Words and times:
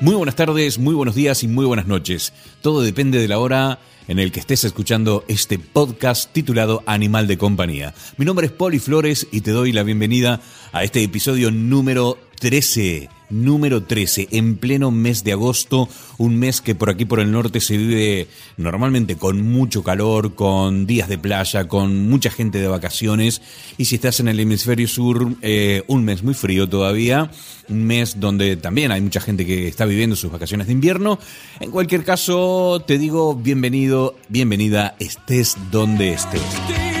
Muy 0.00 0.14
buenas 0.14 0.36
tardes, 0.36 0.78
muy 0.78 0.94
buenos 0.94 1.16
días 1.16 1.42
y 1.42 1.48
muy 1.48 1.66
buenas 1.66 1.88
noches. 1.88 2.32
Todo 2.62 2.82
depende 2.82 3.18
de 3.18 3.26
la 3.26 3.40
hora 3.40 3.80
en 4.06 4.20
el 4.20 4.30
que 4.30 4.38
estés 4.38 4.62
escuchando 4.62 5.24
este 5.26 5.58
podcast 5.58 6.32
titulado 6.32 6.84
Animal 6.86 7.26
de 7.26 7.36
Compañía. 7.36 7.94
Mi 8.16 8.24
nombre 8.24 8.46
es 8.46 8.52
Poli 8.52 8.78
Flores 8.78 9.26
y 9.32 9.40
te 9.40 9.50
doy 9.50 9.72
la 9.72 9.82
bienvenida 9.82 10.40
a 10.70 10.84
este 10.84 11.02
episodio 11.02 11.50
número 11.50 12.16
13 12.38 13.17
número 13.30 13.82
13, 13.82 14.28
en 14.32 14.56
pleno 14.56 14.90
mes 14.90 15.24
de 15.24 15.32
agosto, 15.32 15.88
un 16.18 16.36
mes 16.38 16.60
que 16.60 16.74
por 16.74 16.90
aquí 16.90 17.04
por 17.04 17.20
el 17.20 17.30
norte 17.30 17.60
se 17.60 17.76
vive 17.76 18.28
normalmente 18.56 19.16
con 19.16 19.42
mucho 19.42 19.82
calor, 19.82 20.34
con 20.34 20.86
días 20.86 21.08
de 21.08 21.18
playa, 21.18 21.68
con 21.68 22.08
mucha 22.08 22.30
gente 22.30 22.60
de 22.60 22.68
vacaciones, 22.68 23.42
y 23.76 23.86
si 23.86 23.96
estás 23.96 24.20
en 24.20 24.28
el 24.28 24.40
hemisferio 24.40 24.88
sur, 24.88 25.34
eh, 25.42 25.82
un 25.86 26.04
mes 26.04 26.22
muy 26.22 26.34
frío 26.34 26.68
todavía, 26.68 27.30
un 27.68 27.84
mes 27.84 28.18
donde 28.18 28.56
también 28.56 28.92
hay 28.92 29.00
mucha 29.00 29.20
gente 29.20 29.46
que 29.46 29.68
está 29.68 29.84
viviendo 29.84 30.16
sus 30.16 30.32
vacaciones 30.32 30.66
de 30.66 30.72
invierno. 30.72 31.18
En 31.60 31.70
cualquier 31.70 32.04
caso, 32.04 32.82
te 32.86 32.98
digo 32.98 33.34
bienvenido, 33.34 34.16
bienvenida, 34.28 34.96
estés 34.98 35.56
donde 35.70 36.12
estés. 36.12 36.97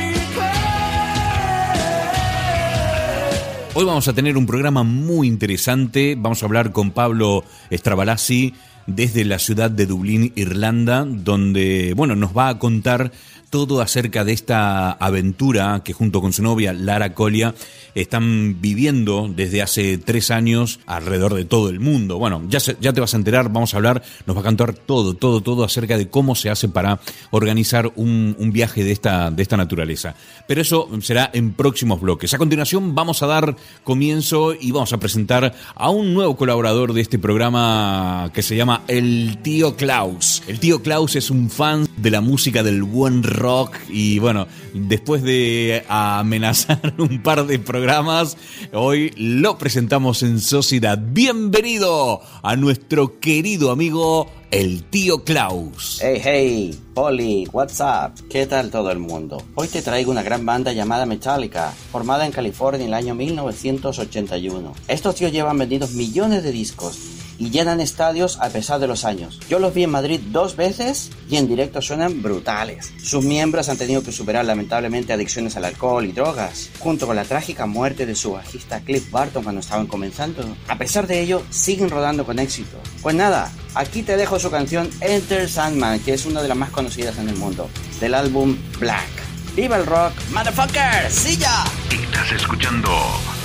Hoy 3.80 3.84
vamos 3.84 4.08
a 4.08 4.12
tener 4.12 4.36
un 4.36 4.44
programa 4.44 4.82
muy 4.82 5.28
interesante. 5.28 6.16
Vamos 6.18 6.42
a 6.42 6.46
hablar 6.46 6.72
con 6.72 6.90
Pablo 6.90 7.44
Stravalasi 7.70 8.52
desde 8.88 9.24
la 9.24 9.38
ciudad 9.38 9.70
de 9.70 9.86
Dublín, 9.86 10.32
Irlanda, 10.34 11.04
donde, 11.04 11.94
bueno, 11.94 12.16
nos 12.16 12.36
va 12.36 12.48
a 12.48 12.58
contar 12.58 13.12
todo 13.50 13.80
acerca 13.80 14.24
de 14.24 14.32
esta 14.32 14.92
aventura 14.92 15.82
que 15.84 15.92
junto 15.92 16.20
con 16.20 16.32
su 16.32 16.42
novia 16.42 16.72
Lara 16.72 17.14
Colia 17.14 17.54
están 17.94 18.60
viviendo 18.60 19.28
desde 19.34 19.62
hace 19.62 19.98
tres 19.98 20.30
años 20.30 20.80
alrededor 20.86 21.34
de 21.34 21.44
todo 21.44 21.68
el 21.68 21.80
mundo. 21.80 22.18
Bueno, 22.18 22.42
ya, 22.48 22.60
te 22.60 23.00
vas 23.00 23.14
a 23.14 23.16
enterar, 23.16 23.50
vamos 23.50 23.74
a 23.74 23.78
hablar, 23.78 24.02
nos 24.26 24.36
va 24.36 24.40
a 24.40 24.44
contar 24.44 24.74
todo, 24.74 25.14
todo, 25.14 25.40
todo 25.40 25.64
acerca 25.64 25.96
de 25.96 26.08
cómo 26.08 26.34
se 26.34 26.50
hace 26.50 26.68
para 26.68 27.00
organizar 27.30 27.90
un, 27.96 28.36
un 28.38 28.52
viaje 28.52 28.84
de 28.84 28.92
esta, 28.92 29.30
de 29.30 29.42
esta 29.42 29.56
naturaleza. 29.56 30.14
Pero 30.46 30.60
eso 30.60 30.88
será 31.00 31.30
en 31.32 31.52
próximos 31.52 32.00
bloques. 32.00 32.34
A 32.34 32.38
continuación 32.38 32.94
vamos 32.94 33.22
a 33.22 33.26
dar 33.26 33.56
comienzo 33.84 34.54
y 34.54 34.70
vamos 34.70 34.92
a 34.92 34.98
presentar 34.98 35.54
a 35.74 35.90
un 35.90 36.14
nuevo 36.14 36.36
colaborador 36.36 36.92
de 36.92 37.00
este 37.00 37.18
programa 37.18 38.30
que 38.32 38.42
se 38.42 38.56
llama 38.56 38.82
El 38.86 39.38
Tío 39.42 39.76
Klaus. 39.76 40.42
El 40.46 40.60
Tío 40.60 40.82
Klaus 40.82 41.16
es 41.16 41.30
un 41.30 41.50
fan 41.50 41.88
de 41.96 42.10
la 42.10 42.20
música 42.20 42.62
del 42.62 42.82
buen 42.82 43.22
rock 43.38 43.76
y 43.88 44.18
bueno, 44.18 44.46
después 44.74 45.22
de 45.22 45.84
amenazar 45.88 46.94
un 46.98 47.22
par 47.22 47.46
de 47.46 47.58
programas, 47.58 48.36
hoy 48.72 49.12
lo 49.16 49.58
presentamos 49.58 50.22
en 50.22 50.40
sociedad. 50.40 50.98
Bienvenido 51.00 52.20
a 52.42 52.56
nuestro 52.56 53.18
querido 53.20 53.70
amigo 53.70 54.30
el 54.50 54.84
tío 54.84 55.24
Klaus. 55.24 55.98
Hey, 56.00 56.20
hey, 56.22 56.80
Polly, 56.94 57.46
what's 57.52 57.80
up? 57.80 58.28
¿Qué 58.28 58.46
tal 58.46 58.70
todo 58.70 58.90
el 58.90 58.98
mundo? 58.98 59.42
Hoy 59.54 59.68
te 59.68 59.82
traigo 59.82 60.10
una 60.10 60.22
gran 60.22 60.44
banda 60.46 60.72
llamada 60.72 61.06
Metallica, 61.06 61.72
formada 61.92 62.24
en 62.24 62.32
California 62.32 62.80
en 62.80 62.88
el 62.88 62.94
año 62.94 63.14
1981. 63.14 64.72
Estos 64.88 65.14
tíos 65.14 65.32
llevan 65.32 65.58
vendidos 65.58 65.92
millones 65.92 66.42
de 66.42 66.52
discos 66.52 67.17
y 67.38 67.50
llenan 67.50 67.80
estadios 67.80 68.38
a 68.40 68.48
pesar 68.50 68.80
de 68.80 68.86
los 68.86 69.04
años. 69.04 69.38
Yo 69.48 69.58
los 69.58 69.72
vi 69.72 69.84
en 69.84 69.90
Madrid 69.90 70.20
dos 70.30 70.56
veces 70.56 71.10
y 71.30 71.36
en 71.36 71.48
directo 71.48 71.80
suenan 71.80 72.22
brutales. 72.22 72.92
Sus 73.02 73.24
miembros 73.24 73.68
han 73.68 73.78
tenido 73.78 74.02
que 74.02 74.12
superar 74.12 74.44
lamentablemente 74.44 75.12
adicciones 75.12 75.56
al 75.56 75.64
alcohol 75.64 76.04
y 76.04 76.12
drogas, 76.12 76.70
junto 76.78 77.06
con 77.06 77.16
la 77.16 77.24
trágica 77.24 77.66
muerte 77.66 78.06
de 78.06 78.14
su 78.14 78.32
bajista 78.32 78.80
Cliff 78.80 79.10
Barton 79.10 79.42
cuando 79.42 79.60
estaban 79.60 79.86
comenzando. 79.86 80.44
A 80.68 80.76
pesar 80.76 81.06
de 81.06 81.20
ello, 81.20 81.42
siguen 81.50 81.90
rodando 81.90 82.24
con 82.24 82.38
éxito. 82.38 82.78
Pues 83.02 83.14
nada, 83.14 83.50
aquí 83.74 84.02
te 84.02 84.16
dejo 84.16 84.38
su 84.38 84.50
canción 84.50 84.90
Enter 85.00 85.48
Sandman, 85.48 86.00
que 86.00 86.14
es 86.14 86.26
una 86.26 86.42
de 86.42 86.48
las 86.48 86.56
más 86.56 86.70
conocidas 86.70 87.18
en 87.18 87.28
el 87.28 87.36
mundo, 87.36 87.68
del 88.00 88.14
álbum 88.14 88.56
Black. 88.78 89.08
¡Viva 89.54 89.76
el 89.76 89.86
rock, 89.86 90.12
motherfucker! 90.32 91.10
¡Sí 91.10 91.36
ya! 91.36 91.64
Estás 91.90 92.32
escuchando 92.32 92.90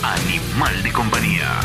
Animal 0.03 0.84
de 0.84 0.91
Compañía. 0.91 1.59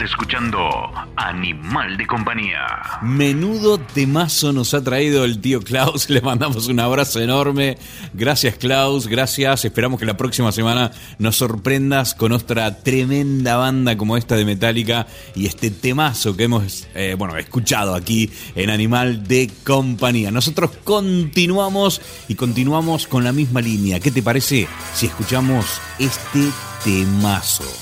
Escuchando 0.00 0.92
Animal 1.16 1.96
de 1.96 2.06
Compañía. 2.06 2.66
Menudo 3.02 3.78
temazo 3.78 4.52
nos 4.52 4.74
ha 4.74 4.84
traído 4.84 5.24
el 5.24 5.40
tío 5.40 5.62
Klaus. 5.62 6.10
Le 6.10 6.20
mandamos 6.20 6.68
un 6.68 6.80
abrazo 6.80 7.20
enorme. 7.20 7.78
Gracias 8.12 8.56
Klaus, 8.56 9.06
gracias. 9.06 9.64
Esperamos 9.64 9.98
que 9.98 10.04
la 10.04 10.16
próxima 10.16 10.52
semana 10.52 10.92
nos 11.18 11.36
sorprendas 11.36 12.14
con 12.14 12.32
otra 12.32 12.82
tremenda 12.82 13.56
banda 13.56 13.96
como 13.96 14.16
esta 14.16 14.36
de 14.36 14.44
Metallica 14.44 15.06
y 15.34 15.46
este 15.46 15.70
temazo 15.70 16.36
que 16.36 16.44
hemos 16.44 16.86
eh, 16.94 17.14
bueno, 17.16 17.36
escuchado 17.36 17.94
aquí 17.94 18.30
en 18.54 18.70
Animal 18.70 19.26
de 19.26 19.50
Compañía. 19.64 20.30
Nosotros 20.30 20.72
continuamos 20.84 22.02
y 22.28 22.34
continuamos 22.34 23.06
con 23.06 23.24
la 23.24 23.32
misma 23.32 23.62
línea. 23.62 24.00
¿Qué 24.00 24.10
te 24.10 24.22
parece 24.22 24.68
si 24.94 25.06
escuchamos 25.06 25.80
este 25.98 26.50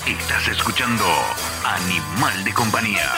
Estás 0.06 0.48
escuchando 0.48 1.04
Animal 1.62 2.42
de 2.42 2.54
Compañía. 2.54 3.12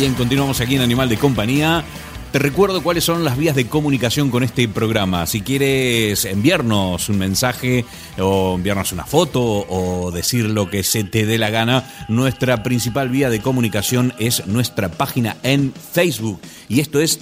Bien, 0.00 0.14
continuamos 0.14 0.62
aquí 0.62 0.76
en 0.76 0.80
Animal 0.80 1.10
de 1.10 1.18
Compañía. 1.18 1.84
Te 2.32 2.38
recuerdo 2.38 2.82
cuáles 2.82 3.04
son 3.04 3.22
las 3.22 3.36
vías 3.36 3.54
de 3.54 3.66
comunicación 3.66 4.30
con 4.30 4.42
este 4.42 4.66
programa. 4.66 5.26
Si 5.26 5.42
quieres 5.42 6.24
enviarnos 6.24 7.10
un 7.10 7.18
mensaje 7.18 7.84
o 8.18 8.54
enviarnos 8.54 8.92
una 8.92 9.04
foto 9.04 9.42
o 9.42 10.10
decir 10.10 10.46
lo 10.46 10.70
que 10.70 10.84
se 10.84 11.04
te 11.04 11.26
dé 11.26 11.36
la 11.36 11.50
gana, 11.50 11.84
nuestra 12.08 12.62
principal 12.62 13.10
vía 13.10 13.28
de 13.28 13.42
comunicación 13.42 14.14
es 14.18 14.46
nuestra 14.46 14.90
página 14.90 15.36
en 15.42 15.74
Facebook. 15.92 16.40
Y 16.70 16.80
esto 16.80 16.98
es 17.00 17.18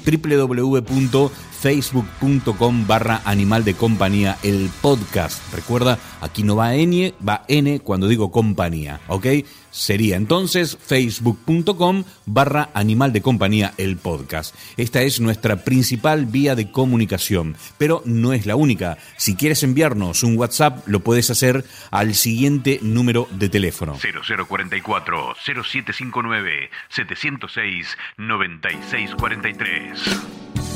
www.facebook.com 1.62 2.86
barra 2.86 3.22
Animal 3.24 3.64
de 3.64 3.74
Compañía, 3.74 4.38
el 4.42 4.70
podcast. 4.80 5.52
Recuerda, 5.52 5.98
aquí 6.20 6.42
no 6.42 6.56
va 6.56 6.74
N, 6.74 7.14
va 7.26 7.44
N 7.48 7.80
cuando 7.80 8.08
digo 8.08 8.30
compañía, 8.30 9.00
¿ok? 9.08 9.26
Sería 9.70 10.16
entonces 10.16 10.78
facebook.com 10.80 12.04
barra 12.26 12.70
Animal 12.74 13.12
de 13.12 13.22
Compañía, 13.22 13.74
el 13.76 13.96
podcast. 13.96 14.54
Esta 14.76 15.02
es 15.02 15.20
nuestra 15.20 15.64
principal 15.64 16.26
vía 16.26 16.54
de 16.54 16.70
comunicación, 16.70 17.56
pero 17.76 18.02
no 18.04 18.32
es 18.32 18.46
la 18.46 18.56
única. 18.56 18.98
Si 19.16 19.36
quieres 19.36 19.62
enviarnos 19.62 20.22
un 20.22 20.38
WhatsApp, 20.38 20.86
lo 20.86 21.00
puedes 21.00 21.30
hacer 21.30 21.64
al 21.90 22.14
siguiente 22.14 22.78
número 22.82 23.28
de 23.32 23.48
teléfono. 23.48 23.96
0044 23.98 25.34
0759 25.44 26.70
706 26.88 27.98
9643. 28.16 30.67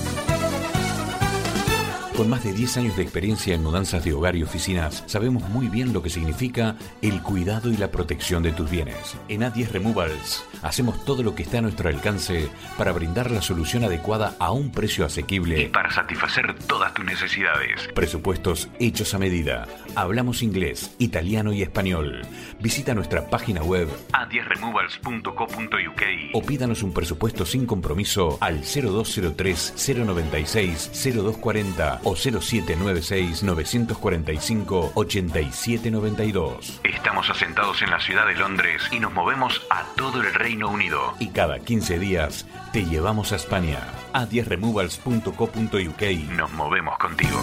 Con 2.17 2.29
más 2.29 2.45
de 2.45 2.53
10 2.53 2.77
años 2.77 2.97
de 2.97 3.03
experiencia 3.03 3.55
en 3.55 3.63
mudanzas 3.63 4.05
de 4.05 4.13
hogar 4.13 4.37
y 4.37 4.43
oficinas, 4.43 5.03
sabemos 5.07 5.49
muy 5.49 5.69
bien 5.69 5.95
lo 5.95 6.03
que 6.03 6.11
significa 6.11 6.77
el 7.01 7.23
cuidado 7.23 7.71
y 7.73 7.79
la 7.79 7.91
protección 7.91 8.43
de 8.43 8.53
tus 8.53 8.71
bienes. 8.71 9.17
En 9.29 9.41
A10 9.41 9.69
Removals 9.71 10.45
hacemos 10.61 11.03
todo 11.07 11.23
lo 11.23 11.35
que 11.35 11.43
está 11.43 11.59
a 11.59 11.63
nuestro 11.63 11.89
alcance 11.89 12.51
para 12.77 12.93
brindar 12.93 13.31
la 13.31 13.41
solución 13.41 13.85
adecuada 13.85 14.37
a 14.39 14.53
un 14.53 14.71
precio 14.71 15.05
Y 15.05 15.07
asequible. 15.07 15.71
para 15.71 15.91
satisfacer 15.91 16.55
todas 16.67 16.93
tus 16.93 17.05
necesidades. 17.07 17.89
Presupuestos 17.95 18.69
hechos 18.79 19.15
a 19.15 19.19
medida. 19.19 19.67
Hablamos 19.95 20.43
inglés, 20.43 20.95
italiano 20.99 21.53
y 21.55 21.63
español. 21.63 22.21
Visita 22.61 22.93
nuestra 22.95 23.31
página 23.31 23.63
web 23.63 23.89
a10removals.co.uk 24.13 26.03
o 26.35 26.43
pídanos 26.43 26.83
un 26.83 26.93
presupuesto 26.93 27.47
sin 27.47 27.65
compromiso 27.65 28.37
al 28.43 28.61
0203 28.63 29.75
096 29.97 30.91
0240 30.93 32.02
o 32.05 32.15
0796 32.17 33.43
945 33.43 34.93
8792. 34.95 36.81
Estamos 36.85 37.31
asentados 37.31 37.83
en 37.83 37.91
la 37.91 38.01
ciudad 38.01 38.27
de 38.27 38.35
Londres 38.35 38.83
y 38.91 39.01
nos 39.01 39.13
movemos 39.13 39.63
a 39.71 39.85
todo 39.97 40.21
el 40.21 40.33
Reino 40.35 40.69
Unido. 40.69 41.15
Y 41.19 41.29
cada 41.29 41.59
15 41.59 41.99
días 41.99 42.47
te 42.73 42.85
llevamos 42.85 43.33
a 43.33 43.37
España. 43.37 43.79
a 44.13 44.27
10removals.co.uk. 44.27 46.03
Nos 46.37 46.53
movemos 46.53 46.99
contigo. 46.99 47.41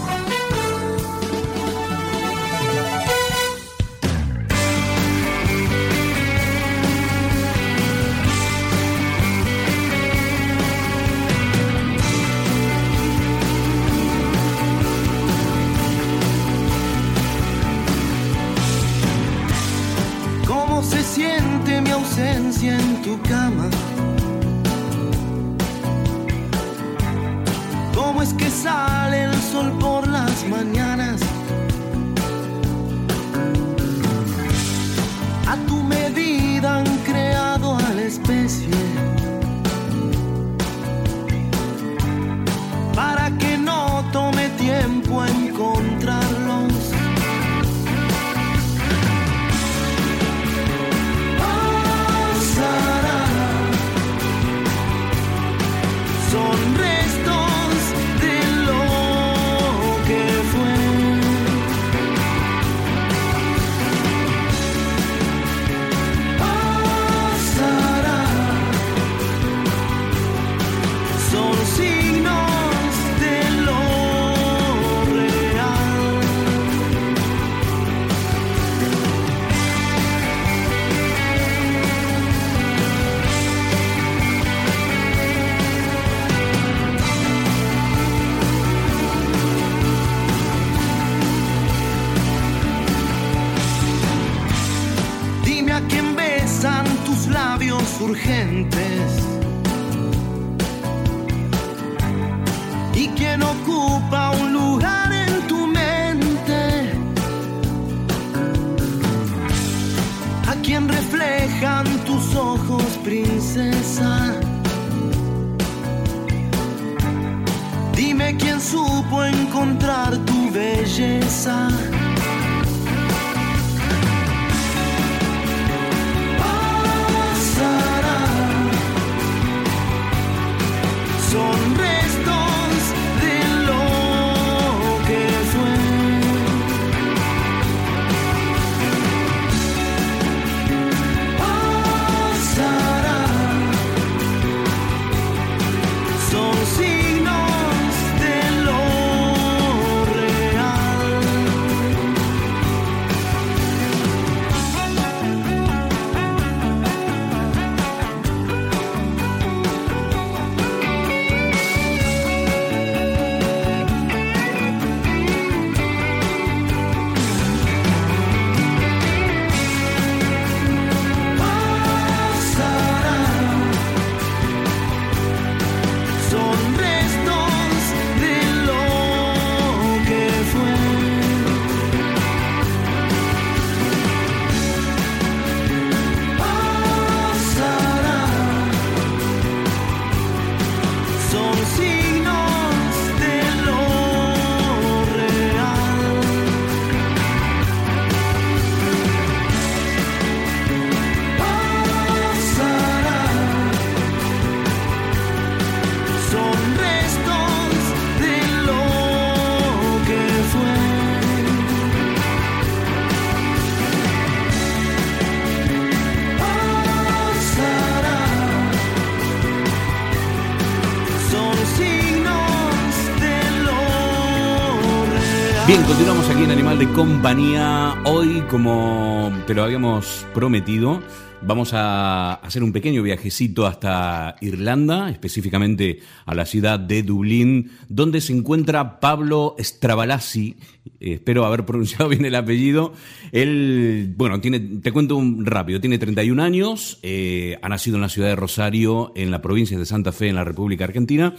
Compañía. 227.20 228.02
Hoy, 228.06 228.42
como 228.50 229.30
te 229.46 229.54
lo 229.54 229.64
habíamos 229.64 230.26
prometido, 230.34 231.02
vamos 231.42 231.74
a 231.74 232.36
hacer 232.36 232.64
un 232.64 232.72
pequeño 232.72 233.04
viajecito 233.04 233.68
hasta 233.68 234.38
Irlanda, 234.40 235.10
específicamente 235.10 236.00
a 236.26 236.34
la 236.34 236.46
ciudad 236.46 236.80
de 236.80 237.04
Dublín, 237.04 237.72
donde 237.90 238.22
se 238.22 238.32
encuentra 238.32 239.02
Pablo 239.02 239.58
Stravalasi. 239.60 240.56
Eh, 241.02 241.16
espero 241.16 241.46
haber 241.46 241.66
pronunciado 241.66 242.08
bien 242.08 242.24
el 242.24 242.36
apellido. 242.36 242.94
Él, 243.34 244.14
bueno, 244.16 244.40
tiene, 244.40 244.62
te 244.62 244.94
cuento 244.94 245.18
un 245.18 245.46
rápido, 245.46 245.82
tiene 245.82 245.98
31 245.98 246.42
años, 246.42 247.00
eh, 247.04 247.60
ha 247.62 247.68
nacido 247.68 247.98
en 247.98 248.02
la 248.02 248.10
ciudad 248.10 248.30
de 248.30 248.38
Rosario, 248.38 249.12
en 249.18 249.30
la 249.30 249.42
provincia 249.42 249.78
de 249.78 249.86
Santa 249.86 250.14
Fe, 250.14 250.30
en 250.30 250.36
la 250.36 250.46
República 250.46 250.86
Argentina. 250.86 251.36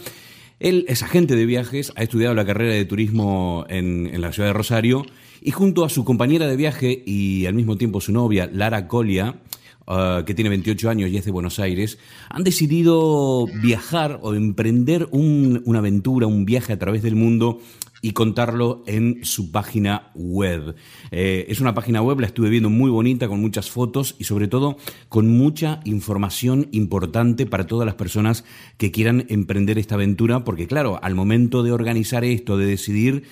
Él 0.59 0.85
es 0.87 1.01
agente 1.01 1.35
de 1.35 1.47
viajes, 1.47 1.91
ha 1.95 2.03
estudiado 2.03 2.35
la 2.35 2.45
carrera 2.45 2.75
de 2.75 2.85
turismo 2.85 3.65
en 3.67 4.21
la 4.21 4.31
ciudad 4.31 4.49
de 4.49 4.53
Rosario 4.53 5.07
y 5.41 5.51
junto 5.51 5.83
a 5.83 5.89
su 5.89 6.03
compañera 6.05 6.47
de 6.47 6.55
viaje 6.55 7.03
y 7.05 7.45
al 7.47 7.53
mismo 7.55 7.77
tiempo 7.77 7.99
su 8.01 8.11
novia, 8.11 8.49
Lara 8.53 8.87
Colia, 8.87 9.41
ah, 9.87 10.23
que 10.25 10.33
tiene 10.33 10.49
28 10.49 10.89
años 10.89 11.09
y 11.09 11.17
es 11.17 11.25
de 11.25 11.31
Buenos 11.31 11.59
Aires, 11.59 11.97
han 12.29 12.43
decidido 12.43 13.47
viajar 13.61 14.19
o 14.21 14.33
emprender 14.35 15.07
un- 15.11 15.61
una 15.65 15.79
aventura, 15.79 16.27
un 16.27 16.45
viaje 16.45 16.73
a 16.73 16.79
través 16.79 17.01
del 17.01 17.15
mundo 17.15 17.59
y 18.03 18.13
contarlo 18.13 18.83
en 18.87 19.19
su 19.23 19.51
página 19.51 20.09
web. 20.15 20.75
Eh, 21.11 21.45
es 21.49 21.59
una 21.59 21.75
página 21.75 22.01
web, 22.01 22.19
la 22.19 22.25
estuve 22.27 22.49
viendo 22.49 22.69
muy 22.71 22.89
bonita, 22.89 23.27
con 23.27 23.39
muchas 23.39 23.69
fotos 23.69 24.15
y 24.17 24.23
sobre 24.23 24.47
todo 24.47 24.77
con 25.07 25.27
mucha 25.37 25.81
información 25.85 26.67
importante 26.71 27.45
para 27.45 27.67
todas 27.67 27.85
las 27.85 27.93
personas 27.95 28.43
que 28.77 28.89
quieran 28.89 29.25
emprender 29.29 29.77
esta 29.77 29.95
aventura, 29.95 30.43
porque 30.43 30.65
claro, 30.65 30.99
al 31.03 31.13
momento 31.13 31.61
de 31.61 31.73
organizar 31.73 32.23
esto, 32.23 32.57
de 32.57 32.65
decidir, 32.65 33.23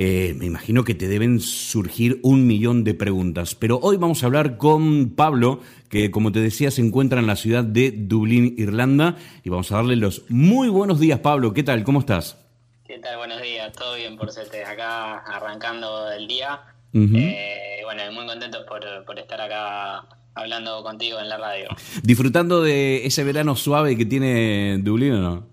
eh, 0.00 0.32
me 0.36 0.46
imagino 0.46 0.84
que 0.84 0.94
te 0.94 1.08
deben 1.08 1.40
surgir 1.40 2.20
un 2.22 2.46
millón 2.46 2.84
de 2.84 2.94
preguntas. 2.94 3.56
Pero 3.56 3.80
hoy 3.82 3.96
vamos 3.96 4.22
a 4.22 4.26
hablar 4.26 4.56
con 4.56 5.10
Pablo, 5.16 5.58
que 5.90 6.12
como 6.12 6.30
te 6.30 6.38
decía 6.38 6.70
se 6.70 6.82
encuentra 6.82 7.18
en 7.18 7.26
la 7.26 7.34
ciudad 7.34 7.64
de 7.64 7.90
Dublín, 7.90 8.54
Irlanda, 8.58 9.16
y 9.42 9.50
vamos 9.50 9.72
a 9.72 9.74
darle 9.74 9.96
los 9.96 10.22
muy 10.28 10.68
buenos 10.68 11.00
días, 11.00 11.18
Pablo. 11.18 11.52
¿Qué 11.52 11.64
tal? 11.64 11.82
¿Cómo 11.82 11.98
estás? 11.98 12.38
¿Qué 12.86 13.00
tal? 13.00 13.16
Buenos 13.16 13.42
días, 13.42 13.72
todo 13.72 13.96
bien 13.96 14.16
por 14.16 14.30
suerte. 14.30 14.64
Acá 14.64 15.18
arrancando 15.18 16.12
el 16.12 16.28
día. 16.28 16.60
Eh, 16.94 17.80
bueno, 17.82 18.02
muy 18.12 18.24
contentos 18.24 18.64
por, 18.68 19.04
por 19.04 19.18
estar 19.18 19.40
acá 19.40 20.06
hablando 20.36 20.80
contigo 20.84 21.18
en 21.18 21.28
la 21.28 21.38
radio. 21.38 21.70
¿Disfrutando 22.04 22.62
de 22.62 23.04
ese 23.04 23.24
verano 23.24 23.56
suave 23.56 23.98
que 23.98 24.06
tiene 24.06 24.78
Dublín 24.78 25.14
o 25.14 25.20
no? 25.20 25.46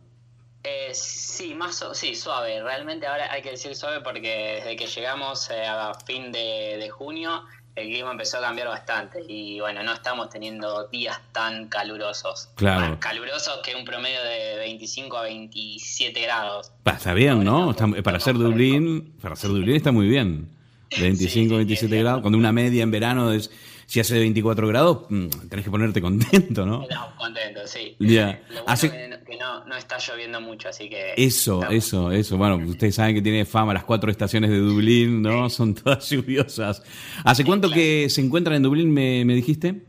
Eh, 0.63 0.91
sí, 1.35 1.53
más 1.53 1.83
sí, 1.93 2.15
suave. 2.15 2.61
Realmente 2.61 3.05
ahora 3.07 3.31
hay 3.31 3.41
que 3.41 3.51
decir 3.51 3.75
suave 3.75 4.01
porque 4.01 4.61
desde 4.63 4.75
que 4.75 4.87
llegamos 4.87 5.49
eh, 5.49 5.65
a 5.65 5.93
fin 6.05 6.31
de, 6.31 6.77
de 6.79 6.89
junio 6.89 7.43
el 7.75 7.87
clima 7.89 8.11
empezó 8.11 8.37
a 8.37 8.41
cambiar 8.41 8.69
bastante 8.69 9.21
y 9.27 9.59
bueno, 9.59 9.83
no 9.83 9.91
estamos 9.91 10.29
teniendo 10.29 10.87
días 10.87 11.19
tan 11.33 11.67
calurosos. 11.67 12.49
Claro. 12.55 12.91
Más 12.91 12.99
calurosos 12.99 13.59
que 13.63 13.75
un 13.75 13.83
promedio 13.83 14.23
de 14.23 14.55
25 14.59 15.17
a 15.17 15.23
27 15.23 16.21
grados. 16.21 16.71
Está 16.85 17.13
bien, 17.13 17.43
¿no? 17.43 17.71
Está- 17.71 17.85
para 18.01 18.19
ser 18.21 18.35
estamos 18.35 18.51
Dublín, 18.51 19.13
para 19.21 19.35
ser 19.35 19.49
Dublín 19.49 19.75
está 19.75 19.91
muy 19.91 20.07
bien. 20.07 20.49
25, 20.97 21.49
sí, 21.49 21.55
27 21.57 21.91
bien, 21.91 22.03
grados, 22.05 22.21
cuando 22.21 22.37
una 22.37 22.53
media 22.53 22.81
en 22.83 22.91
verano 22.91 23.33
es, 23.33 23.51
si 23.85 23.99
hace 23.99 24.17
24 24.19 24.67
grados, 24.67 25.05
mm, 25.09 25.27
tenés 25.49 25.65
que 25.65 25.71
ponerte 25.71 26.01
contento, 26.01 26.65
¿no? 26.65 26.83
Estamos 26.89 27.13
contentos, 27.15 27.69
sí. 27.69 27.95
Ya. 27.99 28.41
Lo 28.49 28.63
bueno 28.65 28.81
que 28.81 29.07
no- 29.09 29.15
que 29.25 29.37
no, 29.37 29.65
no 29.65 29.75
está 29.75 29.97
lloviendo 29.97 30.39
mucho, 30.41 30.69
así 30.69 30.87
que... 30.89 31.13
Eso, 31.17 31.55
estamos- 31.61 31.73
eso, 31.75 32.11
eso. 32.11 32.37
Bueno, 32.37 32.57
ustedes 32.57 32.95
saben 32.95 33.15
que 33.15 33.21
tiene 33.21 33.45
fama 33.45 33.73
las 33.73 33.83
cuatro 33.83 34.11
estaciones 34.11 34.49
de 34.51 34.57
Dublín, 34.57 35.21
¿no? 35.21 35.49
Son 35.49 35.73
todas 35.73 36.09
lluviosas. 36.09 36.83
¿Hace 37.23 37.43
cuánto 37.43 37.69
que 37.71 38.07
se 38.09 38.21
encuentran 38.21 38.55
en 38.57 38.63
Dublín, 38.63 38.91
me, 38.93 39.25
me 39.25 39.33
dijiste? 39.35 39.83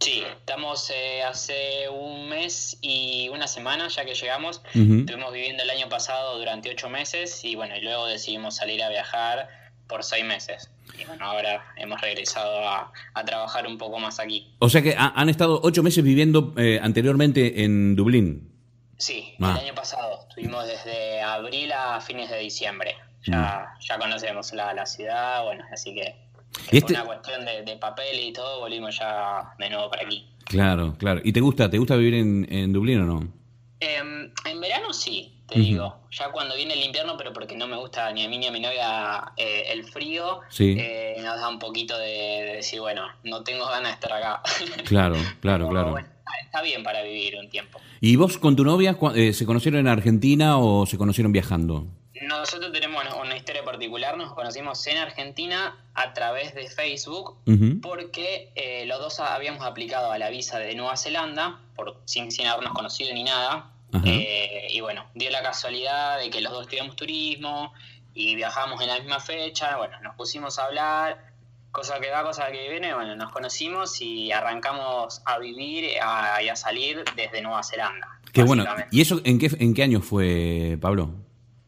Sí, 0.00 0.22
estamos 0.38 0.90
eh, 0.94 1.22
hace 1.24 1.88
un 1.90 2.28
mes 2.28 2.78
y 2.82 3.28
una 3.30 3.48
semana 3.48 3.88
ya 3.88 4.04
que 4.04 4.14
llegamos. 4.14 4.62
Estuvimos 4.72 5.32
viviendo 5.32 5.64
el 5.64 5.70
año 5.70 5.88
pasado 5.88 6.38
durante 6.38 6.70
ocho 6.70 6.88
meses 6.88 7.44
y 7.44 7.56
bueno, 7.56 7.76
y 7.76 7.80
luego 7.80 8.06
decidimos 8.06 8.54
salir 8.56 8.80
a 8.82 8.90
viajar 8.90 9.48
por 9.88 10.04
seis 10.04 10.24
meses. 10.24 10.70
Y 11.00 11.04
bueno, 11.04 11.24
ahora 11.24 11.64
hemos 11.76 12.00
regresado 12.00 12.68
a, 12.68 12.92
a 13.14 13.24
trabajar 13.24 13.66
un 13.66 13.78
poco 13.78 13.98
más 13.98 14.18
aquí. 14.18 14.54
O 14.58 14.68
sea 14.68 14.82
que 14.82 14.94
ha- 14.96 15.12
han 15.14 15.28
estado 15.28 15.60
ocho 15.62 15.82
meses 15.82 16.02
viviendo 16.02 16.54
eh, 16.56 16.80
anteriormente 16.82 17.64
en 17.64 17.94
Dublín. 17.96 18.52
Sí, 18.96 19.34
Ah. 19.40 19.56
el 19.58 19.66
año 19.66 19.74
pasado. 19.74 20.26
Estuvimos 20.28 20.66
desde 20.66 21.20
abril 21.22 21.70
a 21.72 22.00
fines 22.00 22.30
de 22.30 22.38
diciembre. 22.38 22.96
Ya, 23.24 23.74
ya 23.80 23.98
conocemos 23.98 24.52
la, 24.54 24.72
la 24.74 24.86
ciudad, 24.86 25.44
bueno, 25.44 25.64
así 25.72 25.94
que 25.94 26.26
Mm. 26.48 26.64
Por 26.64 26.74
este- 26.74 26.92
una 26.94 27.04
cuestión 27.04 27.44
de, 27.44 27.62
de 27.62 27.76
papel 27.76 28.18
y 28.20 28.32
todo, 28.32 28.60
volvimos 28.60 28.98
ya 28.98 29.52
de 29.58 29.68
nuevo 29.68 29.90
para 29.90 30.06
aquí. 30.06 30.26
Claro, 30.46 30.94
claro. 30.98 31.20
¿Y 31.22 31.32
te 31.34 31.40
gusta, 31.40 31.68
te 31.68 31.76
gusta 31.76 31.94
vivir 31.94 32.14
en, 32.14 32.46
en 32.50 32.72
Dublín 32.72 33.02
o 33.02 33.04
no? 33.04 33.32
Em, 33.80 34.32
en 34.46 34.60
verano 34.60 34.94
sí, 34.94 35.37
te 35.48 35.58
digo. 35.58 35.96
Ya 36.10 36.30
cuando 36.30 36.54
viene 36.56 36.74
el 36.74 36.82
invierno, 36.84 37.16
pero 37.16 37.32
porque 37.32 37.56
no 37.56 37.66
me 37.66 37.76
gusta 37.76 38.12
ni 38.12 38.24
a 38.24 38.28
mí 38.28 38.38
ni 38.38 38.46
a 38.46 38.52
mi 38.52 38.60
novia 38.60 39.32
eh, 39.36 39.64
el 39.68 39.84
frío, 39.84 40.40
Sí. 40.50 40.76
eh, 40.78 41.16
nos 41.18 41.40
da 41.40 41.48
un 41.48 41.58
poquito 41.58 41.96
de, 41.98 42.06
de 42.06 42.52
decir, 42.56 42.80
bueno, 42.80 43.06
no 43.24 43.42
tengo 43.42 43.66
ganas 43.66 43.90
de 43.90 43.94
estar 43.94 44.12
acá. 44.12 44.42
Claro, 44.84 45.16
claro, 45.40 45.68
claro. 45.68 45.90
bueno, 45.92 46.08
está 46.44 46.62
bien 46.62 46.82
para 46.82 47.02
vivir 47.02 47.36
un 47.36 47.48
tiempo. 47.50 47.80
¿Y 48.00 48.16
vos 48.16 48.38
con 48.38 48.54
tu 48.56 48.64
novia 48.64 48.96
eh, 49.14 49.32
se 49.32 49.44
conocieron 49.46 49.80
en 49.80 49.88
Argentina 49.88 50.58
o 50.58 50.86
se 50.86 50.96
conocieron 50.98 51.32
viajando? 51.32 51.86
Nosotros 52.22 52.72
tenemos 52.72 53.02
una- 53.20 53.36
historia 53.36 53.64
particular, 53.64 54.16
nos 54.18 54.34
conocimos 54.34 54.84
en 54.88 54.98
Argentina 54.98 55.76
a 55.94 56.12
través 56.12 56.54
de 56.54 56.68
Facebook 56.68 57.36
porque 57.80 58.50
eh, 58.56 58.84
los 58.86 58.98
dos 58.98 59.20
habíamos 59.20 59.64
aplicado 59.64 60.10
a 60.12 60.18
la 60.18 60.28
visa 60.28 60.58
de 60.58 60.74
Nueva 60.74 60.96
Zelanda 60.96 61.60
por, 61.76 61.96
sin, 62.04 62.30
sin 62.32 62.46
habernos 62.46 62.74
conocido 62.74 63.14
ni 63.14 63.22
nada. 63.24 63.70
Eh, 64.04 64.68
y 64.70 64.80
bueno, 64.80 65.06
dio 65.14 65.30
la 65.30 65.42
casualidad 65.42 66.18
de 66.18 66.28
que 66.30 66.40
los 66.40 66.52
dos 66.52 66.62
estudiamos 66.62 66.94
turismo 66.96 67.72
y 68.14 68.34
viajamos 68.34 68.80
en 68.82 68.88
la 68.88 68.98
misma 68.98 69.18
fecha. 69.20 69.76
Bueno, 69.76 69.98
nos 70.00 70.14
pusimos 70.16 70.58
a 70.58 70.64
hablar, 70.66 71.32
cosa 71.72 71.98
que 72.00 72.10
va, 72.10 72.22
cosa 72.22 72.50
que 72.50 72.68
viene. 72.68 72.92
Bueno, 72.94 73.16
nos 73.16 73.32
conocimos 73.32 74.00
y 74.02 74.30
arrancamos 74.32 75.22
a 75.24 75.38
vivir 75.38 75.98
a- 76.02 76.42
y 76.42 76.48
a 76.48 76.56
salir 76.56 77.02
desde 77.16 77.40
Nueva 77.40 77.62
Zelanda. 77.62 78.20
Qué 78.32 78.42
bueno. 78.42 78.64
¿Y 78.90 79.00
eso 79.00 79.20
en 79.24 79.38
qué, 79.38 79.48
en 79.58 79.72
qué 79.74 79.82
año 79.84 80.00
fue, 80.02 80.76
Pablo? 80.80 81.10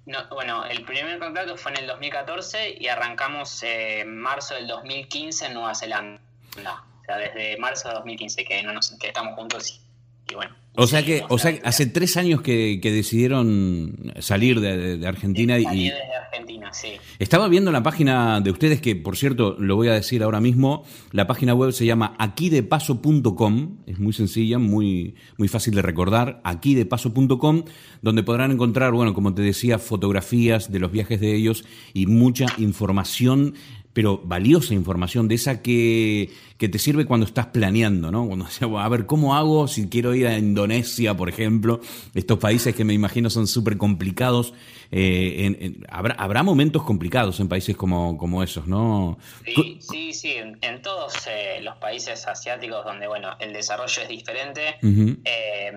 No, 0.06 0.18
bueno, 0.30 0.64
el 0.66 0.84
primer 0.84 1.18
contacto 1.18 1.56
fue 1.56 1.72
en 1.72 1.78
el 1.78 1.86
2014 1.86 2.76
y 2.80 2.88
arrancamos 2.88 3.62
eh, 3.62 4.00
en 4.00 4.18
marzo 4.18 4.54
del 4.54 4.66
2015 4.66 5.46
en 5.46 5.54
Nueva 5.54 5.74
Zelanda. 5.74 6.20
O 6.58 7.04
sea, 7.04 7.16
desde 7.16 7.56
marzo 7.58 7.88
de 7.88 7.94
2015 7.94 8.44
que, 8.44 8.62
no 8.62 8.72
nos, 8.72 8.90
que 8.98 9.06
estamos 9.08 9.34
juntos 9.36 9.80
y, 10.28 10.32
y 10.32 10.34
bueno. 10.36 10.54
O 10.76 10.86
sea 10.86 11.04
que, 11.04 11.24
o 11.28 11.36
sea, 11.36 11.58
hace 11.64 11.86
tres 11.86 12.16
años 12.16 12.42
que, 12.42 12.78
que 12.80 12.92
decidieron 12.92 14.12
salir 14.20 14.60
de, 14.60 14.76
de- 14.78 14.96
de 14.98 15.06
Argentina 15.08 15.58
y, 15.58 15.64
desde 15.64 15.98
Argentina, 16.24 16.72
sí. 16.72 16.92
Estaba 17.18 17.48
viendo 17.48 17.72
la 17.72 17.82
página 17.82 18.40
de 18.40 18.50
ustedes, 18.52 18.80
que 18.80 18.94
por 18.94 19.16
cierto 19.16 19.56
lo 19.58 19.74
voy 19.76 19.88
a 19.88 19.94
decir 19.94 20.22
ahora 20.22 20.40
mismo, 20.40 20.84
la 21.10 21.26
página 21.26 21.54
web 21.54 21.72
se 21.72 21.84
llama 21.86 22.14
aquidepaso.com, 22.18 23.78
es 23.86 23.98
muy 23.98 24.12
sencilla, 24.12 24.58
muy, 24.58 25.16
muy 25.36 25.48
fácil 25.48 25.74
de 25.74 25.82
recordar, 25.82 26.40
aquidepaso.com, 26.44 27.64
donde 28.00 28.22
podrán 28.22 28.52
encontrar, 28.52 28.92
bueno, 28.92 29.12
como 29.12 29.34
te 29.34 29.42
decía, 29.42 29.78
fotografías 29.78 30.70
de 30.70 30.78
los 30.78 30.92
viajes 30.92 31.20
de 31.20 31.34
ellos 31.34 31.64
y 31.92 32.06
mucha 32.06 32.46
información, 32.58 33.54
pero 33.92 34.18
valiosa 34.24 34.72
información, 34.74 35.26
de 35.26 35.34
esa 35.34 35.62
que, 35.62 36.30
que 36.58 36.68
te 36.68 36.78
sirve 36.78 37.06
cuando 37.06 37.26
estás 37.26 37.46
planeando, 37.46 38.10
¿no? 38.12 38.26
Cuando 38.26 38.44
dices, 38.44 38.62
a 38.72 38.88
ver, 38.88 39.06
¿cómo 39.06 39.34
hago 39.34 39.66
si 39.66 39.88
quiero 39.88 40.14
ir 40.14 40.26
a 40.28 40.38
Indonesia, 40.38 41.14
por 41.16 41.28
ejemplo? 41.28 41.80
Estos 42.14 42.38
países 42.38 42.74
que 42.74 42.84
me 42.84 42.94
imagino 42.94 43.30
son 43.30 43.46
súper 43.46 43.76
complicados. 43.76 44.54
eh, 44.92 45.46
en- 45.46 45.56
en- 45.60 45.86
habrá, 45.88 46.14
habrá 46.16 46.42
momentos 46.42 46.82
complicados 46.82 47.38
en 47.38 47.48
países 47.48 47.76
como, 47.76 48.18
como 48.18 48.42
esos, 48.42 48.66
¿no? 48.66 49.18
Sí, 49.44 49.78
sí, 49.80 50.12
sí, 50.12 50.32
en, 50.32 50.58
en 50.62 50.82
todos 50.82 51.14
eh, 51.28 51.60
los 51.62 51.76
países 51.76 52.26
asiáticos 52.26 52.84
donde, 52.84 53.06
bueno, 53.06 53.36
el 53.38 53.52
desarrollo 53.52 54.02
es 54.02 54.08
diferente, 54.08 54.62
eh, 54.82 55.72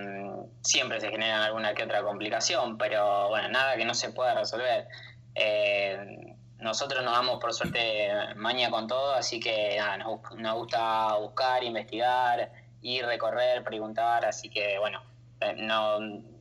siempre 0.64 1.00
se 1.00 1.10
genera 1.12 1.46
alguna 1.46 1.76
que 1.76 1.84
otra 1.84 2.02
complicación, 2.04 2.78
pero 2.80 3.30
bueno, 3.30 3.50
nada 3.50 3.76
que 3.78 3.86
no 3.86 3.94
se 3.94 4.10
pueda 4.10 4.34
resolver. 4.34 4.86
Eh, 5.36 6.33
nosotros 6.64 7.04
nos 7.04 7.14
damos 7.14 7.40
por 7.40 7.54
suerte 7.54 8.10
maña 8.36 8.70
con 8.72 8.88
todo, 8.88 9.14
así 9.14 9.40
que 9.40 9.76
nada, 9.78 9.98
nos, 9.98 10.56
gusta 10.56 11.16
buscar, 11.18 11.64
investigar, 11.64 12.52
ir, 12.82 13.06
recorrer, 13.06 13.64
preguntar, 13.64 14.26
así 14.26 14.50
que 14.50 14.80
bueno, 14.80 15.02
eh, 15.42 15.54
no, 15.58 16.00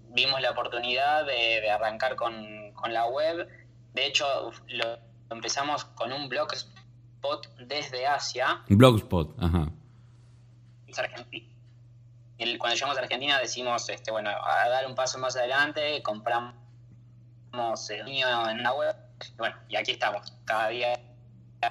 vimos 0.08 0.40
la 0.40 0.50
oportunidad 0.52 1.26
de, 1.26 1.60
de 1.60 1.70
arrancar 1.70 2.16
con, 2.16 2.72
con 2.74 2.92
la 2.92 3.06
web. 3.06 3.48
De 3.92 4.06
hecho, 4.06 4.24
lo 4.68 4.98
empezamos 5.30 5.84
con 5.84 6.12
un 6.12 6.28
blogspot 6.28 7.46
desde 7.58 8.06
Asia, 8.06 8.62
Blogspot, 8.68 9.36
ajá. 9.42 9.68
es 10.86 10.98
Argentina. 10.98 11.46
El- 12.38 12.58
Cuando 12.58 12.74
llegamos 12.74 12.96
a 12.96 13.00
Argentina 13.02 13.38
decimos, 13.38 13.88
este, 13.88 14.10
bueno, 14.10 14.30
a 14.30 14.68
dar 14.68 14.86
un 14.86 14.94
paso 14.94 15.18
más 15.18 15.36
adelante, 15.36 16.02
compramos 16.02 16.54
el 17.90 18.04
niño 18.04 18.50
en 18.50 18.60
una 18.60 18.72
web, 18.72 18.96
bueno, 19.36 19.56
y 19.68 19.76
aquí 19.76 19.92
estamos, 19.92 20.32
cada 20.44 20.68
día 20.68 20.98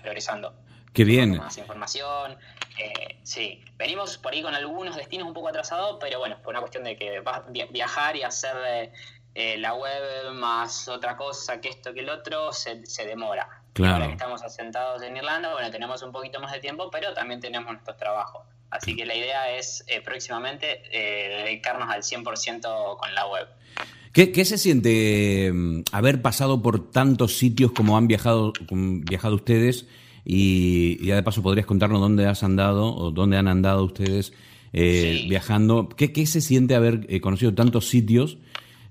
progresando. 0.01 0.55
Qué 0.93 1.03
bien. 1.05 1.37
Más 1.37 1.57
información, 1.57 2.37
eh, 2.77 3.19
sí. 3.23 3.63
Venimos 3.77 4.17
por 4.17 4.33
ahí 4.33 4.41
con 4.41 4.53
algunos 4.55 4.95
destinos 4.95 5.27
un 5.27 5.33
poco 5.33 5.47
atrasados, 5.49 5.97
pero 6.01 6.19
bueno, 6.19 6.37
por 6.41 6.49
una 6.51 6.59
cuestión 6.59 6.83
de 6.83 6.95
que 6.97 7.19
vas 7.21 7.43
via- 7.49 7.67
viajar 7.67 8.15
y 8.17 8.23
hacer 8.23 8.55
eh, 8.67 8.93
eh, 9.35 9.57
la 9.57 9.73
web 9.73 10.31
más 10.33 10.87
otra 10.89 11.15
cosa 11.15 11.61
que 11.61 11.69
esto 11.69 11.93
que 11.93 12.01
el 12.01 12.09
otro 12.09 12.51
se, 12.51 12.85
se 12.85 13.05
demora. 13.05 13.61
Claro. 13.73 13.93
Ahora 13.95 14.07
que 14.07 14.13
estamos 14.13 14.41
asentados 14.43 15.01
en 15.01 15.15
Irlanda, 15.15 15.53
bueno, 15.53 15.71
tenemos 15.71 16.01
un 16.01 16.11
poquito 16.11 16.41
más 16.41 16.51
de 16.51 16.59
tiempo, 16.59 16.89
pero 16.91 17.13
también 17.13 17.39
tenemos 17.39 17.71
nuestros 17.71 17.95
trabajos. 17.95 18.45
Así 18.69 18.95
que 18.95 19.05
la 19.05 19.15
idea 19.15 19.49
es 19.51 19.83
eh, 19.87 20.01
próximamente 20.01 20.83
dedicarnos 20.91 21.89
al 21.89 22.03
100% 22.03 22.97
con 22.97 23.15
la 23.15 23.27
web. 23.27 23.47
¿Qué, 24.13 24.31
qué 24.31 24.43
se 24.45 24.57
siente 24.57 25.51
mm, 25.53 25.81
haber 25.91 26.21
pasado 26.21 26.61
por 26.61 26.91
tantos 26.91 27.37
sitios 27.37 27.71
como 27.71 27.97
han 27.97 28.07
viajado, 28.07 28.53
como 28.67 28.99
viajado 29.01 29.35
ustedes? 29.35 29.87
Y, 30.25 30.97
y 31.01 31.07
ya 31.07 31.15
de 31.15 31.23
paso 31.23 31.41
podrías 31.41 31.65
contarnos 31.65 31.99
dónde 32.01 32.27
has 32.27 32.43
andado 32.43 32.93
o 32.95 33.11
dónde 33.11 33.37
han 33.37 33.47
andado 33.47 33.83
ustedes 33.83 34.33
eh, 34.73 35.19
Sí. 35.23 35.29
viajando. 35.29 35.89
¿Qué, 35.89 36.11
qué 36.13 36.25
se 36.25 36.41
siente 36.41 36.75
haber 36.75 37.05
eh, 37.09 37.19
conocido 37.21 37.53
tantos 37.53 37.87
sitios 37.89 38.37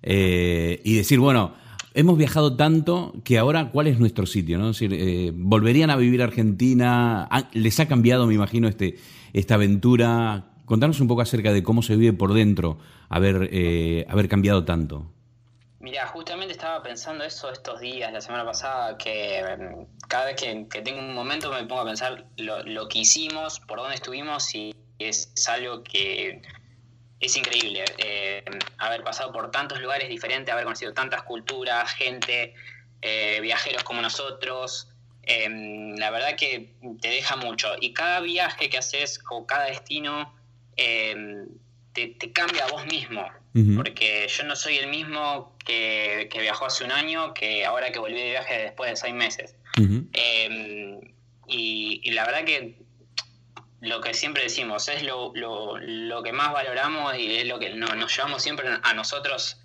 eh, 0.03 0.81
y 0.85 0.95
decir, 0.95 1.19
bueno, 1.21 1.53
hemos 1.95 2.19
viajado 2.19 2.57
tanto 2.57 3.15
que 3.25 3.39
ahora, 3.39 3.71
¿cuál 3.71 3.87
es 3.87 3.99
nuestro 3.99 4.27
sitio? 4.27 4.59
¿no? 4.59 4.71
Es 4.71 4.79
decir, 4.81 4.93
eh, 4.99 5.33
¿volverían 5.35 5.91
a 5.91 5.97
vivir 5.97 6.21
a 6.23 6.25
Argentina? 6.25 7.29
¿Les 7.53 7.79
ha 7.81 7.87
cambiado, 7.89 8.27
me 8.27 8.35
imagino, 8.35 8.69
este, 8.69 8.97
esta 9.33 9.55
aventura? 9.55 10.50
Contanos 10.71 11.01
un 11.01 11.09
poco 11.09 11.21
acerca 11.23 11.53
de 11.53 11.65
cómo 11.65 11.83
se 11.83 11.97
vive 11.97 12.17
por 12.17 12.33
dentro 12.33 12.79
haber, 13.09 13.49
eh, 13.51 14.07
haber 14.09 14.29
cambiado 14.29 14.65
tanto. 14.65 15.11
Mira, 15.81 16.07
justamente 16.07 16.53
estaba 16.53 16.81
pensando 16.81 17.25
eso 17.25 17.51
estos 17.51 17.81
días, 17.81 18.13
la 18.13 18.21
semana 18.21 18.45
pasada, 18.45 18.97
que 18.97 19.43
mm, 19.43 20.07
cada 20.07 20.27
vez 20.27 20.37
que, 20.37 20.81
tengo 20.83 21.01
un 21.01 21.13
momento 21.13 21.51
me 21.51 21.65
pongo 21.65 21.81
a 21.81 21.87
pensar 21.87 22.25
lo, 22.37 22.89
que 22.89 23.01
hicimos, 23.01 23.59
por 23.59 23.81
dónde 23.81 23.97
estuvimos 23.97 24.55
y 24.55 24.73
es 25.01 25.33
algo 25.49 25.83
que 25.83 26.41
es 27.19 27.37
increíble. 27.37 27.85
eh, 27.99 28.45
haber 28.79 29.03
pasado 29.03 29.33
por 29.33 29.51
tantos 29.51 29.81
lugares 29.81 30.09
diferentes, 30.09 30.53
haber 30.53 30.63
conocido 30.63 30.93
tantas 30.95 31.25
culturas, 31.25 31.93
gente, 31.95 32.55
eh, 33.03 33.41
viajeros 33.43 33.83
como 33.83 34.03
nosotros. 34.03 34.87
eh, 35.25 35.49
la 35.99 36.11
verdad 36.13 36.37
que 36.37 36.77
te 37.01 37.09
deja 37.09 37.35
mucho. 37.35 37.71
Y 37.81 37.93
cada 37.93 38.21
viaje 38.21 38.71
que 38.71 38.79
haces 38.79 39.21
o 39.29 39.45
cada 39.47 39.65
destino 39.65 40.39
eh, 40.77 41.45
te, 41.93 42.09
te 42.09 42.33
cambia 42.33 42.65
a 42.67 42.71
vos 42.71 42.87
mismo. 42.87 43.27
Porque 43.77 44.27
yo 44.29 44.45
no 44.45 44.55
soy 44.55 44.77
el 44.79 44.89
mismo 44.89 45.57
que, 45.65 46.29
que 46.31 46.41
viajó 46.41 46.67
hace 46.67 46.85
un 46.85 46.93
año 46.93 47.35
que 47.35 47.65
ahora 47.67 47.91
que 47.91 47.99
volví 47.99 48.15
de 48.21 48.31
viaje 48.31 48.59
después 48.59 48.91
de 48.91 48.97
seis 48.97 49.15
meses. 49.15 49.57
Eh, 50.13 51.01
y, 51.49 52.01
y 52.05 52.11
la 52.13 52.27
verdad 52.27 52.45
que 52.45 52.79
lo 53.81 54.01
que 54.01 54.15
siempre 54.15 54.43
decimos 54.45 54.89
es 54.89 55.03
lo, 55.03 55.33
lo, 55.35 55.79
lo 55.79 56.23
que 56.23 56.33
más 56.33 56.53
valoramos 56.53 57.17
y 57.17 57.37
es 57.39 57.47
lo 57.47 57.59
que 57.59 57.71
no- 57.71 57.95
nos 57.97 58.15
llevamos 58.15 58.43
siempre 58.43 58.69
a 58.83 58.95
nosotros 58.95 59.61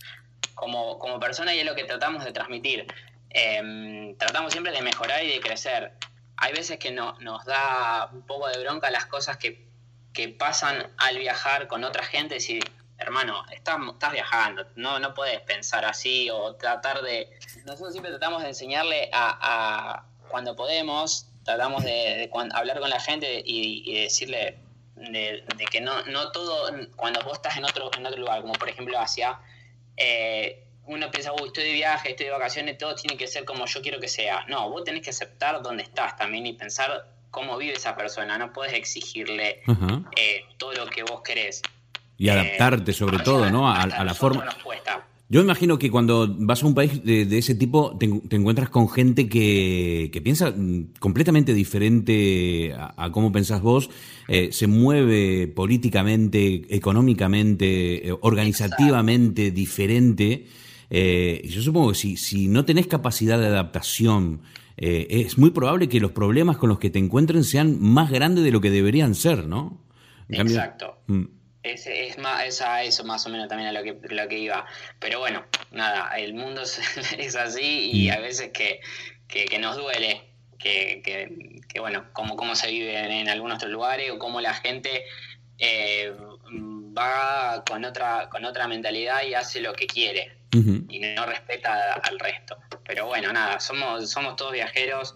como, 0.55 0.97
como 0.99 1.19
persona 1.19 1.53
y 1.53 1.59
es 1.59 1.65
lo 1.65 1.75
que 1.75 1.83
tratamos 1.83 2.23
de 2.23 2.31
transmitir. 2.31 2.87
Eh, 3.29 4.15
tratamos 4.17 4.51
siempre 4.53 4.71
de 4.71 4.81
mejorar 4.81 5.23
y 5.23 5.27
de 5.27 5.39
crecer. 5.41 5.91
Hay 6.37 6.53
veces 6.53 6.79
que 6.79 6.91
no, 6.91 7.17
nos 7.19 7.43
da 7.45 8.09
un 8.13 8.25
poco 8.25 8.47
de 8.47 8.57
bronca 8.63 8.89
las 8.89 9.05
cosas 9.05 9.37
que, 9.37 9.64
que 10.15 10.29
pasan 10.29 10.91
al 10.97 11.17
viajar 11.19 11.67
con 11.67 11.83
otra 11.83 12.03
gente, 12.03 12.35
decir, 12.35 12.63
hermano, 12.97 13.43
estás, 13.51 14.11
viajando, 14.11 14.65
no, 14.75 14.97
no 14.97 15.13
puedes 15.13 15.41
pensar 15.41 15.85
así 15.85 16.29
o 16.31 16.55
tratar 16.55 17.01
de... 17.01 17.29
Nosotros 17.65 17.91
siempre 17.91 18.11
tratamos 18.11 18.41
de 18.41 18.49
enseñarle 18.49 19.09
a, 19.13 20.05
cuando 20.29 20.55
podemos, 20.55 21.27
tratamos 21.43 21.83
de, 21.83 22.31
hablar 22.53 22.79
con 22.79 22.89
la 22.89 22.99
gente 22.99 23.43
y, 23.45 24.01
decirle 24.01 24.57
de, 24.95 25.43
que 25.69 25.81
no, 25.81 26.01
no 26.05 26.31
todo, 26.31 26.71
cuando 26.95 27.21
vos 27.21 27.33
estás 27.33 27.57
en 27.57 27.65
otro, 27.65 27.91
en 27.95 28.05
otro 28.05 28.19
lugar, 28.19 28.41
como 28.41 28.53
por 28.53 28.69
ejemplo 28.69 28.97
Asia, 28.97 29.39
eh, 29.97 30.63
uno 30.87 31.11
piensa, 31.11 31.33
uy, 31.33 31.47
estoy 31.47 31.65
de 31.65 31.73
viaje, 31.73 32.11
estoy 32.11 32.27
de 32.27 32.31
vacaciones, 32.31 32.77
todo 32.77 32.95
tiene 32.95 33.17
que 33.17 33.27
ser 33.27 33.43
como 33.43 33.65
yo 33.65 33.81
quiero 33.81 33.99
que 33.99 34.07
sea. 34.07 34.45
No, 34.47 34.69
vos 34.69 34.83
tenés 34.83 35.01
que 35.01 35.09
aceptar 35.09 35.61
dónde 35.61 35.83
estás 35.83 36.15
también 36.15 36.45
y 36.45 36.53
pensar 36.53 37.14
cómo 37.35 37.57
vive 37.57 37.73
esa 37.73 37.93
persona, 37.95 38.37
no 38.37 38.47
puedes 38.53 38.73
exigirle 38.73 39.47
eh, 40.23 40.41
todo 40.57 40.71
lo 40.73 40.85
que 40.93 41.03
vos 41.03 41.21
querés. 41.27 41.61
Y 42.17 42.29
adaptarte 42.29 42.93
sobre 42.93 43.17
Eh, 43.17 43.21
todo, 43.29 43.49
¿no? 43.51 43.67
A, 43.69 43.81
a 43.83 44.03
la 44.05 44.13
forma... 44.13 44.45
nos 44.45 44.55
cuesta. 44.63 45.05
Yo 45.27 45.41
imagino 45.41 45.79
que 45.79 45.89
cuando 45.89 46.27
vas 46.49 46.61
a 46.61 46.67
un 46.67 46.75
país 46.75 47.03
de, 47.03 47.25
de 47.25 47.37
ese 47.39 47.55
tipo 47.55 47.97
te, 47.99 48.05
en- 48.05 48.21
te 48.29 48.35
encuentras 48.35 48.69
con 48.69 48.87
gente 48.87 49.27
que, 49.27 50.09
que 50.13 50.21
piensa 50.21 50.51
mm, 50.51 50.93
completamente 50.99 51.51
diferente 51.53 52.73
a, 52.77 52.93
a 53.05 53.11
cómo 53.11 53.31
pensás 53.31 53.59
vos, 53.61 53.89
eh, 54.27 54.49
se 54.51 54.67
mueve 54.67 55.47
políticamente, 55.47 56.61
económicamente, 56.69 58.07
eh, 58.07 58.15
organizativamente 58.21 59.51
diferente. 59.51 60.45
eh, 60.89 61.41
y 61.43 61.47
yo 61.49 61.61
supongo 61.61 61.89
que 61.89 61.95
si, 61.95 62.17
si 62.17 62.47
no 62.47 62.63
tenés 62.63 62.85
capacidad 62.87 63.39
de 63.39 63.47
adaptación, 63.47 64.41
eh, 64.77 65.07
es 65.09 65.37
muy 65.37 65.51
probable 65.51 65.87
que 65.89 65.99
los 65.99 66.11
problemas 66.11 66.57
con 66.57 66.69
los 66.69 66.79
que 66.79 66.89
te 66.89 66.99
encuentren 66.99 67.43
sean 67.43 67.81
más 67.81 68.11
grandes 68.11 68.43
de 68.43 68.51
lo 68.51 68.61
que 68.61 68.69
deberían 68.71 69.15
ser, 69.15 69.45
¿no? 69.47 69.81
Cambio- 70.29 70.55
Exacto. 70.55 70.99
Mm. 71.07 71.23
Es, 71.63 71.87
es, 71.87 72.17
más, 72.19 72.43
es 72.45 72.61
a 72.61 72.83
eso 72.83 73.03
más 73.03 73.25
o 73.25 73.29
menos 73.29 73.47
también 73.47 73.69
a 73.69 73.71
lo 73.71 73.81
que, 73.83 73.97
lo 74.13 74.27
que 74.27 74.37
iba. 74.37 74.65
Pero 74.99 75.19
bueno, 75.19 75.43
nada, 75.71 76.09
el 76.17 76.33
mundo 76.35 76.61
es, 76.63 76.79
es 77.17 77.35
así 77.35 77.89
y 77.91 78.09
a 78.09 78.19
veces 78.19 78.51
que, 78.51 78.81
que, 79.27 79.45
que 79.45 79.57
nos 79.57 79.75
duele, 79.75 80.21
que, 80.59 81.01
que, 81.03 81.59
que, 81.67 81.79
bueno, 81.79 82.05
cómo, 82.13 82.35
cómo 82.35 82.55
se 82.55 82.69
vive 82.69 82.99
en, 82.99 83.11
en 83.11 83.29
algunos 83.29 83.55
otros 83.57 83.71
lugares 83.71 84.11
o 84.11 84.19
cómo 84.19 84.41
la 84.41 84.53
gente 84.53 85.05
eh, 85.57 86.13
va 86.97 87.63
con 87.67 87.83
otra, 87.85 88.29
con 88.29 88.45
otra 88.45 88.67
mentalidad 88.67 89.23
y 89.27 89.33
hace 89.33 89.59
lo 89.61 89.73
que 89.73 89.87
quiere 89.87 90.37
Ujú. 90.59 90.85
y 90.89 90.99
no 90.99 91.25
respeta 91.25 91.93
al 91.93 92.19
resto. 92.19 92.55
Pero 92.85 93.07
bueno, 93.07 93.31
nada, 93.33 93.59
somos, 93.59 94.09
somos 94.09 94.35
todos 94.35 94.53
viajeros 94.53 95.15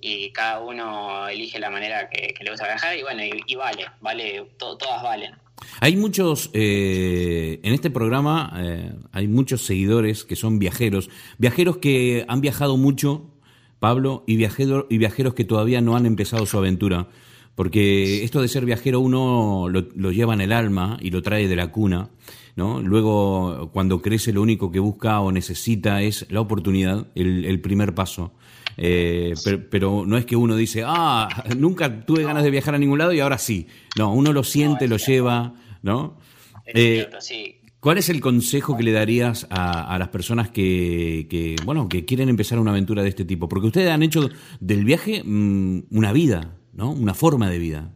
y 0.00 0.30
cada 0.32 0.60
uno 0.60 1.28
elige 1.28 1.58
la 1.60 1.70
manera 1.70 2.08
que, 2.10 2.34
que 2.34 2.42
le 2.44 2.50
gusta 2.50 2.66
viajar 2.66 2.96
y 2.96 3.02
bueno, 3.02 3.22
y, 3.24 3.30
y 3.46 3.54
vale, 3.54 3.86
vale, 4.00 4.44
to- 4.58 4.76
todas 4.76 5.02
valen. 5.02 5.32
Hay 5.80 5.96
muchos, 5.96 6.50
eh, 6.54 7.60
en 7.62 7.72
este 7.72 7.88
programa 7.90 8.52
eh, 8.58 8.92
hay 9.12 9.28
muchos 9.28 9.62
seguidores 9.62 10.24
que 10.24 10.34
son 10.34 10.58
viajeros, 10.58 11.08
viajeros 11.38 11.76
que 11.78 12.24
han 12.26 12.40
viajado 12.40 12.76
mucho, 12.76 13.30
Pablo, 13.78 14.24
y, 14.26 14.36
viajero, 14.36 14.86
y 14.90 14.98
viajeros 14.98 15.34
que 15.34 15.44
todavía 15.44 15.80
no 15.80 15.94
han 15.96 16.06
empezado 16.06 16.46
su 16.46 16.58
aventura, 16.58 17.06
porque 17.54 18.24
esto 18.24 18.40
de 18.42 18.48
ser 18.48 18.64
viajero 18.64 18.98
uno 19.00 19.68
lo, 19.68 19.82
lo 19.94 20.10
lleva 20.10 20.34
en 20.34 20.40
el 20.40 20.52
alma 20.52 20.96
y 21.00 21.10
lo 21.10 21.22
trae 21.22 21.46
de 21.46 21.56
la 21.56 21.68
cuna, 21.70 22.08
¿no? 22.56 22.80
Luego, 22.80 23.70
cuando 23.72 24.02
crece, 24.02 24.32
lo 24.32 24.42
único 24.42 24.70
que 24.70 24.78
busca 24.78 25.20
o 25.20 25.32
necesita 25.32 26.02
es 26.02 26.26
la 26.30 26.40
oportunidad, 26.40 27.06
el, 27.14 27.44
el 27.44 27.60
primer 27.60 27.94
paso. 27.94 28.32
Eh, 28.76 29.34
pero, 29.44 29.70
pero 29.70 30.04
no 30.06 30.16
es 30.16 30.24
que 30.24 30.36
uno 30.36 30.56
dice, 30.56 30.82
ah, 30.86 31.28
nunca 31.56 32.04
tuve 32.04 32.24
ganas 32.24 32.42
de 32.42 32.50
viajar 32.50 32.74
a 32.74 32.78
ningún 32.78 32.98
lado 32.98 33.12
y 33.12 33.20
ahora 33.20 33.38
sí. 33.38 33.66
No, 33.96 34.12
uno 34.12 34.32
lo 34.32 34.44
siente, 34.44 34.88
lo 34.88 34.96
lleva, 34.96 35.54
¿no? 35.82 36.18
Eh, 36.66 37.08
sí. 37.20 37.56
¿Cuál 37.80 37.98
es 37.98 38.08
el 38.08 38.20
consejo 38.20 38.76
que 38.76 38.84
le 38.84 38.92
darías 38.92 39.48
a, 39.50 39.92
a 39.92 39.98
las 39.98 40.08
personas 40.08 40.50
que, 40.50 41.26
que, 41.28 41.56
bueno, 41.64 41.88
que 41.88 42.04
quieren 42.04 42.28
empezar 42.28 42.60
una 42.60 42.70
aventura 42.70 43.02
de 43.02 43.08
este 43.08 43.24
tipo? 43.24 43.48
Porque 43.48 43.66
ustedes 43.66 43.90
han 43.90 44.04
hecho 44.04 44.30
del 44.60 44.84
viaje 44.84 45.22
mm, 45.24 45.86
una 45.90 46.12
vida, 46.12 46.58
¿no? 46.72 46.92
Una 46.92 47.12
forma 47.12 47.50
de 47.50 47.58
vida. 47.58 47.92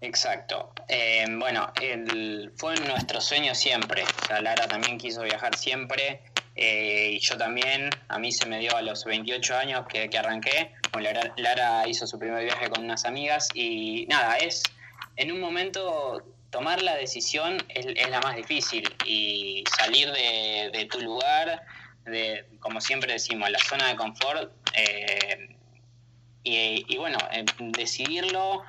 Exacto. 0.00 0.72
Eh, 0.88 1.24
bueno, 1.30 1.72
fue 2.56 2.74
nuestro 2.76 3.20
sueño 3.20 3.54
siempre. 3.54 4.02
O 4.04 4.26
sea, 4.26 4.40
Lara 4.40 4.66
también 4.68 4.98
quiso 4.98 5.22
viajar 5.22 5.56
siempre. 5.56 6.22
eh, 6.54 7.10
y 7.12 7.18
yo 7.20 7.36
también. 7.36 7.90
A 8.08 8.18
mí 8.18 8.32
se 8.32 8.46
me 8.46 8.58
dio 8.58 8.76
a 8.76 8.82
los 8.82 9.04
28 9.04 9.56
años 9.56 9.86
que, 9.88 10.08
que 10.10 10.18
arranqué. 10.18 10.72
Bueno, 10.92 11.10
Lara, 11.12 11.32
Lara 11.36 11.88
hizo 11.88 12.06
su 12.06 12.18
primer 12.18 12.44
viaje 12.44 12.68
con 12.70 12.84
unas 12.84 13.04
amigas. 13.04 13.48
Y 13.54 14.06
nada, 14.08 14.36
es 14.38 14.62
en 15.16 15.32
un 15.32 15.40
momento 15.40 16.22
tomar 16.50 16.82
la 16.82 16.94
decisión 16.96 17.62
es, 17.68 17.86
la 18.10 18.20
más 18.20 18.36
difícil. 18.36 18.88
Y 19.06 19.64
salir 19.78 20.10
de, 20.12 20.70
de 20.72 20.84
tu 20.86 21.00
lugar, 21.00 21.62
de, 22.04 22.46
como 22.60 22.80
siempre 22.80 23.12
decimos, 23.14 23.50
la 23.50 23.58
zona 23.58 23.88
de 23.88 23.96
confort. 23.96 24.52
eh, 24.74 25.48
y, 26.44 26.84
y 26.88 26.96
bueno, 26.98 27.18
eh, 27.32 27.44
decidirlo, 27.58 28.62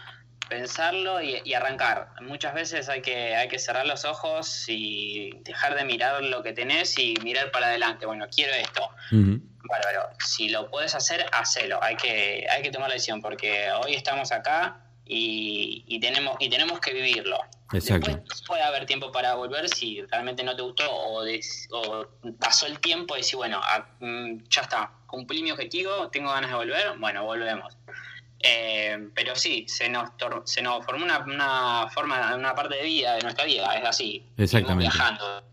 pensarlo 0.50 1.22
y, 1.22 1.42
y 1.44 1.54
arrancar. 1.54 2.10
Muchas 2.22 2.54
veces 2.54 2.90
hay 2.90 3.02
que, 3.02 3.36
hay 3.36 3.48
que 3.48 3.60
cerrar 3.60 3.86
los 3.86 4.06
ojos 4.06 4.66
y 4.68 5.32
dejar 5.42 5.76
de 5.76 5.84
mirar 5.86 6.24
lo 6.24 6.44
que 6.44 6.54
tenés 6.54 6.98
y 6.98 7.16
mirar 7.24 7.52
para 7.52 7.68
adelante. 7.68 8.06
Bueno, 8.06 8.26
quiero 8.34 8.54
esto. 8.54 8.90
Ujú. 9.12 9.40
Bárbaro. 9.70 10.10
Si 10.20 10.50
lo 10.50 10.70
puedes 10.70 10.96
hacer, 10.96 11.26
hacelo. 11.34 11.82
Hay 11.84 11.96
que, 11.96 12.48
hay 12.50 12.62
que 12.62 12.72
tomar 12.72 12.90
la 12.90 12.94
decisión 12.96 13.22
porque 13.22 13.70
hoy 13.72 13.96
estamos 13.96 14.32
acá 14.32 14.82
y, 15.06 15.84
y 15.88 16.00
tenemos, 16.00 16.36
y 16.40 16.50
tenemos 16.50 16.80
que 16.80 16.94
vivirlo. 16.94 17.40
Exacto. 17.74 18.12
Después 18.12 18.44
puede 18.48 18.64
haber 18.64 18.86
tiempo 18.86 19.12
para 19.12 19.34
volver 19.36 19.68
si 19.68 20.02
realmente 20.04 20.42
no 20.44 20.56
te 20.56 20.62
gustó 20.62 20.90
o, 20.90 21.22
des- 21.24 21.68
o 21.72 22.08
pasó 22.40 22.66
el 22.66 22.80
tiempo 22.80 23.16
y 23.16 23.20
decir, 23.20 23.36
bueno, 23.36 23.60
ah, 23.62 23.86
mm, 24.00 24.44
ya 24.50 24.62
está, 24.62 24.92
cumplí 25.06 25.44
mi 25.44 25.52
objetivo, 25.52 26.10
tengo 26.10 26.32
ganas 26.32 26.50
de 26.50 26.56
volver, 26.56 26.98
bueno, 26.98 27.26
volvemos. 27.26 27.78
Eh, 28.40 29.10
pero 29.16 29.36
sí, 29.36 29.66
se 29.68 29.90
nos, 29.90 30.10
tor- 30.18 30.44
se 30.46 30.62
nos 30.62 30.86
formó 30.86 31.06
una, 31.06 31.20
una 31.20 31.88
forma, 31.94 32.36
una 32.36 32.54
parte 32.54 32.76
de 32.78 32.84
vida, 32.84 33.16
de 33.16 33.22
nuestra 33.22 33.46
vida, 33.46 33.74
es 33.78 33.86
así. 33.86 34.24
Exactamente. 34.38 34.84
Viajando. 34.84 35.44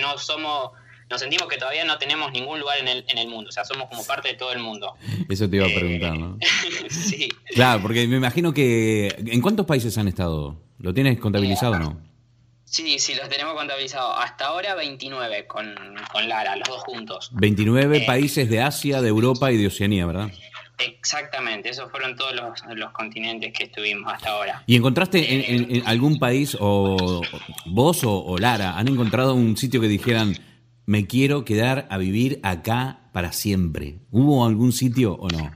No 0.00 0.16
somos, 0.18 0.70
nos 1.10 1.20
sentimos 1.20 1.46
que 1.48 1.58
todavía 1.58 1.84
no 1.84 1.98
tenemos 1.98 2.32
ningún 2.32 2.58
lugar 2.60 2.78
en 2.78 2.88
el, 2.88 3.04
en 3.08 3.18
el 3.18 3.28
mundo, 3.28 3.50
o 3.50 3.52
sea, 3.52 3.64
somos 3.64 3.88
como 3.88 4.04
parte 4.06 4.28
de 4.28 4.34
todo 4.34 4.52
el 4.52 4.58
mundo. 4.60 4.94
Eso 5.28 5.48
te 5.50 5.56
iba 5.56 5.66
a 5.66 5.68
Eh, 5.68 5.74
preguntar, 5.78 6.16
¿no? 6.18 6.38
sí. 6.90 7.28
Claro, 7.54 7.82
porque 7.82 8.06
me 8.08 8.16
imagino 8.16 8.52
que... 8.54 9.08
¿En 9.26 9.40
cuántos 9.42 9.66
países 9.66 9.96
han 9.98 10.08
estado? 10.08 10.60
¿Lo 10.78 10.92
tienes 10.94 11.18
contabilizado 11.20 11.74
o 11.74 11.78
no? 11.78 12.00
Sí, 12.64 12.98
sí, 12.98 13.14
los 13.14 13.28
tenemos 13.28 13.54
contabilizados. 13.54 14.16
Hasta 14.18 14.46
ahora 14.46 14.74
29 14.74 15.46
con, 15.46 15.74
con 16.10 16.28
Lara, 16.28 16.56
los 16.56 16.66
dos 16.66 16.82
juntos. 16.82 17.30
29 17.34 17.98
Eh. 17.98 18.04
países 18.06 18.48
de 18.50 18.62
Asia, 18.62 19.00
de 19.00 19.08
Europa 19.10 19.52
y 19.52 19.56
de 19.58 19.68
Oceanía, 19.68 20.06
¿verdad? 20.06 20.30
Exactamente, 20.86 21.70
esos 21.70 21.90
fueron 21.90 22.16
todos 22.16 22.34
los, 22.34 22.76
los 22.76 22.92
continentes 22.92 23.52
que 23.52 23.64
estuvimos 23.64 24.12
hasta 24.12 24.30
ahora. 24.30 24.62
¿Y 24.66 24.76
encontraste 24.76 25.18
en, 25.50 25.62
en- 25.70 25.76
en 25.76 25.86
algún 25.86 26.18
país, 26.18 26.56
o 26.60 27.22
vos 27.66 28.04
o, 28.04 28.24
o 28.24 28.38
Lara, 28.38 28.76
han 28.78 28.88
encontrado 28.88 29.34
un 29.34 29.56
sitio 29.56 29.80
que 29.80 29.88
dijeran, 29.88 30.34
me 30.86 31.06
quiero 31.06 31.44
quedar 31.44 31.86
a 31.90 31.98
vivir 31.98 32.40
acá 32.42 33.08
para 33.12 33.32
siempre? 33.32 34.00
¿Hubo 34.10 34.44
algún 34.46 34.72
sitio 34.72 35.14
o 35.14 35.28
no? 35.28 35.50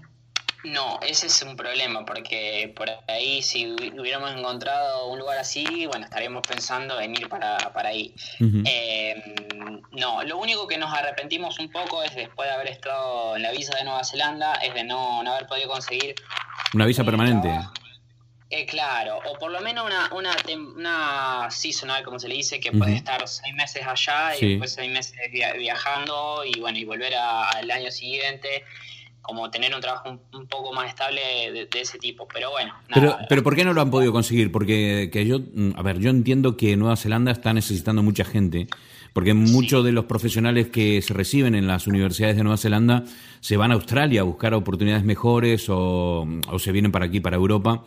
No, 0.64 0.98
ese 1.02 1.28
es 1.28 1.40
un 1.42 1.54
problema, 1.56 2.04
porque 2.04 2.72
por 2.76 2.90
ahí 3.06 3.42
si 3.42 3.64
hubi- 3.66 3.98
hubiéramos 3.98 4.32
encontrado 4.32 5.06
un 5.06 5.18
lugar 5.20 5.38
así, 5.38 5.86
bueno, 5.86 6.04
estaríamos 6.04 6.42
pensando 6.42 7.00
en 7.00 7.12
ir 7.12 7.28
para, 7.28 7.56
para 7.72 7.90
ahí. 7.90 8.12
Eh, 8.40 9.14
no, 9.92 10.22
lo 10.24 10.36
único 10.38 10.66
que 10.66 10.76
nos 10.76 10.92
arrepentimos 10.92 11.58
un 11.60 11.70
poco 11.70 12.02
es 12.02 12.14
después 12.14 12.48
de 12.48 12.54
haber 12.54 12.68
estado 12.68 13.36
en 13.36 13.42
la 13.42 13.52
visa 13.52 13.76
de 13.78 13.84
Nueva 13.84 14.02
Zelanda, 14.02 14.54
es 14.54 14.74
de 14.74 14.82
no, 14.84 15.22
no 15.22 15.32
haber 15.32 15.46
podido 15.46 15.68
conseguir 15.68 16.16
Una 16.74 16.86
visa 16.86 17.04
permanente. 17.04 17.48
Eh, 18.50 18.64
claro, 18.66 19.20
o 19.26 19.38
por 19.38 19.50
lo 19.52 19.60
menos 19.60 19.84
una, 19.86 20.08
una, 20.12 20.34
una 20.74 21.50
seasonal, 21.50 22.02
como 22.02 22.18
se 22.18 22.28
le 22.28 22.34
dice, 22.34 22.58
que 22.58 22.72
puede 22.72 22.94
estar 22.96 23.26
seis 23.28 23.54
meses 23.54 23.86
allá 23.86 24.32
Sí. 24.34 24.44
y 24.46 24.48
después 24.52 24.72
seis 24.72 24.90
meses 24.90 25.14
via- 25.30 25.52
viajando 25.52 26.42
y 26.44 26.58
bueno, 26.58 26.78
y 26.78 26.84
volver 26.84 27.14
a- 27.14 27.50
al 27.50 27.70
año 27.70 27.90
siguiente, 27.90 28.64
como 29.28 29.50
tener 29.50 29.74
un 29.74 29.80
trabajo 29.82 30.08
un, 30.08 30.20
un 30.40 30.46
poco 30.46 30.72
más 30.72 30.88
estable 30.88 31.20
de, 31.52 31.66
de 31.66 31.80
ese 31.80 31.98
tipo. 31.98 32.26
Pero 32.32 32.50
bueno, 32.50 32.72
Pero, 32.92 33.10
nada, 33.10 33.26
pero 33.28 33.42
¿por 33.42 33.54
qué 33.54 33.62
no 33.62 33.74
lo 33.74 33.82
han 33.82 33.90
podido 33.90 34.10
conseguir? 34.10 34.50
Porque 34.50 35.10
que 35.12 35.26
yo, 35.26 35.38
mm, 35.40 35.72
a 35.76 35.82
ver, 35.82 35.98
yo 35.98 36.08
entiendo 36.08 36.56
que 36.56 36.74
Nueva 36.78 36.96
Zelanda 36.96 37.30
está 37.30 37.52
necesitando 37.52 38.02
mucha 38.02 38.24
gente, 38.24 38.68
porque 39.12 39.34
muchos 39.34 39.84
de 39.84 39.92
los 39.92 40.06
profesionales 40.06 40.68
que 40.68 41.02
se 41.02 41.12
reciben 41.12 41.54
en 41.54 41.66
las 41.66 41.86
universidades 41.86 42.36
de 42.36 42.42
Nueva 42.42 42.56
Zelanda 42.56 43.04
se 43.40 43.58
van 43.58 43.70
a 43.70 43.74
Australia 43.74 44.22
a 44.22 44.24
buscar 44.24 44.54
oportunidades 44.54 45.04
mejores 45.04 45.68
o, 45.68 46.26
o 46.50 46.58
se 46.58 46.72
vienen 46.72 46.90
para 46.90 47.04
aquí, 47.04 47.20
para 47.20 47.36
Europa. 47.36 47.84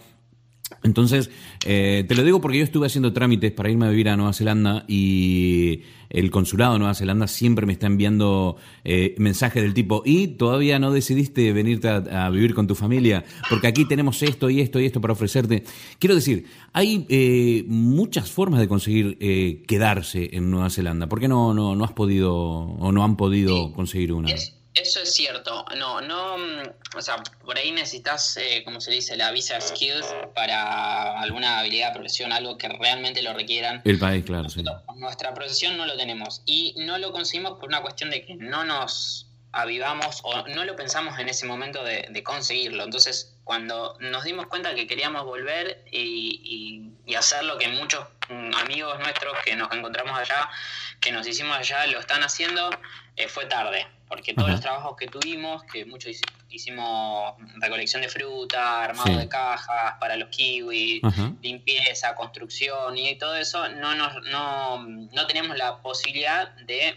Entonces, 0.84 1.30
eh, 1.66 2.06
te 2.08 2.16
lo 2.16 2.24
digo 2.24 2.42
porque 2.42 2.58
yo 2.58 2.64
estuve 2.64 2.88
haciendo 2.88 3.14
trámites 3.14 3.52
para 3.52 3.70
irme 3.70 3.86
a 3.86 3.90
vivir 3.90 4.10
a 4.10 4.18
Nueva 4.18 4.34
Zelanda 4.34 4.86
y 4.88 5.82
el 6.10 6.30
consulado 6.30 6.74
de 6.74 6.80
Nueva 6.80 6.94
Zelanda 6.94 7.28
siempre 7.28 7.66
me 7.66 7.74
está 7.74 7.88
enviando 7.88 8.58
eh, 8.84 9.16
mensajes 9.18 9.64
del 9.64 9.74
tipo, 9.74 10.04
y 10.06 10.28
todavía 10.28 10.80
no 10.80 10.92
decidiste 10.92 11.54
venirte 11.54 11.88
a, 11.88 12.26
a 12.26 12.30
vivir 12.30 12.54
con 12.54 12.68
tu 12.68 12.76
familia, 12.76 13.24
porque 13.50 13.68
aquí 13.68 13.86
tenemos 13.86 14.22
esto 14.24 14.50
y 14.50 14.62
esto 14.62 14.80
y 14.80 14.86
esto 14.86 15.02
para 15.02 15.14
ofrecerte. 15.14 15.64
Quiero 16.00 16.16
decir, 16.16 16.46
hay 16.74 17.06
eh, 17.10 17.64
muchas 17.68 18.32
formas 18.32 18.60
de 18.60 18.68
conseguir 18.68 19.18
eh, 19.20 19.64
quedarse 19.68 20.30
en 20.34 20.52
Nueva 20.52 20.70
Zelanda. 20.70 21.08
¿Por 21.08 21.20
qué 21.20 21.28
no, 21.28 21.54
no, 21.54 21.76
no 21.76 21.84
has 21.84 21.94
podido 21.94 22.36
o 22.36 22.92
no 22.92 23.04
han 23.04 23.18
podido 23.18 23.72
conseguir 23.74 24.14
una? 24.14 24.30
Eso 24.74 25.02
es 25.02 25.14
cierto. 25.14 25.66
No, 25.78 26.02
no, 26.02 26.38
mm, 26.38 26.62
o 26.98 27.02
sea, 27.02 27.18
por 27.44 27.58
ahí 27.58 27.72
necesitas, 27.72 28.38
eh, 28.38 28.62
como 28.64 28.80
se 28.82 28.92
dice, 28.92 29.16
la 29.18 29.32
visa 29.32 29.60
skills 29.62 30.06
para 30.36 31.20
alguna 31.22 31.60
habilidad, 31.60 31.94
profesión, 31.94 32.32
algo 32.32 32.58
que 32.58 32.70
realmente 32.70 33.22
lo 33.22 33.34
requieran. 33.34 33.82
El 33.86 34.00
país, 34.00 34.24
claro, 34.26 34.50
sí. 34.50 34.64
Nuestra 34.96 35.34
profesión 35.34 35.78
no 35.78 35.86
lo 35.86 35.98
tenemos 35.98 36.42
y 36.46 36.74
no 36.78 36.98
lo 36.98 37.12
conseguimos 37.12 37.60
por 37.60 37.70
una 37.70 37.82
cuestión 37.82 38.10
de 38.10 38.26
que 38.26 38.36
no 38.36 38.64
nos 38.64 39.28
avivamos 39.54 40.22
o 40.24 40.48
no 40.48 40.64
lo 40.64 40.78
pensamos 40.78 41.20
en 41.20 41.28
ese 41.28 41.46
momento 41.46 41.84
de, 41.84 42.08
de 42.10 42.24
conseguirlo. 42.24 42.86
Entonces, 42.86 43.36
cuando 43.44 43.98
nos 44.00 44.24
dimos 44.24 44.48
cuenta 44.48 44.74
que 44.76 44.88
queríamos 44.88 45.26
volver 45.26 45.84
y, 45.92 46.40
y- 47.06 47.12
y 47.12 47.16
hacer 47.16 47.44
lo 47.44 47.58
que 47.58 47.68
muchos 47.68 48.06
mm, 48.30 48.56
amigos 48.56 48.98
nuestros 49.00 49.34
que 49.44 49.56
nos 49.58 49.70
encontramos 49.74 50.18
allá, 50.18 50.50
que 51.02 51.12
nos 51.12 51.28
hicimos 51.28 51.58
allá, 51.58 51.86
lo 51.88 52.00
están 52.00 52.24
haciendo, 52.24 52.70
eh, 53.18 53.28
fue 53.28 53.46
tarde. 53.48 53.86
Porque 54.12 54.34
todos 54.34 54.48
Ajá. 54.50 54.52
los 54.56 54.62
trabajos 54.62 54.98
que 54.98 55.08
tuvimos, 55.08 55.64
que 55.64 55.86
muchos 55.86 56.12
hici- 56.12 56.30
hicimos 56.50 57.34
recolección 57.62 58.02
de 58.02 58.10
fruta, 58.10 58.84
armado 58.84 59.08
Sí. 59.08 59.16
de 59.16 59.30
cajas 59.30 59.94
para 60.02 60.18
los 60.18 60.28
kiwis, 60.28 61.02
Ajá. 61.02 61.32
limpieza, 61.42 62.14
construcción 62.14 62.98
y 62.98 63.18
todo 63.18 63.38
eso, 63.38 63.70
no, 63.70 63.96
nos, 63.96 64.12
no, 64.30 64.84
no 64.86 65.28
tenemos 65.28 65.56
la 65.58 65.82
posibilidad 65.82 66.54
de, 66.68 66.96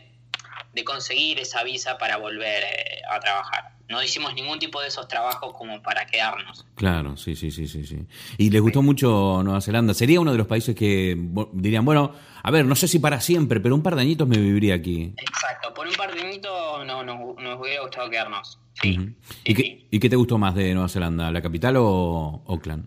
de 0.72 0.84
conseguir 0.84 1.38
esa 1.38 1.62
visa 1.62 1.98
para 1.98 2.16
volver 2.16 2.64
eh, 2.64 3.00
a 3.08 3.20
trabajar. 3.20 3.70
no 3.86 4.02
hicimos 4.02 4.34
ningún 4.34 4.58
tipo 4.58 4.80
de 4.80 4.88
esos 4.88 5.06
trabajos 5.06 5.52
como 5.56 5.80
para 5.82 6.06
quedarnos. 6.06 6.64
Claro, 6.74 7.16
sí, 7.18 7.36
sí, 7.36 7.50
sí, 7.52 7.68
sí, 7.68 7.86
sí. 7.86 8.06
Y 8.38 8.48
les 8.50 8.60
gustó 8.62 8.80
mucho 8.82 9.42
Nueva 9.44 9.60
Zelanda. 9.60 9.92
Sería 9.94 10.18
uno 10.20 10.32
de 10.32 10.38
los 10.38 10.46
países 10.48 10.74
que 10.74 11.14
dirían, 11.52 11.84
bueno, 11.84 12.12
a 12.44 12.50
ver, 12.50 12.64
no 12.66 12.76
sé 12.76 12.86
si 12.86 12.98
para 13.00 13.20
siempre, 13.20 13.58
pero 13.58 13.74
un 13.74 13.82
par 13.82 13.96
de 13.96 14.02
añitos 14.02 14.28
me 14.28 14.36
viviría 14.38 14.74
aquí. 14.74 15.12
Exacto, 15.16 15.72
por 15.74 15.86
un 15.88 15.94
par 15.94 16.14
de 16.14 16.20
añitos 16.20 16.86
no, 16.86 17.02
nos, 17.02 17.18
nos 17.42 17.60
hubiera 17.60 17.80
gustado 17.82 18.08
quedarnos. 18.10 18.58
Sí. 18.80 18.98
¿Y, 19.44 19.54
qué, 19.54 19.62
sí. 19.62 19.88
¿Y 19.90 19.98
qué 19.98 20.08
te 20.10 20.16
gustó 20.16 20.36
más 20.38 20.54
de 20.54 20.72
Nueva 20.74 20.88
Zelanda? 20.88 21.30
¿La 21.32 21.40
capital 21.42 21.76
o 21.78 22.42
Auckland? 22.46 22.86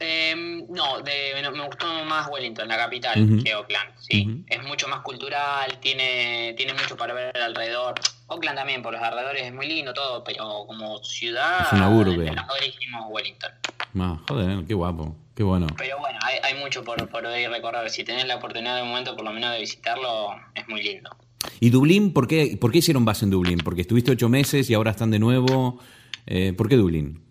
Eh, 0.00 0.64
no, 0.68 1.00
de- 1.00 1.40
no, 1.42 1.50
me 1.52 1.66
gustó 1.66 1.86
más 2.04 2.28
Wellington, 2.30 2.68
la 2.68 2.76
capital, 2.76 3.40
que 3.42 3.52
Auckland. 3.52 3.90
Sí, 3.98 4.44
es 4.46 4.62
mucho 4.64 4.86
más 4.86 5.00
cultural, 5.00 5.78
tiene, 5.80 6.54
tiene 6.56 6.72
mucho 6.74 6.96
para 6.96 7.14
ver 7.14 7.36
alrededor. 7.38 7.94
Auckland 8.28 8.58
también, 8.58 8.82
por 8.82 8.92
los 8.92 9.02
alrededores 9.02 9.42
es 9.44 9.52
muy 9.54 9.66
lindo 9.66 9.92
todo, 9.94 10.22
pero 10.22 10.64
como 10.66 11.02
ciudad, 11.02 11.62
Es 11.66 11.72
una 11.72 11.88
urbe. 11.90 12.30
elegimos 12.60 13.06
Wellington. 13.08 13.50
Ah, 13.98 14.20
joder, 14.28 14.64
qué 14.66 14.74
guapo, 14.74 15.16
qué 15.38 15.44
bueno. 15.44 15.68
Pero 15.76 15.96
bueno, 16.00 16.18
hay, 16.22 16.38
hay 16.42 16.60
mucho 16.60 16.82
por, 16.82 17.08
por 17.08 17.22
ir 17.38 17.48
recorrer. 17.48 17.88
Si 17.90 18.02
tenés 18.02 18.26
la 18.26 18.34
oportunidad 18.36 18.74
de 18.74 18.82
un 18.82 18.88
momento, 18.88 19.14
por 19.14 19.24
lo 19.24 19.32
menos, 19.32 19.52
de 19.52 19.60
visitarlo, 19.60 20.30
es 20.56 20.66
muy 20.68 20.82
lindo. 20.82 21.16
¿Y 21.60 21.70
Dublín? 21.70 22.12
¿Por 22.12 22.26
qué, 22.26 22.58
por 22.60 22.72
qué 22.72 22.78
hicieron 22.78 23.04
base 23.04 23.24
en 23.24 23.30
Dublín? 23.30 23.58
Porque 23.64 23.82
estuviste 23.82 24.10
ocho 24.10 24.28
meses 24.28 24.68
y 24.68 24.74
ahora 24.74 24.90
están 24.90 25.12
de 25.12 25.20
nuevo. 25.20 25.80
Eh, 26.26 26.52
¿Por 26.54 26.68
qué 26.68 26.74
Dublín? 26.74 27.22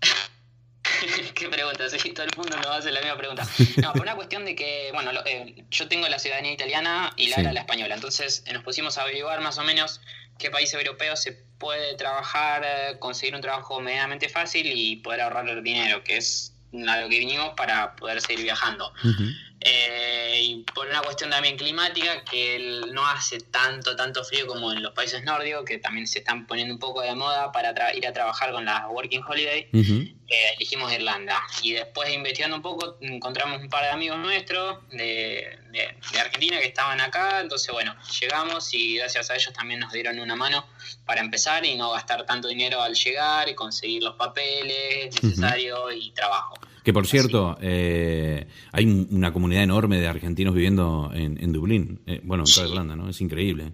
Qué 1.34 1.48
pregunta, 1.48 1.88
sí, 1.90 2.10
todo 2.12 2.24
el 2.26 2.30
mundo 2.36 2.56
nos 2.56 2.66
hace 2.66 2.90
la 2.90 3.00
misma 3.00 3.16
pregunta. 3.16 3.46
No, 3.82 3.92
por 3.92 4.02
una 4.02 4.16
cuestión 4.16 4.44
de 4.44 4.54
que, 4.56 4.90
bueno, 4.92 5.12
lo- 5.12 5.24
eh, 5.26 5.64
yo 5.70 5.86
tengo 5.88 6.08
la 6.08 6.18
ciudadanía 6.18 6.52
italiana 6.52 7.12
y 7.16 7.28
Lara 7.28 7.50
Sí. 7.50 7.54
la 7.54 7.60
española, 7.60 7.94
entonces 7.94 8.42
eh, 8.46 8.52
nos 8.54 8.64
pusimos 8.64 8.98
a 8.98 9.02
averiguar 9.02 9.40
más 9.40 9.58
o 9.58 9.64
menos 9.64 10.00
qué 10.38 10.50
país 10.50 10.72
europeo 10.72 11.16
se 11.16 11.32
puede 11.58 11.94
trabajar, 11.96 12.62
eh, 12.64 12.98
conseguir 12.98 13.34
un 13.34 13.40
trabajo 13.40 13.80
medianamente 13.80 14.28
fácil 14.28 14.66
y 14.72 14.96
poder 14.96 15.20
ahorrar 15.20 15.62
dinero, 15.62 16.02
que 16.04 16.16
es 16.16 16.54
a 16.86 17.00
lo 17.00 17.08
que 17.08 17.18
vinimos 17.18 17.54
para 17.56 17.96
poder 17.96 18.20
seguir 18.20 18.44
viajando. 18.44 18.92
Eh, 19.70 20.40
y 20.40 20.64
por 20.74 20.86
una 20.86 21.02
cuestión 21.02 21.28
también 21.30 21.56
climática, 21.58 22.24
que 22.24 22.80
no 22.92 23.06
hace 23.06 23.38
tanto, 23.40 23.94
tanto 23.96 24.24
frío 24.24 24.46
como 24.46 24.72
en 24.72 24.82
los 24.82 24.92
países 24.92 25.22
nórdicos, 25.24 25.64
que 25.64 25.78
también 25.78 26.06
se 26.06 26.20
están 26.20 26.46
poniendo 26.46 26.72
un 26.72 26.80
poco 26.80 27.02
de 27.02 27.14
moda 27.14 27.52
para 27.52 27.94
ir 27.94 28.06
a 28.06 28.12
trabajar 28.12 28.52
con 28.52 28.64
las 28.64 28.84
Working 28.88 29.22
Holiday, 29.28 29.68
eh, 30.28 30.54
elegimos 30.56 30.90
Irlanda. 30.92 31.42
Y 31.62 31.72
después 31.72 32.08
investigando 32.10 32.56
un 32.56 32.62
poco, 32.62 32.96
encontramos 33.00 33.60
un 33.60 33.68
par 33.68 33.82
de 33.84 33.90
amigos 33.90 34.18
nuestros 34.18 34.78
de, 34.90 35.58
de- 35.70 35.94
de 36.12 36.20
Argentina 36.20 36.58
que 36.60 36.66
estaban 36.68 37.00
acá. 37.00 37.40
Entonces, 37.40 37.70
bueno, 37.72 37.94
llegamos 38.20 38.72
y 38.72 38.96
gracias 38.96 39.30
a 39.30 39.34
ellos 39.34 39.52
también 39.52 39.80
nos 39.80 39.92
dieron 39.92 40.18
una 40.18 40.36
mano 40.36 40.66
para 41.04 41.20
empezar 41.20 41.64
y 41.66 41.74
no 41.76 41.90
gastar 41.90 42.24
tanto 42.24 42.48
dinero 42.48 42.80
al 42.80 42.94
llegar 42.94 43.48
y 43.48 43.54
conseguir 43.54 44.02
los 44.02 44.14
papeles 44.16 45.14
necesarios 45.22 45.80
y 45.94 46.10
trabajo. 46.12 46.58
Que 46.88 46.92
por 46.94 47.06
cierto, 47.06 47.58
eh, 47.60 48.46
hay 48.72 48.86
un- 48.86 49.08
una 49.10 49.30
comunidad 49.30 49.62
enorme 49.62 50.00
de 50.00 50.08
argentinos 50.08 50.54
viviendo 50.54 51.10
en, 51.12 51.36
en 51.38 51.52
Dublín. 51.52 52.00
Eh, 52.06 52.22
bueno, 52.24 52.44
en 52.46 52.50
toda. 52.54 52.66
Irlanda, 52.66 52.96
¿no? 52.96 53.10
Es 53.10 53.20
increíble. 53.20 53.72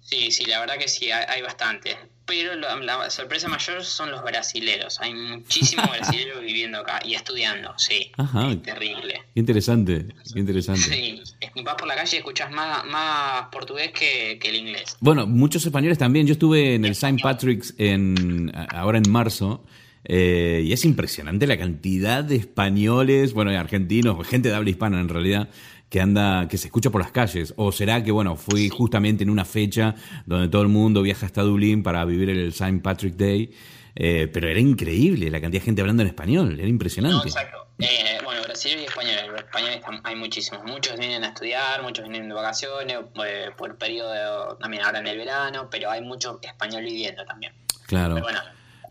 Sí, 0.00 0.32
sí, 0.32 0.46
la 0.46 0.58
verdad 0.58 0.74
que 0.76 0.88
sí, 0.88 1.08
hay, 1.12 1.24
hay 1.28 1.42
bastante. 1.42 1.96
Pero 2.26 2.56
la, 2.56 2.74
la 2.74 3.08
sorpresa 3.08 3.46
mayor 3.46 3.84
son 3.84 4.10
los 4.10 4.20
brasileros. 4.24 4.98
Hay 5.00 5.14
muchísimos 5.14 5.88
brasileros 5.96 6.40
viviendo 6.42 6.78
acá 6.78 6.98
y 7.04 7.14
estudiando, 7.14 7.72
sí. 7.78 8.10
Ajá. 8.16 8.50
Es 8.50 8.60
terrible. 8.62 9.14
Qué 9.32 9.38
interesante, 9.38 10.08
qué 10.34 10.40
interesante. 10.40 10.80
Sí, 10.80 11.22
vas 11.62 11.76
por 11.76 11.86
la 11.86 11.94
calle 11.94 12.16
y 12.16 12.18
escuchas 12.18 12.50
más, 12.50 12.84
más 12.86 13.46
portugués 13.52 13.92
que, 13.92 14.40
que 14.40 14.48
el 14.48 14.56
inglés. 14.56 14.96
Bueno, 14.98 15.24
muchos 15.28 15.64
españoles 15.64 15.98
también. 15.98 16.26
Yo 16.26 16.32
estuve 16.32 16.74
en 16.74 16.84
el 16.84 16.90
St. 16.92 17.18
Patrick's 17.22 17.74
en, 17.78 18.50
ahora 18.70 18.98
en 18.98 19.08
marzo. 19.08 19.64
Eh, 20.08 20.62
y 20.64 20.72
es 20.72 20.84
impresionante 20.84 21.46
la 21.46 21.56
cantidad 21.58 22.24
de 22.24 22.36
españoles, 22.36 23.32
bueno, 23.34 23.52
y 23.52 23.56
argentinos, 23.56 24.26
gente 24.26 24.48
de 24.48 24.54
habla 24.54 24.70
hispana 24.70 25.00
en 25.00 25.08
realidad, 25.08 25.48
que 25.90 26.00
anda, 26.00 26.48
que 26.48 26.58
se 26.58 26.66
escucha 26.68 26.90
por 26.90 27.00
las 27.00 27.12
calles. 27.12 27.54
O 27.56 27.70
será 27.72 28.02
que, 28.02 28.10
bueno, 28.10 28.36
fui 28.36 28.68
justamente 28.68 29.22
en 29.22 29.30
una 29.30 29.44
fecha 29.44 29.94
donde 30.26 30.48
todo 30.48 30.62
el 30.62 30.68
mundo 30.68 31.02
viaja 31.02 31.26
hasta 31.26 31.42
Dublín 31.42 31.82
para 31.82 32.04
vivir 32.04 32.30
el 32.30 32.48
St. 32.48 32.80
Patrick 32.82 33.14
Day. 33.16 33.50
eh, 33.98 34.28
pero 34.30 34.46
era 34.48 34.60
increíble 34.60 35.30
la 35.30 35.40
cantidad 35.40 35.62
de 35.62 35.64
gente 35.64 35.80
hablando 35.80 36.02
en 36.02 36.08
español, 36.08 36.52
era 36.52 36.64
No, 36.64 36.68
impresionante. 36.68 37.28
exacto. 37.28 37.68
Eh, 37.78 38.18
bueno, 38.24 38.42
brasileños 38.42 38.82
y 38.82 38.86
españoles. 38.88 39.22
Españoles 39.38 39.80
hay 40.04 40.16
muchísimos. 40.16 40.64
Muchos 40.66 40.98
vienen 40.98 41.24
a 41.24 41.28
estudiar, 41.28 41.82
muchos 41.82 42.06
vienen 42.06 42.28
de 42.28 42.34
vacaciones, 42.34 42.96
eh, 43.24 43.46
por 43.56 43.78
periodo 43.78 44.56
también 44.58 44.82
ahora 44.82 44.98
en 44.98 45.06
el 45.06 45.16
verano, 45.16 45.68
pero 45.70 45.90
hay 45.90 46.02
mucho 46.02 46.38
español 46.42 46.82
viviendo 46.84 47.24
también. 47.24 47.52
claro. 47.86 48.14
Pero 48.16 48.24
bueno, 48.26 48.40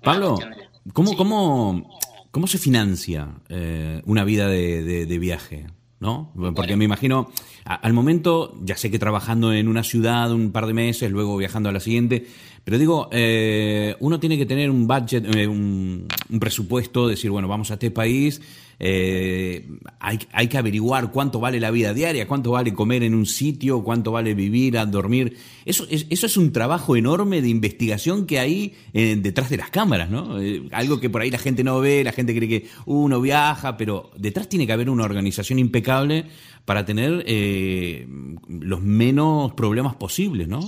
Pablo, 0.01 0.37
de- 0.37 0.69
¿cómo, 0.93 1.09
Sí. 1.11 1.15
cómo, 1.15 1.99
cómo 2.31 2.47
se 2.47 2.57
financia 2.57 3.29
eh, 3.49 4.01
una 4.05 4.23
vida 4.23 4.47
de, 4.47 4.83
de- 4.83 5.05
de 5.05 5.19
viaje? 5.19 5.67
¿No? 5.97 6.33
Porque 6.55 6.75
me 6.75 6.83
imagino, 6.85 7.31
a- 7.63 7.75
al 7.75 7.93
momento, 7.93 8.53
ya 8.63 8.75
sé 8.75 8.91
que 8.91 8.99
trabajando 8.99 9.53
en 9.53 9.67
una 9.69 9.81
ciudad 9.81 10.31
un 10.31 10.51
par 10.51 10.67
de 10.67 10.73
meses, 10.73 11.09
luego 11.09 11.37
viajando 11.37 11.69
a 11.69 11.71
la 11.71 11.79
siguiente, 11.79 12.27
pero 12.65 12.77
digo, 12.77 13.07
eh, 13.11 13.95
uno 14.01 14.19
tiene 14.19 14.37
que 14.37 14.45
tener 14.45 14.69
un 14.69 14.87
budget, 14.87 15.25
eh, 15.35 15.47
un, 15.47 16.05
un 16.29 16.39
presupuesto, 16.39 17.07
decir, 17.07 17.31
bueno, 17.31 17.47
vamos 17.47 17.71
a 17.71 17.75
este 17.75 17.91
país, 17.91 18.41
eh, 18.79 19.67
hay, 19.99 20.19
hay 20.31 20.47
que 20.47 20.57
averiguar 20.57 21.11
cuánto 21.11 21.39
vale 21.39 21.59
la 21.59 21.71
vida 21.71 21.93
diaria, 21.93 22.27
cuánto 22.27 22.51
vale 22.51 22.73
comer 22.73 23.03
en 23.03 23.15
un 23.15 23.25
sitio, 23.25 23.83
cuánto 23.83 24.11
vale 24.11 24.33
vivir, 24.33 24.77
dormir. 24.89 25.37
Eso 25.65 25.85
es, 25.89 26.05
eso 26.09 26.25
es 26.25 26.37
un 26.37 26.51
trabajo 26.51 26.95
enorme 26.95 27.41
de 27.41 27.49
investigación 27.49 28.25
que 28.25 28.39
hay 28.39 28.73
eh, 28.93 29.17
detrás 29.19 29.49
de 29.49 29.57
las 29.57 29.69
cámaras, 29.69 30.09
¿no? 30.09 30.39
Eh, 30.39 30.63
algo 30.71 30.99
que 30.99 31.09
por 31.09 31.21
ahí 31.21 31.31
la 31.31 31.37
gente 31.37 31.63
no 31.63 31.79
ve, 31.79 32.03
la 32.03 32.11
gente 32.11 32.35
cree 32.35 32.49
que 32.49 32.67
uno 32.85 33.21
viaja, 33.21 33.77
pero 33.77 34.11
detrás 34.17 34.49
tiene 34.49 34.67
que 34.67 34.73
haber 34.73 34.89
una 34.89 35.03
organización 35.03 35.59
impecable 35.59 36.25
para 36.65 36.85
tener 36.85 37.23
eh, 37.27 38.07
los 38.47 38.81
menos 38.81 39.53
problemas 39.53 39.95
posibles, 39.95 40.47
¿no? 40.47 40.61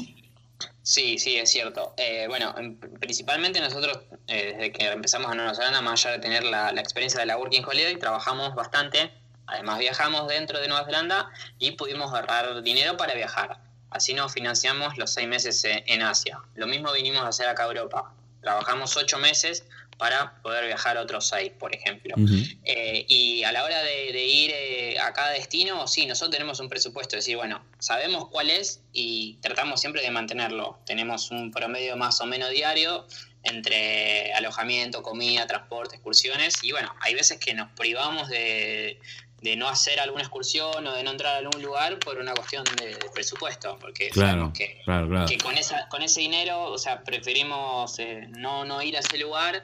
Sí, 0.89 1.19
sí, 1.19 1.35
es 1.35 1.51
cierto. 1.51 1.93
Eh, 1.97 2.27
bueno, 2.29 2.55
en- 2.57 2.77
principalmente 2.79 3.59
nosotros, 3.59 3.99
eh, 4.27 4.53
desde 4.53 4.71
que 4.71 4.85
empezamos 4.87 5.29
a 5.29 5.35
Nueva 5.35 5.53
Zelanda, 5.53 5.81
más 5.81 6.05
allá 6.05 6.15
de 6.15 6.21
tener 6.21 6.43
la, 6.45 6.71
la 6.71 6.79
experiencia 6.79 7.19
de 7.19 7.25
la 7.25 7.35
Working 7.37 7.65
Holiday, 7.65 7.97
trabajamos 7.97 8.55
bastante. 8.55 9.11
Además, 9.47 9.79
viajamos 9.79 10.29
dentro 10.29 10.61
de 10.61 10.69
Nueva 10.69 10.85
Zelanda 10.85 11.29
y 11.59 11.71
pudimos 11.71 12.13
ahorrar 12.13 12.63
dinero 12.63 12.95
para 12.95 13.13
viajar. 13.15 13.59
Así 13.89 14.13
nos 14.13 14.31
financiamos 14.31 14.97
los 14.97 15.11
seis 15.13 15.27
meses 15.27 15.61
en 15.65 16.01
Asia. 16.03 16.39
Lo 16.55 16.67
mismo 16.67 16.93
vinimos 16.93 17.21
a 17.23 17.27
hacer 17.27 17.49
acá 17.49 17.63
a 17.63 17.67
Europa. 17.67 18.13
Trabajamos 18.41 18.95
ocho 18.95 19.17
meses 19.17 19.65
para 19.97 20.35
poder 20.41 20.65
viajar 20.67 20.97
a 20.97 21.01
otros 21.01 21.27
seis, 21.27 21.51
por 21.57 21.73
ejemplo. 21.73 22.15
Eh, 22.63 23.05
y 23.07 23.43
a 23.43 23.51
la 23.51 23.63
hora 23.63 23.81
de, 23.81 24.11
de 24.13 24.25
ir 24.25 24.51
eh, 24.53 24.99
a 24.99 25.11
cada 25.13 25.31
destino, 25.31 25.87
sí, 25.87 26.05
nosotros 26.05 26.31
tenemos 26.31 26.59
un 26.59 26.69
presupuesto, 26.69 27.17
es 27.17 27.25
decir, 27.25 27.35
bueno, 27.37 27.63
sabemos 27.79 28.27
cuál 28.29 28.49
es 28.51 28.81
y 28.93 29.37
tratamos 29.41 29.81
siempre 29.81 30.01
de 30.03 30.11
mantenerlo. 30.11 30.79
Tenemos 30.85 31.31
un 31.31 31.51
promedio 31.51 31.97
más 31.97 32.21
o 32.21 32.25
menos 32.25 32.51
diario 32.51 33.07
entre 33.43 34.33
alojamiento, 34.33 35.01
comida, 35.01 35.47
transporte, 35.47 35.95
excursiones. 35.95 36.63
Y 36.63 36.71
bueno, 36.73 36.93
hay 37.01 37.15
veces 37.15 37.39
que 37.39 37.53
nos 37.53 37.71
privamos 37.71 38.29
de, 38.29 38.99
de 39.41 39.55
no 39.55 39.67
hacer 39.67 39.99
alguna 39.99 40.21
excursión 40.23 40.85
o 40.85 40.93
de 40.93 41.03
no 41.03 41.11
entrar 41.11 41.35
a 41.35 41.37
algún 41.37 41.61
lugar 41.61 41.97
por 41.99 42.17
una 42.17 42.33
cuestión 42.33 42.63
de, 42.77 42.87
de 42.95 43.09
presupuesto, 43.13 43.77
porque 43.79 44.09
Claro, 44.09 44.29
sabemos 44.31 44.57
que, 44.57 44.81
claro, 44.83 45.07
claro. 45.07 45.27
que 45.27 45.37
con, 45.37 45.57
esa, 45.57 45.87
con 45.89 46.01
ese 46.03 46.19
dinero, 46.19 46.63
o 46.65 46.77
sea, 46.77 47.03
preferimos 47.03 47.97
eh, 47.99 48.27
no, 48.29 48.65
no 48.65 48.81
ir 48.81 48.97
a 48.97 48.99
ese 48.99 49.17
lugar 49.17 49.63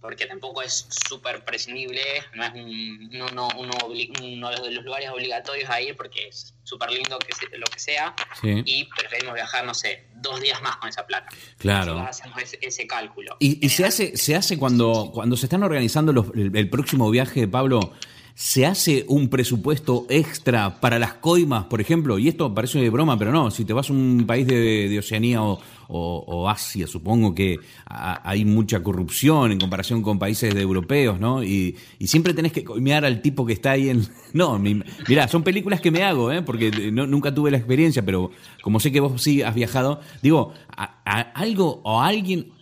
porque 0.00 0.26
tampoco 0.26 0.62
es 0.62 0.86
súper 1.08 1.44
prescindible, 1.44 2.00
no 2.34 2.44
es 2.44 2.52
un, 2.54 3.10
uno, 3.14 3.26
uno- 3.26 3.48
uno 3.58 3.76
uno 4.22 4.50
de 4.50 4.70
los 4.72 4.84
lugares 4.84 5.10
obligatorios 5.10 5.68
a 5.68 5.80
ir 5.80 5.96
porque 5.96 6.28
es 6.28 6.54
súper 6.62 6.90
lindo 6.90 7.18
que 7.18 7.34
se- 7.34 7.58
lo 7.58 7.66
que 7.66 7.78
sea 7.80 8.14
Sí. 8.40 8.62
y 8.64 8.84
preferimos 8.84 9.34
viajar, 9.34 9.64
no 9.66 9.74
sé, 9.74 10.04
dos 10.16 10.40
días 10.40 10.62
más 10.62 10.76
con 10.76 10.88
esa 10.88 11.06
plata. 11.06 11.28
Claro. 11.58 11.98
Hacemos 11.98 12.40
ese, 12.40 12.58
ese 12.62 12.86
cálculo. 12.86 13.36
Y, 13.40 13.64
y 13.64 13.68
se 13.70 13.84
hace, 13.84 14.16
se 14.16 14.36
hace 14.36 14.56
cuando, 14.56 15.10
cuando 15.12 15.36
se 15.36 15.46
están 15.46 15.62
organizando 15.64 16.12
los- 16.12 16.28
el, 16.34 16.54
el 16.56 16.70
próximo 16.70 17.10
viaje, 17.10 17.48
Pablo, 17.48 17.92
¿se 18.40 18.64
hace 18.66 19.04
un 19.08 19.26
presupuesto 19.26 20.06
extra 20.08 20.78
para 20.80 21.00
las 21.00 21.14
coimas, 21.14 21.64
por 21.64 21.80
ejemplo? 21.80 22.20
Y 22.20 22.28
esto 22.28 22.54
parece 22.54 22.78
de 22.78 22.88
broma, 22.88 23.18
pero 23.18 23.32
no, 23.32 23.50
si 23.50 23.64
te 23.64 23.72
vas 23.72 23.90
a 23.90 23.92
un 23.92 24.26
país 24.28 24.46
de, 24.46 24.96
Oceanía 24.96 25.40
o, 25.42 26.48
Asia, 26.48 26.86
supongo 26.86 27.34
que 27.34 27.58
hay 27.86 28.44
mucha 28.44 28.80
corrupción 28.80 29.50
en 29.50 29.58
comparación 29.58 30.02
con 30.02 30.20
países 30.20 30.54
de 30.54 30.60
europeos, 30.62 31.18
¿no? 31.18 31.42
Y, 31.42 31.74
siempre 32.06 32.32
tenés 32.32 32.52
que 32.52 32.62
coimear 32.62 33.04
al 33.04 33.22
tipo 33.22 33.44
que 33.44 33.54
está 33.54 33.72
ahí 33.72 33.88
en... 33.88 34.06
No, 34.32 34.56
mi- 34.56 34.82
mirá, 35.08 35.26
son 35.26 35.42
películas 35.42 35.80
que 35.80 35.90
me 35.90 36.04
hago, 36.04 36.30
¿eh? 36.30 36.42
Porque 36.42 36.70
no- 36.92 37.08
nunca 37.08 37.34
tuve 37.34 37.50
la 37.50 37.56
experiencia, 37.56 38.04
pero 38.04 38.30
como 38.62 38.78
sé 38.78 38.92
que 38.92 39.00
vos 39.00 39.20
sí 39.20 39.42
has 39.42 39.56
viajado, 39.56 40.00
digo, 40.22 40.52
a- 40.76 41.02
algo 41.34 41.80
o 41.82 42.00
alguien 42.00 42.52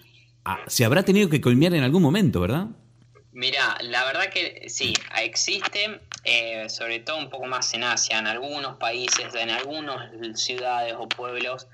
se 0.68 0.86
habrá 0.86 1.02
tenido 1.02 1.28
que 1.28 1.42
coimear 1.42 1.74
en 1.74 1.82
algún 1.82 2.00
momento, 2.02 2.40
¿verdad? 2.40 2.68
Mira, 3.36 3.76
la 3.82 4.02
verdad 4.06 4.30
que 4.30 4.64
sí, 4.70 4.94
existe, 5.20 6.00
eh, 6.24 6.70
sobre 6.70 7.00
todo 7.00 7.18
un 7.18 7.28
poco 7.28 7.44
más 7.44 7.74
en 7.74 7.84
Asia, 7.84 8.18
en 8.18 8.26
algunos 8.26 8.78
países, 8.78 9.34
en 9.34 9.50
algunas 9.50 10.10
ciudades 10.40 10.94
o 10.98 11.06
pueblos, 11.06 11.66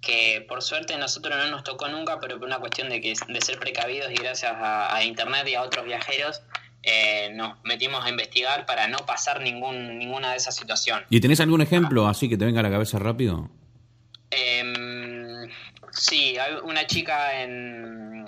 que 0.00 0.44
por 0.48 0.60
suerte 0.60 0.94
a 0.94 0.98
nosotros 0.98 1.36
no 1.36 1.52
nos 1.52 1.62
tocó 1.62 1.86
nunca, 1.86 2.18
pero 2.18 2.36
por 2.40 2.48
una 2.48 2.58
cuestión 2.58 2.88
de, 2.88 3.00
que, 3.00 3.14
de 3.28 3.40
ser 3.40 3.60
precavidos 3.60 4.10
y 4.10 4.16
gracias 4.16 4.54
a, 4.56 4.92
a 4.92 5.04
Internet 5.04 5.46
y 5.46 5.54
a 5.54 5.62
otros 5.62 5.84
viajeros, 5.84 6.42
eh, 6.82 7.30
nos 7.32 7.62
metimos 7.62 8.04
a 8.04 8.08
investigar 8.10 8.66
para 8.66 8.88
no 8.88 8.98
pasar 9.06 9.40
ningún, 9.40 9.96
ninguna 10.00 10.32
de 10.32 10.38
esas 10.38 10.56
situaciones. 10.56 11.06
¿Y 11.10 11.20
tenés 11.20 11.38
algún 11.38 11.60
ejemplo 11.60 12.08
así 12.08 12.28
que 12.28 12.36
te 12.36 12.44
venga 12.44 12.58
a 12.58 12.64
la 12.64 12.70
cabeza 12.70 12.98
rápido? 12.98 13.48
Em, 14.32 15.48
sí, 15.92 16.36
hay 16.38 16.54
una 16.64 16.88
chica 16.88 17.40
en. 17.40 18.24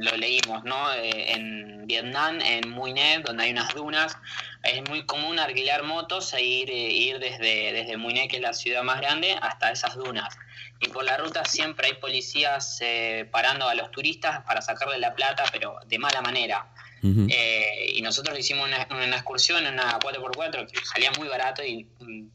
Lo 0.00 0.16
leímos, 0.16 0.64
¿no? 0.64 0.92
Eh, 0.94 1.32
en 1.32 1.86
Vietnam, 1.86 2.40
en 2.40 2.70
Muy 2.70 2.94
donde 3.24 3.44
hay 3.44 3.50
unas 3.50 3.74
dunas. 3.74 4.16
Es 4.62 4.88
muy 4.88 5.04
común 5.06 5.38
alquilar 5.38 5.82
motos 5.82 6.32
e 6.34 6.42
ir, 6.42 6.70
eh, 6.70 6.74
ir 6.74 7.18
desde, 7.18 7.72
desde 7.72 7.96
Muy 7.96 8.14
que 8.28 8.36
es 8.36 8.42
la 8.42 8.52
ciudad 8.52 8.82
más 8.82 9.00
grande, 9.00 9.36
hasta 9.40 9.72
esas 9.72 9.94
dunas. 9.96 10.36
Y 10.80 10.88
por 10.88 11.04
la 11.04 11.16
ruta 11.16 11.44
siempre 11.44 11.88
hay 11.88 11.94
policías 11.94 12.78
eh, 12.80 13.28
parando 13.30 13.68
a 13.68 13.74
los 13.74 13.90
turistas 13.90 14.42
para 14.44 14.62
sacarle 14.62 14.98
la 14.98 15.14
plata, 15.14 15.44
pero 15.52 15.78
de 15.86 15.98
mala 15.98 16.22
manera. 16.22 16.66
Eh, 17.02 17.92
y 17.94 18.02
nosotros 18.02 18.38
hicimos 18.38 18.68
una, 18.68 18.86
una 18.90 19.16
excursión 19.16 19.64
en 19.66 19.72
una 19.72 19.98
4x4 19.98 20.70
que 20.70 20.84
salía 20.84 21.10
muy 21.18 21.28
barato 21.28 21.64
y 21.64 21.84
mm, 21.98 22.28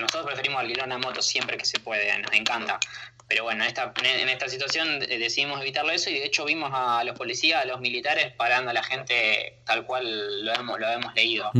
nosotros 0.00 0.26
preferimos 0.26 0.60
alquilar 0.60 0.86
una 0.86 0.98
moto 0.98 1.20
siempre 1.20 1.56
que 1.56 1.64
se 1.64 1.80
puede, 1.80 2.16
nos 2.20 2.32
encanta. 2.32 2.78
Pero 3.28 3.42
bueno, 3.44 3.64
en 3.64 3.68
esta, 3.68 3.92
en 4.02 4.28
esta 4.28 4.48
situación 4.48 5.02
eh, 5.02 5.18
decidimos 5.18 5.60
evitarlo 5.60 5.90
eso 5.92 6.10
y 6.10 6.14
de 6.14 6.26
hecho 6.26 6.44
vimos 6.44 6.70
a 6.72 7.02
los 7.04 7.16
policías, 7.16 7.62
a 7.62 7.66
los 7.66 7.80
militares 7.80 8.32
parando 8.36 8.70
a 8.70 8.74
la 8.74 8.84
gente 8.84 9.58
tal 9.64 9.84
cual 9.84 10.44
lo 10.44 10.54
hemos, 10.54 10.78
lo 10.78 10.88
hemos 10.88 11.14
leído. 11.14 11.50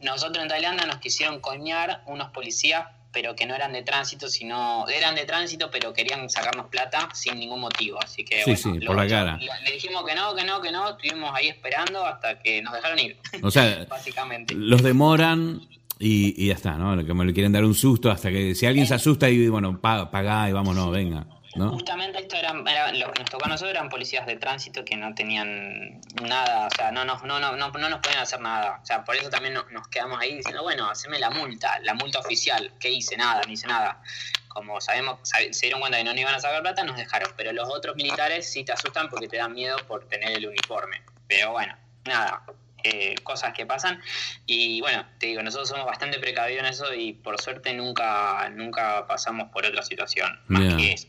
Nosotros 0.00 0.42
en 0.42 0.48
Tailandia 0.48 0.86
nos 0.86 0.98
quisieron 0.98 1.40
coñar 1.40 2.02
unos 2.06 2.30
policías, 2.30 2.86
pero 3.12 3.34
que 3.34 3.46
no 3.46 3.54
eran 3.54 3.72
de 3.72 3.82
tránsito, 3.82 4.28
sino 4.28 4.86
eran 4.88 5.14
de 5.14 5.24
tránsito, 5.24 5.70
pero 5.70 5.92
querían 5.92 6.28
sacarnos 6.28 6.66
plata 6.66 7.08
sin 7.14 7.38
ningún 7.38 7.60
motivo. 7.60 7.98
Así 8.02 8.24
que 8.24 8.42
Sí, 8.44 8.54
bueno, 8.62 8.80
sí, 8.80 8.86
por 8.86 8.96
la 8.96 9.08
cara. 9.08 9.36
Le, 9.38 9.48
le 9.64 9.72
dijimos 9.72 10.04
que 10.04 10.14
no, 10.14 10.34
que 10.34 10.44
no, 10.44 10.60
que 10.60 10.70
no. 10.70 10.90
Estuvimos 10.90 11.32
ahí 11.34 11.48
esperando 11.48 12.04
hasta 12.04 12.38
que 12.38 12.60
nos 12.60 12.74
dejaron 12.74 12.98
ir, 12.98 13.16
O 13.42 13.50
sea, 13.50 13.84
básicamente. 13.88 14.54
los 14.54 14.82
demoran 14.82 15.60
y, 15.98 16.34
y 16.42 16.48
ya 16.48 16.54
está, 16.54 16.72
¿no? 16.72 16.94
Lo 16.96 17.04
que 17.04 17.14
me 17.14 17.24
le 17.24 17.32
quieren 17.32 17.52
dar 17.52 17.64
un 17.64 17.74
susto 17.74 18.10
hasta 18.10 18.30
que 18.30 18.54
si 18.54 18.66
alguien 18.66 18.86
se 18.86 18.94
asusta 18.94 19.28
y 19.28 19.48
bueno, 19.48 19.80
paga, 19.80 20.10
pagá 20.10 20.48
y 20.48 20.52
vámonos, 20.52 20.90
venga, 20.90 21.24
¿no? 21.54 21.70
Justamente 21.70 22.18
esto 22.18 22.36
eran, 22.36 22.66
era, 22.66 22.92
lo 22.92 23.12
que 23.12 23.20
nos 23.20 23.30
tocó 23.30 23.46
a 23.46 23.48
nosotros 23.48 23.70
eran 23.70 23.88
policías 23.88 24.26
de 24.26 24.36
tránsito 24.36 24.84
que 24.84 24.96
no 24.96 25.14
tenían 25.14 26.00
nada, 26.22 26.66
o 26.66 26.70
sea, 26.76 26.90
no, 26.90 27.04
nos- 27.04 27.22
no, 27.22 27.38
no, 27.38 27.56
no, 27.56 27.70
no 27.70 27.88
nos 27.88 28.00
podían 28.00 28.20
hacer 28.22 28.40
nada. 28.40 28.80
O 28.82 28.86
sea, 28.86 29.04
por 29.04 29.14
eso 29.16 29.30
también 29.30 29.54
no- 29.54 29.64
nos 29.70 29.86
quedamos 29.88 30.18
ahí 30.20 30.34
diciendo, 30.36 30.62
bueno, 30.62 30.90
haceme 30.90 31.18
la 31.20 31.30
multa, 31.30 31.78
la 31.84 31.94
multa 31.94 32.18
oficial. 32.18 32.72
¿Qué 32.80 32.90
hice? 32.90 33.16
Nada, 33.16 33.40
no 33.46 33.52
hice 33.52 33.68
nada. 33.68 34.00
Como 34.48 34.80
sabemos, 34.80 35.18
sab- 35.22 35.52
se 35.52 35.66
dieron 35.66 35.80
cuenta 35.80 35.98
que 35.98 36.04
no 36.04 36.10
nos 36.12 36.20
iban 36.20 36.34
a 36.34 36.40
sacar 36.40 36.60
plata, 36.62 36.82
nos 36.84 36.96
dejaron. 36.96 37.30
Pero 37.36 37.52
los 37.52 37.68
otros 37.68 37.94
militares 37.96 38.50
sí 38.50 38.64
te 38.64 38.72
asustan 38.72 39.08
porque 39.08 39.28
te 39.28 39.36
dan 39.36 39.52
miedo 39.52 39.76
por 39.88 40.06
tener 40.08 40.30
el 40.36 40.46
uniforme. 40.48 41.02
Pero 41.28 41.52
bueno, 41.52 41.74
nada. 42.04 42.44
Eh, 42.84 43.14
cosas 43.22 43.52
que 43.54 43.66
pasan. 43.66 44.00
Y 44.46 44.80
bueno 44.80 45.04
te 45.18 45.28
digo 45.28 45.42
nosotros 45.42 45.68
somos 45.68 45.86
bastante 45.86 46.18
precavidos 46.18 46.60
en 46.60 46.66
eso 46.66 46.94
y 46.94 47.14
por 47.14 47.40
suerte 47.40 47.74
nunca 47.74 48.48
nunca 48.50 49.06
pasamos 49.06 49.48
por 49.52 49.66
otra 49.66 49.82
situación 49.82 50.38
más 50.48 50.74
que 50.74 50.92
eso. 50.92 51.08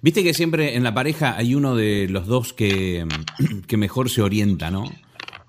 Viste 0.00 0.24
que 0.24 0.34
siempre 0.34 0.74
en 0.74 0.82
la 0.82 0.92
pareja 0.92 1.36
hay 1.36 1.54
uno 1.54 1.76
de 1.76 2.08
los 2.08 2.26
dos 2.26 2.52
que, 2.52 3.06
que 3.68 3.76
mejor 3.76 4.10
se 4.10 4.20
orienta, 4.20 4.70
¿no? 4.70 4.90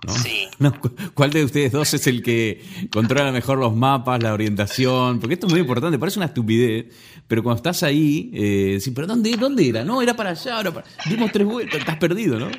¿No? 0.06 0.14
Sí. 0.14 0.40
No, 0.60 0.72
¿Cuál 1.14 1.32
de 1.32 1.44
ustedes 1.44 1.72
dos 1.72 1.94
es 1.94 2.08
el 2.08 2.24
que 2.24 2.64
controla 2.92 3.32
mejor 3.32 3.58
los 3.58 3.76
mapas, 3.76 4.22
la 4.22 4.34
orientación? 4.34 5.20
Porque 5.20 5.34
esto 5.34 5.48
es 5.48 5.52
muy 5.52 5.60
importante, 5.60 5.98
parece 6.00 6.20
una 6.20 6.28
estupidez, 6.28 6.86
pero 7.28 7.44
cuando 7.44 7.58
estás 7.58 7.84
ahí, 7.84 8.32
eh, 8.34 8.78
sí, 8.80 8.92
pero 8.92 9.08
¿dónde, 9.08 9.36
¿dónde 9.36 9.68
era? 9.68 9.84
No, 9.84 10.02
era 10.02 10.16
para 10.16 10.30
allá, 10.30 10.62
era 10.62 10.72
para... 10.72 10.86
dimos 11.10 11.32
tres 11.32 11.46
vueltas, 11.46 11.80
estás 11.80 11.98
perdido, 11.98 12.40
¿no? 12.40 12.50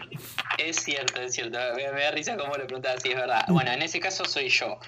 Es 0.58 0.76
cierto, 0.76 1.20
es 1.22 1.34
cierto. 1.34 1.58
Me, 1.76 1.92
me 1.92 2.02
da 2.02 2.10
risa 2.10 2.36
cómo 2.36 2.56
lo 2.56 2.66
preguntas 2.66 2.96
así, 2.98 3.10
es 3.10 3.16
verdad. 3.16 3.44
Bueno, 3.48 3.70
en 3.70 3.80
ese 3.80 4.00
caso 4.00 4.24
soy 4.24 4.48
yo. 4.48 4.78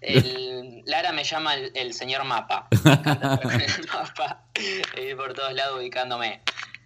El, 0.00 0.82
Lara 0.86 1.12
me 1.12 1.24
llama 1.24 1.54
el, 1.54 1.72
el 1.74 1.92
señor 1.92 2.24
mapa. 2.24 2.68
Me 2.84 2.92
encanta 2.92 3.38
con 3.38 3.52
el 3.52 3.70
mapa, 3.92 4.44
e 4.54 5.10
ir 5.10 5.16
por 5.16 5.34
todos 5.34 5.52
lados 5.52 5.78
ubicándome. 5.80 6.40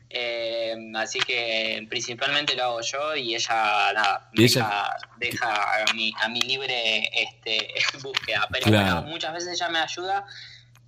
Eh, 0.08 0.74
así 0.94 1.18
que 1.18 1.84
principalmente 1.90 2.54
lo 2.54 2.62
hago 2.64 2.80
yo 2.80 3.16
y 3.16 3.34
ella 3.34 3.92
nada, 3.92 4.30
Y 4.34 4.42
deja, 4.42 4.96
deja 5.18 5.82
a, 5.88 5.92
mi, 5.94 6.12
a 6.22 6.28
mi 6.28 6.40
libre 6.42 7.10
este, 7.12 7.68
búsqueda. 8.02 8.46
Pero 8.50 8.66
Claro. 8.66 8.94
bueno, 9.02 9.08
muchas 9.08 9.32
veces 9.32 9.54
ella 9.60 9.68
me 9.68 9.78
ayuda 9.80 10.24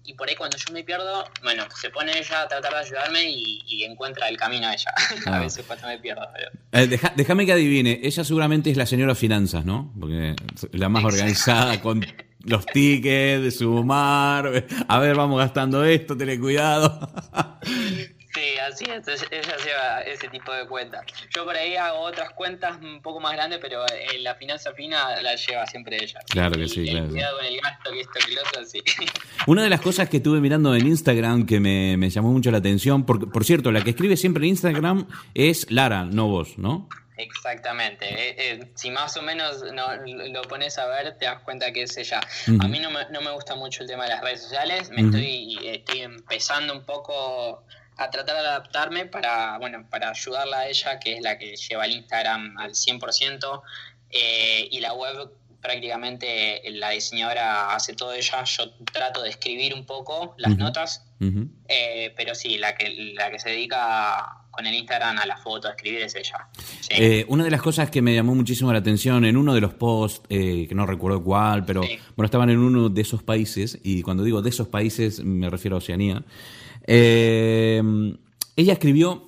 y 0.04 0.14
por 0.14 0.26
ahí 0.28 0.37
cuando 0.37 0.57
yo 0.57 0.72
me 0.72 0.83
pierdo, 0.85 1.24
bueno, 1.42 1.64
se 1.78 1.90
pone 1.90 2.16
ella 2.18 2.42
a 2.42 2.48
tratar 2.48 2.72
de 2.72 2.78
ayudarme 2.78 3.24
y, 3.24 3.62
y 3.66 3.85
encuentra 3.85 4.28
el 4.28 4.37
camino 4.38 4.66
a 4.68 4.72
ella. 4.72 4.92
Ah. 5.26 5.37
a 5.37 5.40
veces 5.40 5.66
cuando 5.66 5.88
me 5.88 5.98
pierdo. 5.98 6.26
Pero... 6.33 6.50
Eh, 6.72 6.87
deja- 6.87 7.12
déjame 7.16 7.44
que 7.44 7.52
adivine, 7.52 8.00
ella 8.02 8.24
seguramente 8.24 8.70
es 8.70 8.76
la 8.76 8.87
señora 8.87 9.14
Finanzas, 9.14 9.64
¿no? 9.66 9.92
Porque 10.00 10.35
es 10.54 10.68
la 10.72 10.88
más 10.88 11.04
organizada 11.04 11.83
con 11.83 12.07
los 12.44 12.64
tickets, 12.66 13.59
sumar, 13.59 14.64
a 14.87 14.98
ver, 15.00 15.16
vamos 15.16 15.38
gastando 15.38 15.85
esto, 15.85 16.16
ten 16.16 16.40
cuidado. 16.40 17.11
Sí, 18.38 18.59
así 18.59 18.85
es, 18.85 19.22
ella 19.33 19.57
lleva 19.64 20.01
ese 20.03 20.29
tipo 20.29 20.53
de 20.53 20.64
cuentas. 20.66 21.05
Yo 21.35 21.44
por 21.44 21.57
ahí 21.57 21.74
hago 21.74 21.98
otras 22.01 22.31
cuentas 22.31 22.77
un 22.81 23.03
poco 23.03 23.18
más 23.18 23.33
grandes, 23.33 23.59
pero 23.61 23.85
eh, 23.87 24.18
la 24.20 24.37
finanza 24.37 24.72
fina 24.74 25.20
la 25.22 25.35
lleva 25.35 25.66
siempre 25.66 25.96
ella. 26.01 26.20
Claro 26.31 26.53
que 26.53 26.62
Y 26.62 26.68
sí, 26.68 26.81
el 26.88 26.90
claro. 26.90 27.09
Cuidado 27.09 27.37
con 27.38 27.46
el 27.46 27.61
gasto, 27.61 27.90
que 27.92 28.01
esto, 28.01 28.12
que 28.24 28.35
lo 28.35 28.40
otro, 28.42 28.64
sí. 28.64 28.83
Una 29.48 29.64
de 29.64 29.70
las 29.70 29.81
cosas 29.81 30.09
que 30.09 30.18
estuve 30.18 30.40
mirando 30.40 30.74
en 30.74 30.87
Instagram 30.87 31.46
que 31.46 31.59
me, 31.59 31.96
me 31.96 32.11
llamó 32.11 32.31
mucho 32.31 32.51
la 32.53 32.59
atención, 32.59 33.05
porque, 33.05 33.27
por 33.27 33.44
cierto, 33.44 33.72
la 33.72 33.83
que 33.83 33.90
escribe 33.90 34.16
siempre 34.16 34.44
en 34.44 34.51
Instagram 34.51 35.09
es 35.35 35.68
Lara, 35.72 36.05
no 36.05 36.29
vos, 36.29 36.59
¿no? 36.59 36.88
Exactamente. 37.16 38.07
Eh, 38.09 38.35
eh, 38.38 38.72
si 38.77 38.92
más 38.92 39.16
o 39.16 39.22
menos 39.22 39.64
no, 39.74 39.88
lo 40.07 40.42
pones 40.42 40.79
a 40.79 40.87
ver, 40.87 41.18
te 41.18 41.24
das 41.24 41.42
cuenta 41.42 41.72
que 41.72 41.83
es 41.83 41.96
ella. 41.96 42.20
Ujú. 42.46 42.59
A 42.62 42.68
mí 42.68 42.79
no 42.79 42.90
me, 42.90 43.01
no 43.11 43.20
me 43.20 43.33
gusta 43.33 43.57
mucho 43.57 43.83
el 43.83 43.88
tema 43.88 44.05
de 44.05 44.11
las 44.11 44.20
redes 44.22 44.42
sociales. 44.42 44.90
Me 44.90 45.03
Ujú. 45.03 45.16
estoy, 45.16 45.59
estoy 45.66 46.01
empezando 46.03 46.72
un 46.72 46.85
poco 46.85 47.64
a 47.98 48.11
tratar 48.11 48.37
de 48.37 48.46
adaptarme 48.48 49.06
para, 49.06 49.58
bueno, 49.58 49.84
para 49.90 50.11
ayudarla 50.11 50.61
a 50.61 50.68
ella, 50.68 50.98
que 51.00 51.14
es 51.16 51.20
la 51.20 51.37
que 51.37 51.56
lleva 51.56 51.84
el 51.84 51.92
Instagram 51.92 52.56
al 52.58 52.70
100%. 52.74 53.62
eh, 54.11 54.66
y 54.70 54.80
la 54.80 54.94
web 54.94 55.28
prácticamente 55.61 56.62
la 56.70 56.90
diseñadora 56.90 57.74
hace 57.74 57.92
todo 57.94 58.12
ella. 58.14 58.42
Yo 58.44 58.70
trato 58.92 59.22
de 59.22 59.28
escribir 59.30 59.74
un 59.74 59.84
poco 59.84 60.34
las 60.38 60.52
Ujú. 60.52 60.61
notas, 60.62 61.04
Ujú. 61.20 61.48
eh, 61.68 62.14
pero 62.16 62.34
sí, 62.34 62.56
la 62.58 62.74
que, 62.74 63.12
la 63.14 63.30
que 63.30 63.38
se 63.38 63.50
dedica 63.50 64.34
con 64.50 64.66
el 64.66 64.74
Instagram 64.74 65.18
a 65.18 65.26
la 65.26 65.37
foto, 65.37 65.68
a 65.68 65.72
escribir 65.72 66.02
es 66.02 66.14
ella. 66.14 66.48
Sí. 66.80 66.88
Eh, 66.90 67.24
una 67.28 67.44
de 67.44 67.50
las 67.50 67.61
cosas 67.62 67.90
que 67.90 68.00
me 68.02 68.14
llamó 68.14 68.34
muchísimo 68.34 68.72
la 68.72 68.78
atención 68.78 69.24
en 69.24 69.37
uno 69.37 69.52
de 69.54 69.61
los 69.61 69.74
posts, 69.74 70.22
eh, 70.30 70.66
que 70.68 70.74
no 70.74 70.87
recuerdo 70.87 71.22
cuál, 71.22 71.64
pero 71.64 71.82
Sí. 71.82 71.98
bueno, 72.16 72.24
estaban 72.26 72.50
en 72.50 72.58
uno 72.58 72.88
de 72.88 73.00
esos 73.02 73.22
países, 73.22 73.78
y 73.84 74.02
cuando 74.02 74.22
digo 74.24 74.40
de 74.42 74.50
esos 74.50 74.68
países 74.68 75.20
me 75.22 75.50
refiero 75.50 75.76
a 75.76 75.78
Oceanía. 75.78 76.22
Eh, 76.86 77.82
ella 78.57 78.72
escribió, 78.72 79.26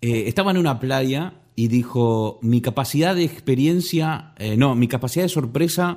eh, 0.00 0.24
estaba 0.26 0.50
en 0.50 0.58
una 0.58 0.80
playa 0.80 1.34
y 1.54 1.68
dijo, 1.68 2.38
mi 2.42 2.60
capacidad 2.60 3.14
de 3.14 3.24
experiencia, 3.24 4.34
eh, 4.36 4.56
no, 4.56 4.74
mi 4.74 4.88
capacidad 4.88 5.24
de 5.24 5.28
sorpresa 5.30 5.96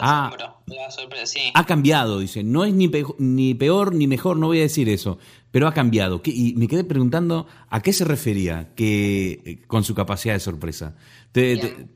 ha, 0.00 0.57
sorpresa, 0.90 1.26
sí. 1.26 1.40
ha 1.54 1.64
cambiado, 1.66 2.18
dice. 2.18 2.42
No 2.42 2.64
es 2.64 2.72
ni, 2.74 2.88
pe- 2.88 3.04
ni 3.18 3.54
peor 3.54 3.94
ni 3.94 4.06
mejor, 4.06 4.36
no 4.36 4.46
voy 4.48 4.58
a 4.58 4.62
decir 4.62 4.88
eso, 4.88 5.18
pero 5.50 5.66
ha 5.68 5.74
cambiado. 5.74 6.22
¿Qué- 6.22 6.30
Y 6.34 6.54
me 6.56 6.68
quedé 6.68 6.84
preguntando 6.84 7.46
a 7.68 7.80
qué 7.82 7.92
se 7.92 8.04
refería 8.04 8.74
que, 8.74 9.40
eh, 9.44 9.62
con 9.66 9.84
su 9.84 9.94
capacidad 9.94 10.34
de 10.34 10.40
sorpresa. 10.40 10.94
Te- 11.32 11.56
te- 11.58 11.86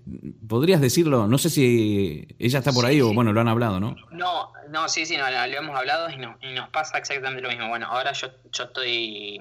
¿Podrías 0.47 0.81
decirlo? 0.81 1.27
No 1.27 1.39
sé 1.39 1.49
si 1.51 2.27
ella 2.39 2.59
está 2.59 2.73
por 2.73 2.85
ahí 2.87 3.01
o, 3.01 3.13
bueno, 3.15 3.33
lo 3.33 3.41
han 3.41 3.49
hablado, 3.49 3.81
¿no? 3.81 3.97
No, 4.13 4.53
no, 4.71 4.89
sí, 4.89 5.07
sí, 5.07 5.17
no, 5.17 5.25
lo 5.31 5.47
lo 5.47 5.59
hemos 5.59 5.77
hablado 5.77 6.11
y, 6.11 6.17
no- 6.19 6.37
y 6.43 6.53
nos 6.55 6.69
pasa 6.69 6.99
exactamente 6.99 7.43
lo 7.43 7.49
mismo. 7.49 7.69
Bueno, 7.69 7.87
ahora 7.87 8.13
yo, 8.13 8.29
yo 8.53 8.65
estoy 8.65 9.41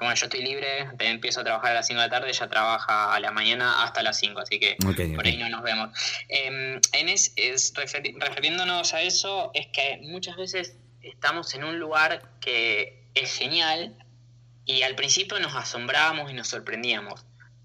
bueno, 0.00 0.14
yo 0.14 0.26
estoy 0.26 0.42
libre, 0.42 0.88
empiezo 0.98 1.40
a 1.40 1.44
trabajar 1.44 1.70
a 1.72 1.74
las 1.74 1.86
5 1.86 2.00
de 2.00 2.06
la 2.06 2.10
tarde, 2.10 2.28
ella 2.28 2.48
trabaja 2.48 3.14
a 3.14 3.20
la 3.20 3.30
mañana 3.30 3.82
hasta 3.84 4.02
las 4.02 4.18
5, 4.18 4.40
así 4.40 4.58
que 4.58 4.76
por 5.16 5.26
ahí 5.26 5.36
no 5.36 5.48
nos 5.48 5.62
vemos. 5.62 5.90
Eh, 6.28 6.80
en 6.92 7.08
es, 7.08 7.32
es 7.36 7.72
referi- 7.74 8.16
refiriéndonos 8.18 8.92
a 8.94 9.02
eso, 9.02 9.50
es 9.54 9.66
que 9.72 9.98
muchas 10.02 10.36
veces 10.36 10.76
estamos 11.02 11.54
en 11.54 11.64
un 11.64 11.78
lugar 11.78 12.38
que 12.40 13.08
es 13.14 13.36
genial 13.36 13.96
y 14.64 14.82
al 14.82 14.94
principio 14.96 15.38
nos 15.40 15.54
asombrábamos 15.54 16.30
y 16.30 16.34
nos 16.34 16.48
sorprendíamos. 16.48 17.24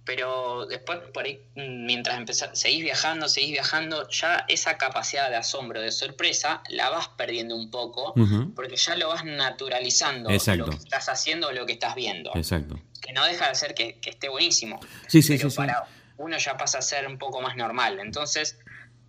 Pero 0.10 0.66
después, 0.66 0.98
por 1.14 1.26
ahí, 1.26 1.40
mm, 1.54 1.86
mientras 1.86 2.18
empezás, 2.18 2.60
seguís 2.60 2.82
viajando, 2.82 3.30
seguís 3.30 3.52
viajando, 3.52 4.10
ya 4.10 4.44
esa 4.48 4.76
capacidad 4.76 5.30
de 5.30 5.36
asombro, 5.36 5.82
de 5.82 5.92
sorpresa, 5.92 6.64
la 6.68 6.90
vas 6.90 7.10
perdiendo 7.10 7.56
un 7.56 7.70
poco, 7.70 8.16
porque 8.56 8.76
ya 8.76 8.96
lo 8.96 9.10
vas 9.10 9.24
naturalizando, 9.24 10.32
Exacto. 10.32 10.66
lo 10.66 10.72
que 10.72 10.78
estás 10.78 11.10
haciendo 11.10 11.50
o 11.50 11.52
lo 11.52 11.68
que 11.68 11.74
estás 11.74 11.94
viendo. 11.94 12.32
Exacto. 12.34 12.80
Que 13.00 13.14
no 13.14 13.24
deja 13.24 13.50
de 13.50 13.54
ser 13.54 13.76
que, 13.76 14.00
que 14.00 14.10
esté 14.10 14.30
buenísimo. 14.30 14.80
Sí, 15.06 15.22
sí, 15.22 15.38
pero 15.38 15.52
sí, 15.52 15.58
para 15.58 15.86
uno 16.18 16.40
ya 16.40 16.58
pasa 16.58 16.80
a 16.80 16.82
ser 16.82 17.06
un 17.06 17.20
poco 17.20 17.40
más 17.42 17.56
normal. 17.56 18.00
Entonces, 18.00 18.58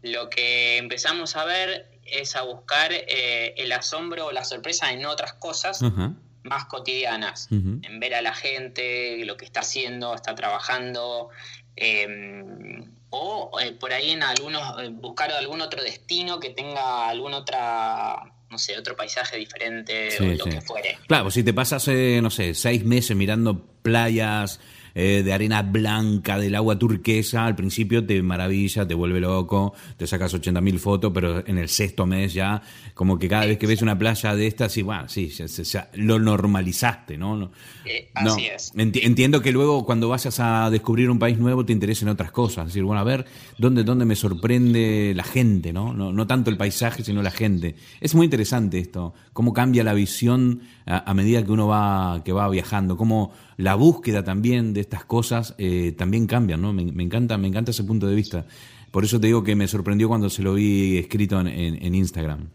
lo 0.02 0.28
que 0.28 0.76
empezamos 0.76 1.34
a 1.34 1.46
ver 1.46 1.98
es 2.04 2.36
a 2.36 2.42
buscar 2.42 2.92
eh, 2.92 3.54
el 3.56 3.72
asombro 3.72 4.26
o 4.26 4.32
la 4.32 4.44
sorpresa 4.44 4.92
en 4.92 5.06
otras 5.06 5.32
cosas 5.32 5.82
Ajá. 5.82 6.12
Más 6.44 6.64
cotidianas, 6.66 7.48
en 7.50 8.00
ver 8.00 8.14
a 8.14 8.22
la 8.22 8.34
gente, 8.34 9.24
lo 9.24 9.36
que 9.36 9.44
está 9.44 9.60
haciendo, 9.60 10.14
está 10.14 10.34
trabajando, 10.34 11.28
eh, 11.76 12.84
o 13.10 13.50
eh, 13.60 13.72
por 13.72 13.92
ahí 13.92 14.10
en 14.10 14.22
algunos, 14.22 14.62
eh, 14.82 14.88
buscar 14.90 15.30
algún 15.32 15.60
otro 15.60 15.82
destino 15.82 16.38
que 16.38 16.50
tenga 16.50 17.08
algún 17.08 17.34
otra, 17.34 18.22
no 18.48 18.58
sé, 18.58 18.78
otro 18.78 18.96
paisaje 18.96 19.36
diferente 19.36 20.10
Sí, 20.12 20.24
o 20.24 20.26
lo 20.36 20.44
sí. 20.44 20.50
que 20.50 20.60
fuere. 20.60 20.98
Claro, 21.08 21.30
si 21.30 21.42
te 21.42 21.52
pasas, 21.52 21.86
eh, 21.88 22.20
no 22.22 22.30
sé, 22.30 22.54
seis 22.54 22.84
meses 22.84 23.16
mirando 23.16 23.66
playas 23.82 24.60
eh, 24.94 25.22
de 25.24 25.32
arena 25.32 25.62
blanca, 25.62 26.38
del 26.38 26.54
agua 26.54 26.78
turquesa, 26.78 27.46
al 27.46 27.56
principio 27.56 28.04
te 28.04 28.20
maravilla, 28.22 28.86
te 28.86 28.94
vuelve 28.94 29.20
loco, 29.20 29.72
te 29.96 30.06
sacas 30.06 30.34
80.000 30.34 30.78
fotos, 30.78 31.10
pero 31.14 31.46
en 31.46 31.58
el 31.58 31.68
sexto 31.68 32.06
mes 32.06 32.32
ya, 32.34 32.62
como 32.94 33.18
que 33.18 33.28
cada 33.28 33.46
vez 33.46 33.58
que 33.58 33.66
ves 33.66 33.82
una 33.82 33.98
playa 33.98 34.34
de 34.34 34.46
estas, 34.46 34.72
sí, 34.72 34.82
bueno, 34.82 35.08
sí, 35.08 35.28
ya- 35.28 35.46
ya- 35.46 35.62
ya 35.62 35.90
lo 35.94 36.18
normalizaste, 36.18 37.16
¿no? 37.18 37.36
No, 37.36 37.50
Eh, 37.86 38.08
así 38.14 38.46
es. 38.46 38.72
Enti- 38.74 39.00
entiendo 39.04 39.40
que 39.40 39.52
luego 39.52 39.84
cuando 39.84 40.08
vayas 40.08 40.38
a 40.40 40.70
descubrir 40.70 41.10
un 41.10 41.18
país 41.18 41.38
nuevo 41.38 41.64
te 41.64 41.72
interesen 41.72 42.08
otras 42.08 42.30
cosas. 42.30 42.66
Es 42.66 42.72
decir, 42.72 42.84
bueno, 42.84 43.00
a 43.00 43.04
ver, 43.04 43.24
¿dónde, 43.58 43.84
dónde 43.84 44.04
me 44.04 44.14
sorprende 44.16 45.12
la 45.14 45.24
gente, 45.24 45.72
¿no? 45.72 45.92
¿no? 45.92 46.12
No 46.12 46.26
tanto 46.26 46.50
el 46.50 46.56
paisaje, 46.56 47.02
sino 47.04 47.22
la 47.22 47.30
gente. 47.30 47.74
Es 48.00 48.14
muy 48.14 48.24
interesante 48.24 48.78
esto, 48.78 49.14
cómo 49.32 49.52
cambia 49.52 49.84
la 49.84 49.94
visión 49.94 50.60
a, 50.86 51.10
a 51.10 51.14
medida 51.14 51.44
que 51.44 51.52
uno 51.52 51.66
va, 51.68 52.22
que 52.24 52.32
va 52.32 52.48
viajando, 52.48 52.96
cómo 52.96 53.32
la 53.60 53.74
búsqueda 53.74 54.24
también 54.24 54.72
de 54.74 54.80
estas 54.80 55.04
cosas 55.04 55.54
eh, 55.58 55.92
también 55.96 56.26
cambia, 56.26 56.56
¿no? 56.56 56.72
Me, 56.72 56.84
me 56.84 57.02
encanta, 57.02 57.36
me 57.38 57.48
encanta 57.48 57.70
ese 57.70 57.84
punto 57.84 58.06
de 58.06 58.14
vista. 58.14 58.46
Por 58.90 59.04
eso 59.04 59.20
te 59.20 59.26
digo 59.28 59.44
que 59.44 59.54
me 59.54 59.68
sorprendió 59.68 60.08
cuando 60.08 60.28
se 60.30 60.42
lo 60.42 60.54
vi 60.54 60.98
escrito 60.98 61.40
en, 61.40 61.46
en- 61.48 61.82
en 61.84 61.94
Instagram. 61.94 62.50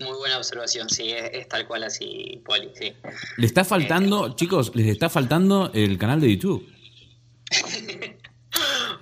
Muy 0.00 0.16
buena 0.18 0.38
observación, 0.38 0.88
sí, 0.88 1.10
es, 1.10 1.30
es 1.32 1.48
tal 1.48 1.66
cual 1.66 1.82
así, 1.82 2.40
Poli, 2.44 2.70
sí. 2.74 2.92
Le 3.38 3.46
está 3.46 3.64
faltando, 3.64 4.36
chicos, 4.36 4.70
les 4.76 4.86
está 4.86 5.08
faltando 5.08 5.72
el 5.74 5.98
canal 5.98 6.20
de 6.20 6.30
YouTube. 6.30 6.66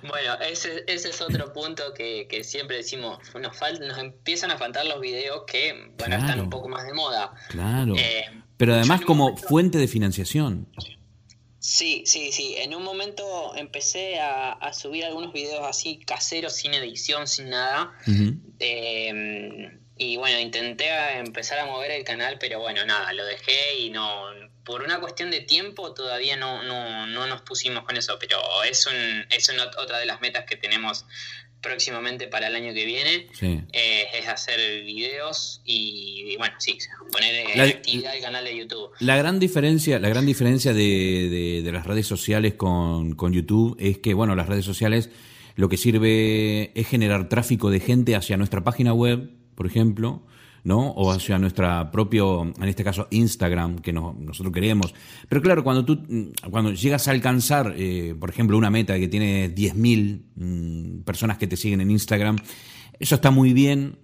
Bueno, 0.09 0.33
ese, 0.49 0.83
ese 0.87 1.09
es 1.09 1.21
otro 1.21 1.53
punto 1.53 1.83
que, 1.95 2.27
que 2.29 2.43
siempre 2.43 2.77
decimos, 2.77 3.19
nos, 3.39 3.57
fal- 3.57 3.79
nos 3.87 3.97
empiezan 3.97 4.51
a 4.51 4.57
faltar 4.57 4.85
los 4.85 4.99
videos 4.99 5.43
que, 5.47 5.91
bueno, 5.97 6.15
están 6.17 6.41
un 6.41 6.49
poco 6.49 6.67
más 6.67 6.85
de 6.85 6.93
moda. 6.93 7.33
Claro. 7.49 7.95
Eh, 7.95 8.25
Pero 8.57 8.73
además 8.73 9.01
como 9.01 9.29
momento- 9.29 9.47
fuente 9.47 9.77
de 9.77 9.87
financiación. 9.87 10.67
Sí, 11.65 12.03
sí, 12.05 12.33
sí. 12.33 12.55
En 12.57 12.75
un 12.75 12.83
momento 12.83 13.53
empecé 13.55 14.19
a, 14.19 14.51
a 14.51 14.73
subir 14.73 15.05
algunos 15.05 15.31
videos 15.31 15.65
así 15.65 15.97
caseros, 16.05 16.53
sin 16.57 16.73
edición, 16.73 17.25
sin 17.25 17.49
nada. 17.51 17.93
Eh, 18.59 19.79
y 19.95 20.17
bueno, 20.17 20.39
intenté 20.39 20.91
a 20.91 21.19
empezar 21.19 21.59
a 21.59 21.65
mover 21.65 21.91
el 21.91 22.03
canal, 22.03 22.37
pero 22.37 22.59
bueno, 22.59 22.85
nada, 22.85 23.13
lo 23.13 23.23
dejé 23.25 23.77
y 23.79 23.89
no. 23.91 24.25
Por 24.65 24.81
una 24.81 24.99
cuestión 24.99 25.31
de 25.31 25.39
tiempo 25.39 25.93
todavía 25.93 26.35
no, 26.35 26.63
no, 26.63 27.07
no 27.07 27.27
nos 27.27 27.41
pusimos 27.43 27.83
con 27.85 27.95
eso, 27.95 28.17
pero 28.19 28.39
es, 28.63 28.85
un, 28.87 29.25
es 29.29 29.47
una- 29.49 29.71
otra 29.77 29.99
de 29.99 30.05
las 30.05 30.19
metas 30.19 30.45
que 30.45 30.57
tenemos 30.57 31.05
próximamente 31.63 32.27
para 32.27 32.47
el 32.47 32.55
año 32.55 32.73
que 32.73 32.85
viene. 32.85 33.27
Sí. 33.33 33.61
eh, 33.71 34.03
es 34.19 34.27
hacer 34.27 34.83
videos 34.83 35.61
y, 35.65 36.25
y 36.33 36.37
bueno, 36.37 36.53
sí, 36.59 36.77
poner 37.11 37.33
en 37.49 37.57
La- 37.57 37.63
actividad 37.63 38.15
el 38.15 38.21
canal 38.21 38.43
de 38.45 38.55
YouTube. 38.57 38.89
La 38.99 39.15
gran 39.17 39.39
diferencia, 39.39 39.97
la 39.99 40.09
gran 40.09 40.25
diferencia 40.25 40.73
de, 40.73 41.29
de- 41.29 41.61
de 41.63 41.71
las 41.71 41.87
redes 41.87 42.05
sociales 42.05 42.53
con, 42.55 43.15
con 43.15 43.33
YouTube 43.33 43.75
es 43.79 43.97
que, 43.97 44.13
bueno, 44.13 44.35
las 44.35 44.47
redes 44.47 44.65
sociales 44.65 45.09
lo 45.55 45.69
que 45.69 45.77
sirve 45.77 46.71
es 46.79 46.87
generar 46.87 47.29
tráfico 47.29 47.69
de 47.71 47.79
gente 47.79 48.15
hacia 48.15 48.37
nuestra 48.37 48.63
página 48.63 48.93
web, 48.93 49.29
por 49.55 49.65
ejemplo, 49.67 50.21
¿no? 50.63 50.91
O 50.91 51.11
hacia 51.11 51.37
nuestra 51.39 51.91
propio, 51.91 52.43
en 52.43 52.69
este 52.69 52.83
caso, 52.83 53.07
Instagram, 53.11 53.79
que 53.79 53.91
no- 53.91 54.15
nosotros 54.19 54.53
queremos. 54.53 54.93
Pero 55.27 55.41
claro, 55.41 55.63
cuando 55.63 55.83
tú, 55.83 55.99
mm, 56.07 56.49
cuando 56.49 56.71
llegas 56.71 57.07
a 57.07 57.11
alcanzar, 57.11 57.73
eh, 57.77 58.15
por 58.19 58.29
ejemplo, 58.29 58.57
una 58.57 58.69
meta 58.69 58.97
que 58.97 59.07
tiene 59.07 59.49
10.000 59.49 60.25
mm, 60.35 61.01
personas 61.03 61.37
que 61.37 61.47
te 61.47 61.57
siguen 61.57 61.81
en 61.81 61.91
Instagram, 61.91 62.37
eso 62.99 63.15
está 63.15 63.29
muy 63.31 63.53
bien, 63.53 63.97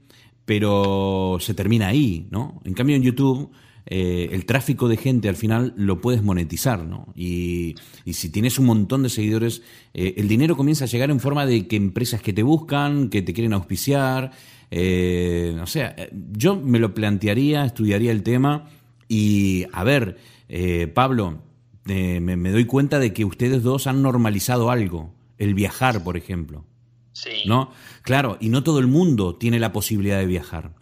pero 0.45 1.37
se 1.39 1.53
termina 1.53 1.87
ahí, 1.87 2.27
¿no? 2.31 2.59
En 2.65 2.73
cambio, 2.73 2.95
en 2.95 3.03
YouTube, 3.03 3.51
eh, 3.85 4.29
el 4.31 4.45
tráfico 4.45 4.87
de 4.87 4.97
gente 4.97 5.29
al 5.29 5.35
final 5.35 5.73
lo 5.77 6.01
puedes 6.01 6.21
monetizar, 6.23 6.85
¿no? 6.85 7.07
Y, 7.15 7.75
y 8.05 8.13
si 8.13 8.29
tienes 8.29 8.59
un 8.59 8.65
montón 8.65 9.03
de 9.03 9.09
seguidores, 9.09 9.61
eh, 9.93 10.15
el 10.17 10.27
dinero 10.27 10.57
comienza 10.57 10.85
a 10.85 10.87
llegar 10.87 11.09
en 11.11 11.19
forma 11.19 11.45
de 11.45 11.67
que 11.67 11.75
empresas 11.75 12.21
que 12.21 12.33
te 12.33 12.43
buscan, 12.43 13.09
que 13.09 13.21
te 13.21 13.33
quieren 13.33 13.53
auspiciar, 13.53 14.31
eh, 14.71 15.57
o 15.61 15.67
sea, 15.67 15.95
eh, 15.97 16.09
yo 16.31 16.55
me 16.55 16.79
lo 16.79 16.93
plantearía, 16.93 17.65
estudiaría 17.65 18.11
el 18.11 18.23
tema 18.23 18.69
y, 19.07 19.65
a 19.73 19.83
ver, 19.83 20.17
eh, 20.47 20.87
Pablo, 20.87 21.41
eh, 21.87 22.19
me, 22.19 22.35
me 22.37 22.51
doy 22.51 22.65
cuenta 22.65 22.99
de 22.99 23.13
que 23.13 23.25
ustedes 23.25 23.63
dos 23.63 23.87
han 23.87 24.01
normalizado 24.01 24.69
algo, 24.69 25.13
el 25.37 25.53
viajar, 25.53 26.03
por 26.03 26.17
ejemplo. 26.17 26.65
Sí. 27.13 27.43
¿no? 27.45 27.71
Claro, 28.03 28.37
y 28.39 28.49
no 28.49 28.63
todo 28.63 28.79
el 28.79 28.87
mundo 28.87 29.35
tiene 29.35 29.59
la 29.59 29.73
posibilidad 29.73 30.19
de 30.19 30.25
viajar. 30.25 30.75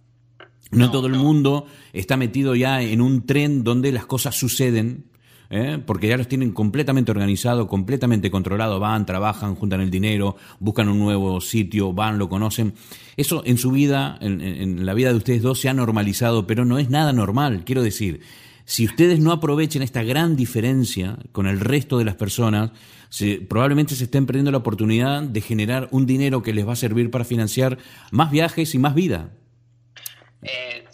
No, 0.70 0.86
No, 0.88 0.92
todo 0.92 1.08
el 1.08 1.14
no. 1.14 1.20
mundo 1.24 1.66
está 1.94 2.18
metido 2.18 2.54
ya 2.54 2.82
en 2.82 3.00
un 3.02 3.26
tren 3.26 3.64
donde 3.64 3.92
las 3.94 4.06
cosas 4.06 4.36
suceden, 4.36 5.06
¿eh? 5.50 5.82
porque 5.86 6.08
ya 6.08 6.18
los 6.18 6.28
tienen 6.28 6.52
completamente 6.52 7.12
organizado, 7.12 7.68
completamente 7.68 8.30
controlado. 8.32 8.80
Van, 8.80 9.06
trabajan, 9.06 9.56
juntan 9.56 9.82
el 9.82 9.90
dinero, 9.90 10.36
buscan 10.60 10.90
un 10.90 11.00
nuevo 11.00 11.42
sitio, 11.42 11.94
van, 11.94 12.18
lo 12.18 12.30
conocen. 12.30 12.74
Eso 13.16 13.42
en 13.46 13.58
su 13.58 13.72
vida, 13.72 14.18
en, 14.22 14.42
en- 14.42 14.86
la 14.86 14.94
vida 14.94 15.10
de 15.12 15.18
ustedes 15.18 15.42
dos, 15.42 15.60
se 15.60 15.70
ha 15.70 15.74
normalizado, 15.74 16.48
pero 16.48 16.66
no 16.66 16.78
es 16.80 16.90
nada 16.90 17.14
normal. 17.14 17.64
Quiero 17.66 17.82
decir, 17.82 18.22
si 18.66 18.86
ustedes 18.86 19.20
no 19.20 19.32
aprovechen 19.32 19.82
esta 19.82 20.04
gran 20.04 20.36
diferencia 20.36 21.18
con 21.32 21.48
el 21.48 21.60
resto 21.60 21.98
de 21.98 22.06
las 22.06 22.16
personas, 22.16 22.72
se- 23.10 23.40
probablemente 23.40 23.96
se 23.96 24.04
estén 24.04 24.26
perdiendo 24.26 24.52
la 24.52 24.58
oportunidad 24.58 25.24
de 25.24 25.42
generar 25.42 25.88
un 25.92 26.06
dinero 26.06 26.44
que 26.44 26.54
les 26.54 26.68
va 26.68 26.74
a 26.74 26.76
servir 26.76 27.10
para 27.10 27.24
financiar 27.24 27.78
más 28.12 28.30
viajes 28.32 28.76
y 28.76 28.80
más 28.80 28.94
vida. 28.94 29.32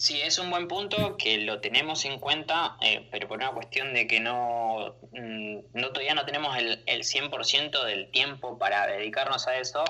Sí, 0.03 0.19
es 0.21 0.37
un 0.37 0.49
buen 0.49 0.67
punto 0.67 1.15
que 1.15 1.37
lo 1.37 1.61
tenemos 1.61 2.03
en 2.03 2.19
cuenta, 2.19 2.75
eh, 2.81 3.07
pero 3.09 3.25
por 3.29 3.37
una 3.37 3.51
cuestión 3.51 3.93
de 3.93 4.05
que 4.05 4.19
no, 4.19 4.95
mm, 5.13 5.57
no 5.75 5.87
todavía 5.91 6.13
no 6.13 6.25
tenemos 6.25 6.57
el, 6.57 6.83
el 6.87 7.03
100% 7.05 7.85
del 7.85 8.11
tiempo 8.11 8.59
para 8.59 8.85
dedicarnos 8.85 9.47
a 9.47 9.55
eso, 9.57 9.85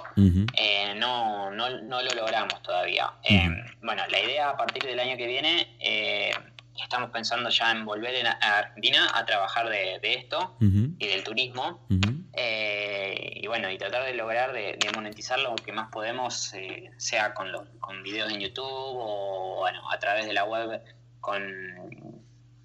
eh, 0.56 0.94
no, 0.98 1.50
no, 1.50 1.68
no 1.82 2.04
lo 2.04 2.12
logramos 2.14 2.62
todavía. 2.62 3.12
Eh, 3.24 3.50
bueno, 3.82 4.04
la 4.08 4.20
idea 4.20 4.50
a 4.52 4.56
partir 4.56 4.84
del 4.84 5.00
año 5.00 5.18
que 5.18 5.26
viene, 5.26 5.76
eh, 5.80 6.32
estamos 6.80 7.10
pensando 7.10 7.50
ya 7.50 7.72
en 7.72 7.84
volver 7.84 8.14
en- 8.14 8.28
a 8.28 8.58
Argentina 8.60 9.10
a 9.16 9.26
trabajar 9.26 9.68
de, 9.68 9.98
de 10.00 10.14
esto 10.14 10.56
y 11.00 11.08
del 11.08 11.24
turismo. 11.24 11.88
Eh, 12.36 13.40
y 13.42 13.48
bueno, 13.48 13.70
y 13.70 13.78
tratar 13.78 14.06
de 14.06 14.14
lograr 14.16 14.54
de, 14.54 14.78
de 14.80 14.92
monetizar 14.96 15.40
lo 15.40 15.56
que 15.56 15.72
más 15.72 15.90
podemos, 15.92 16.54
eh, 16.56 16.92
sea 16.98 17.34
con, 17.34 17.52
los, 17.52 17.68
con 17.80 18.02
videos 18.02 18.32
en 18.32 18.40
YouTube 18.40 18.66
o 18.66 19.58
bueno, 19.60 19.90
a 19.92 20.00
través 20.00 20.26
de 20.26 20.34
la 20.34 20.44
web 20.44 20.82
con, 21.22 21.44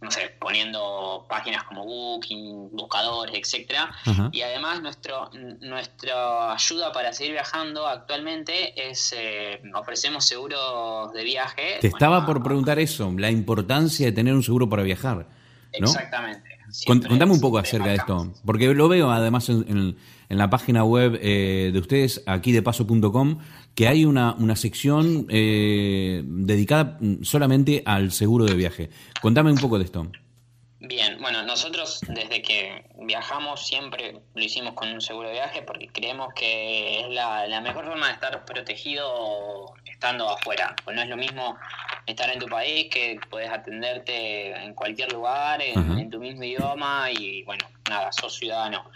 no 0.01 0.11
sé, 0.11 0.35
poniendo 0.41 1.27
páginas 1.29 1.65
como 1.65 1.85
Booking, 1.85 2.71
buscadores, 2.73 3.35
etcétera. 3.37 3.91
Y 4.33 4.41
además 4.41 4.81
nuestro, 4.81 5.31
nuestra 5.61 6.53
ayuda 6.55 6.91
para 6.93 7.13
seguir 7.13 7.33
viajando 7.33 7.87
actualmente 7.87 8.91
es 8.91 9.15
eh, 9.17 9.61
ofrecemos 9.75 10.25
seguros 10.25 11.13
de 11.13 11.25
viaje. 11.25 11.79
Te 11.81 11.89
estaba 11.89 12.25
por 12.25 12.43
preguntar 12.43 12.79
eso, 12.79 13.13
la 13.17 13.31
importancia 13.31 14.07
de 14.07 14.13
tener 14.13 14.33
un 14.33 14.43
seguro 14.43 14.69
para 14.69 14.83
viajar. 14.83 15.17
¿no? 15.17 15.27
Exactamente. 15.73 16.58
Siempre- 16.71 17.09
Contame 17.09 17.33
un 17.33 17.41
poco 17.41 17.59
acerca 17.59 17.89
de 17.89 17.97
esto, 17.97 18.33
porque 18.45 18.73
lo 18.75 18.89
veo 18.89 19.11
además 19.11 19.49
en, 19.49 19.65
en- 19.69 19.97
en 20.29 20.37
la 20.39 20.51
página 20.51 20.85
web 20.85 21.19
eh, 21.23 21.71
de 21.73 21.79
ustedes, 21.79 22.23
aquí 22.27 22.53
de 22.53 22.61
paso.com, 22.63 23.39
que 23.75 23.89
hay 23.89 24.05
una, 24.05 24.35
una 24.35 24.57
sección 24.57 25.27
eh, 25.31 26.23
dedicada 26.25 26.99
solamente 27.23 27.83
al 27.87 28.13
seguro 28.13 28.45
de 28.45 28.55
viaje. 28.55 28.91
Contame 29.23 29.51
un 29.51 29.59
poco 29.59 29.79
de 29.79 29.85
esto. 29.85 30.11
Bien, 30.81 31.19
bueno, 31.21 31.43
nosotros 31.45 32.01
desde 32.09 32.41
que 32.41 32.85
viajamos 33.05 33.67
siempre 33.67 34.21
lo 34.35 34.45
hicimos 34.45 34.75
con 34.75 34.89
un 34.91 35.01
seguro 35.01 35.27
de 35.29 35.35
viaje 35.35 35.63
porque 35.63 35.89
creemos 35.89 36.29
que 36.35 37.01
es 37.01 37.09
la, 37.09 37.47
la 37.49 37.61
mejor 37.61 37.85
forma 37.87 38.07
de 38.07 38.13
estar 38.13 38.45
protegido 38.45 39.73
estando 39.99 40.31
afuera. 40.31 40.77
Pues 40.85 40.95
no 40.95 41.03
es 41.03 41.09
lo 41.09 41.17
mismo 41.17 41.59
estar 42.07 42.31
en 42.31 42.39
tu 42.39 42.47
país 42.47 42.87
que 42.89 43.19
puedes 43.29 43.51
atenderte 43.51 44.55
en 44.55 44.73
cualquier 44.75 45.13
lugar, 45.13 45.61
en, 45.61 45.99
en 45.99 46.09
tu 46.09 46.21
mismo 46.21 46.45
idioma 46.45 47.11
y 47.11 47.43
bueno, 47.43 47.67
nada, 47.91 48.13
sos 48.13 48.35
ciudadano. 48.37 48.89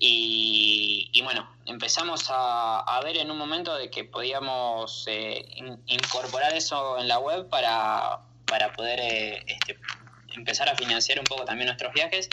Y, 0.00 1.10
y 1.12 1.22
bueno, 1.22 1.48
empezamos 1.66 2.26
a, 2.30 2.80
a 2.80 3.00
ver 3.02 3.16
en 3.18 3.30
un 3.30 3.38
momento 3.38 3.74
de 3.76 3.88
que 3.90 4.04
podíamos 4.04 5.04
eh, 5.08 5.44
in- 5.56 5.80
incorporar 5.86 6.52
eso 6.54 6.98
en 6.98 7.06
la 7.08 7.18
web 7.18 7.48
para, 7.48 8.18
para 8.46 8.72
poder 8.72 8.98
eh, 9.00 9.44
este, 9.46 9.78
empezar 10.34 10.68
a 10.68 10.74
financiar 10.76 11.18
un 11.18 11.24
poco 11.24 11.44
también 11.44 11.66
nuestros 11.66 11.92
viajes. 11.92 12.28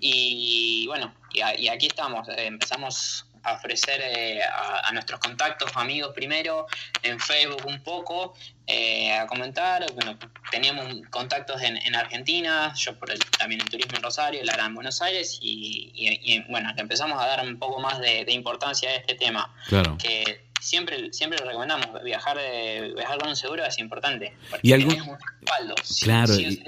Y 0.00 0.86
bueno, 0.88 1.12
y, 1.32 1.40
a- 1.40 1.58
y 1.58 1.68
aquí 1.68 1.86
estamos. 1.86 2.28
eh, 2.28 2.46
empezamos 2.46 3.24
a 3.42 3.54
ofrecer 3.54 4.00
eh, 4.02 4.40
a, 4.42 4.88
a 4.88 4.92
nuestros 4.92 5.20
contactos, 5.20 5.70
amigos 5.76 6.12
primero, 6.14 6.66
en 7.02 7.18
Facebook 7.20 7.64
un 7.66 7.82
poco, 7.82 8.34
eh, 8.66 9.12
a 9.12 9.26
comentar. 9.26 9.84
Bueno, 9.94 10.18
teníamos 10.50 10.86
contactos 11.10 11.62
en, 11.62 11.76
en 11.78 11.94
Argentina, 11.94 12.72
yo 12.76 12.98
por 12.98 13.10
el 13.10 13.18
también 13.38 13.60
en 13.60 13.66
turismo 13.68 13.96
en 13.96 14.02
Rosario, 14.02 14.44
Lara 14.44 14.66
en 14.66 14.74
Buenos 14.74 15.00
Aires, 15.02 15.38
y, 15.40 15.90
y- 15.94 16.34
y, 16.34 16.40
bueno, 16.50 16.72
le 16.74 16.80
empezamos 16.82 17.20
a 17.22 17.26
dar 17.26 17.46
un 17.46 17.58
poco 17.58 17.80
más 17.80 17.98
de, 18.00 18.24
de 18.24 18.32
importancia 18.32 18.90
a 18.90 18.94
este 18.94 19.14
tema. 19.14 19.54
Claro. 19.68 19.96
Que 19.98 20.48
siempre, 20.60 21.12
siempre 21.12 21.38
lo 21.38 21.46
recomendamos, 21.46 22.02
viajar, 22.02 22.36
de, 22.36 22.92
viajar 22.96 23.18
con 23.18 23.28
un 23.28 23.36
seguro 23.36 23.64
es 23.64 23.78
importante. 23.78 24.34
Porque 24.50 24.66
Y 24.68 24.72
algún- 24.72 25.00
un 25.00 25.18
respaldo. 25.40 25.74
Claro, 26.02 26.34
sí 26.34 26.44
sí 26.50 26.58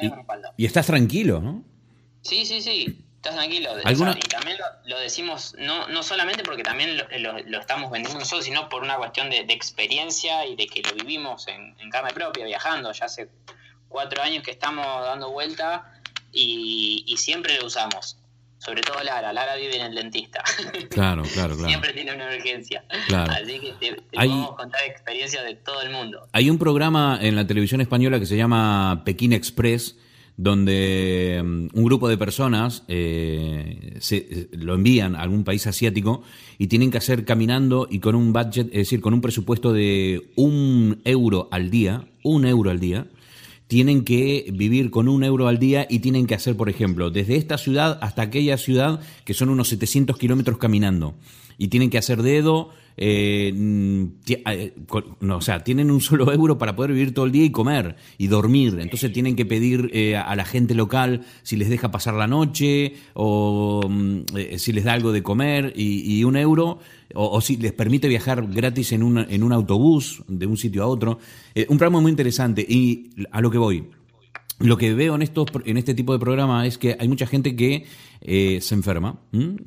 y, 0.57 0.63
y 0.63 0.67
estás 0.67 0.87
tranquilo, 0.87 1.41
¿no? 1.41 1.63
Sí, 2.23 2.45
sí, 2.45 2.61
sí, 2.61 2.99
estás 3.23 3.35
tranquilo. 3.35 3.73
O 3.73 3.77
¿Alguna- 3.87 4.13
sea, 4.13 4.21
y 4.25 4.29
también 4.29 4.57
lo, 4.59 4.65
lo 4.89 4.99
decimos, 5.01 5.55
no, 5.59 5.87
no 5.89 6.03
solamente 6.03 6.43
porque 6.43 6.63
también 6.63 6.97
lo, 6.97 7.05
lo- 7.19 7.39
lo 7.39 7.61
estamos 7.61 7.91
vendiendo 7.91 8.19
nosotros, 8.19 8.45
sino 8.45 8.69
por 8.69 8.83
una 8.83 8.97
cuestión 8.97 9.29
de, 9.31 9.45
de 9.45 9.53
experiencia 9.53 10.47
y 10.47 10.57
de 10.57 10.67
que 10.67 10.83
lo 10.83 10.93
vivimos 10.95 11.47
en, 11.49 11.75
en 11.79 11.91
carne 11.91 12.13
propia, 12.13 12.45
viajando. 12.47 12.93
Ya 12.93 13.05
hace 13.05 13.29
cuatro 13.89 14.23
años 14.23 14.43
que 14.43 14.51
estamos 14.51 14.85
dando 15.05 15.31
vuelta 15.31 15.93
y, 16.33 17.05
y 17.07 17.17
siempre 17.19 17.59
lo 17.59 17.67
usamos. 17.67 18.17
Sobre 18.59 18.83
todo 18.83 19.03
Lara, 19.03 19.33
Lara 19.33 19.55
vive 19.57 19.77
en 19.77 19.87
el 19.87 19.95
dentista. 19.95 20.43
Claro, 20.91 21.23
claro, 21.23 21.55
claro. 21.57 21.69
Siempre 21.69 21.93
tiene 21.95 22.13
una 22.15 22.27
urgencia. 22.27 22.85
Claro. 23.07 23.33
Así 23.33 23.59
que 23.59 23.73
te, 23.73 23.93
te 23.95 24.19
Hay- 24.19 24.29
podemos 24.29 24.55
contar 24.57 24.81
experiencias 24.87 25.45
de 25.45 25.55
todo 25.55 25.81
el 25.83 25.91
mundo. 25.91 26.29
Hay 26.33 26.51
un 26.51 26.59
programa 26.59 27.19
en 27.23 27.37
la 27.37 27.47
televisión 27.47 27.81
española 27.81 28.19
que 28.19 28.27
se 28.27 28.37
llama 28.37 29.03
Pekín 29.05 29.33
Express, 29.33 29.97
donde 30.41 31.43
mm, 31.45 31.79
un 31.79 31.85
grupo 31.85 32.09
de 32.09 32.17
personas 32.17 32.83
eh, 32.89 33.99
se, 34.01 34.17
eh, 34.17 34.49
lo 34.53 34.75
envían 34.75 35.15
a 35.15 35.21
algún 35.21 35.45
país 35.45 35.67
asiático 35.67 36.23
y 36.57 36.69
tienen 36.69 36.91
que 36.91 36.97
hacer 36.97 37.27
caminando 37.27 37.87
y 37.91 37.99
con 37.99 38.15
un 38.15 38.33
budget, 38.33 38.69
es 38.69 38.79
decir, 38.79 39.03
con 39.03 39.13
un 39.13 39.21
presupuesto 39.21 39.75
de 39.75 40.31
un 40.37 41.03
euro 41.05 41.49
al 41.51 41.71
día, 41.71 42.09
un 42.23 42.47
euro 42.47 42.71
al 42.71 42.81
día, 42.81 43.07
tienen 43.67 44.03
que 44.03 44.47
vivir 44.55 44.91
con 44.91 45.09
un 45.09 45.25
euro 45.25 45.47
al 45.47 45.59
día 45.59 45.87
y 45.91 45.99
tienen 45.99 46.27
que 46.27 46.35
hacer, 46.35 46.57
por 46.57 46.71
ejemplo, 46.71 47.11
desde 47.11 47.37
esta 47.37 47.59
ciudad 47.59 47.99
hasta 48.01 48.23
aquella 48.23 48.57
ciudad, 48.57 49.01
que 49.27 49.35
son 49.35 49.51
unos 49.51 49.69
700 49.69 50.17
kilómetros 50.17 50.57
caminando. 50.57 51.17
Y 51.59 51.69
tienen 51.69 51.91
que 51.91 51.99
hacer 51.99 52.23
dedo, 52.23 52.71
eh, 53.03 53.51
eh, 54.27 54.75
o 55.31 55.41
sea, 55.41 55.65
tienen 55.65 55.91
un 55.91 56.03
solo 56.03 56.31
euro 56.35 56.59
para 56.59 56.77
poder 56.77 56.93
vivir 56.93 57.15
todo 57.15 57.25
el 57.25 57.33
día 57.33 57.45
y 57.45 57.51
comer 57.51 57.97
y 58.19 58.27
dormir. 58.27 58.79
Entonces 58.79 59.11
tienen 59.11 59.37
que 59.37 59.47
pedir 59.47 59.91
eh, 59.95 60.17
a 60.17 60.37
la 60.37 60.45
gente 60.45 60.75
local 60.75 61.23
si 61.43 61.57
les 61.57 61.71
deja 61.71 61.91
pasar 61.91 62.15
la 62.15 62.27
noche 62.27 62.95
o 63.15 63.81
mm, 63.89 64.21
si 64.59 64.73
les 64.73 64.85
da 64.85 64.93
algo 64.93 65.13
de 65.13 65.23
comer 65.23 65.73
y, 65.75 66.23
un 66.25 66.37
euro 66.37 66.79
o, 67.15 67.41
si 67.41 67.57
les 67.57 67.73
permite 67.73 68.07
viajar 68.07 68.47
gratis 68.47 68.93
en 68.93 69.03
un, 69.03 69.19
en 69.19 69.43
un 69.43 69.53
autobús 69.53 70.23
de 70.29 70.47
un 70.47 70.59
sitio 70.59 70.83
a 70.83 70.87
otro. 70.87 71.19
Un 71.69 71.79
programa 71.79 72.01
muy 72.01 72.11
interesante 72.11 72.61
y 72.69 73.11
a 73.33 73.41
lo 73.41 73.51
que 73.51 73.59
voy. 73.59 73.85
Lo 74.61 74.77
que 74.77 74.93
veo 74.95 75.15
en, 75.15 75.23
estos, 75.23 75.47
en 75.65 75.77
este 75.79 75.95
tipo 75.95 76.13
de 76.13 76.19
programa 76.19 76.67
es 76.67 76.77
que 76.79 76.97
hay 77.01 77.09
mucha 77.09 77.27
gente 77.27 77.57
que 77.57 77.87
eh, 78.21 78.59
se 78.61 78.75
enferma. 78.75 79.19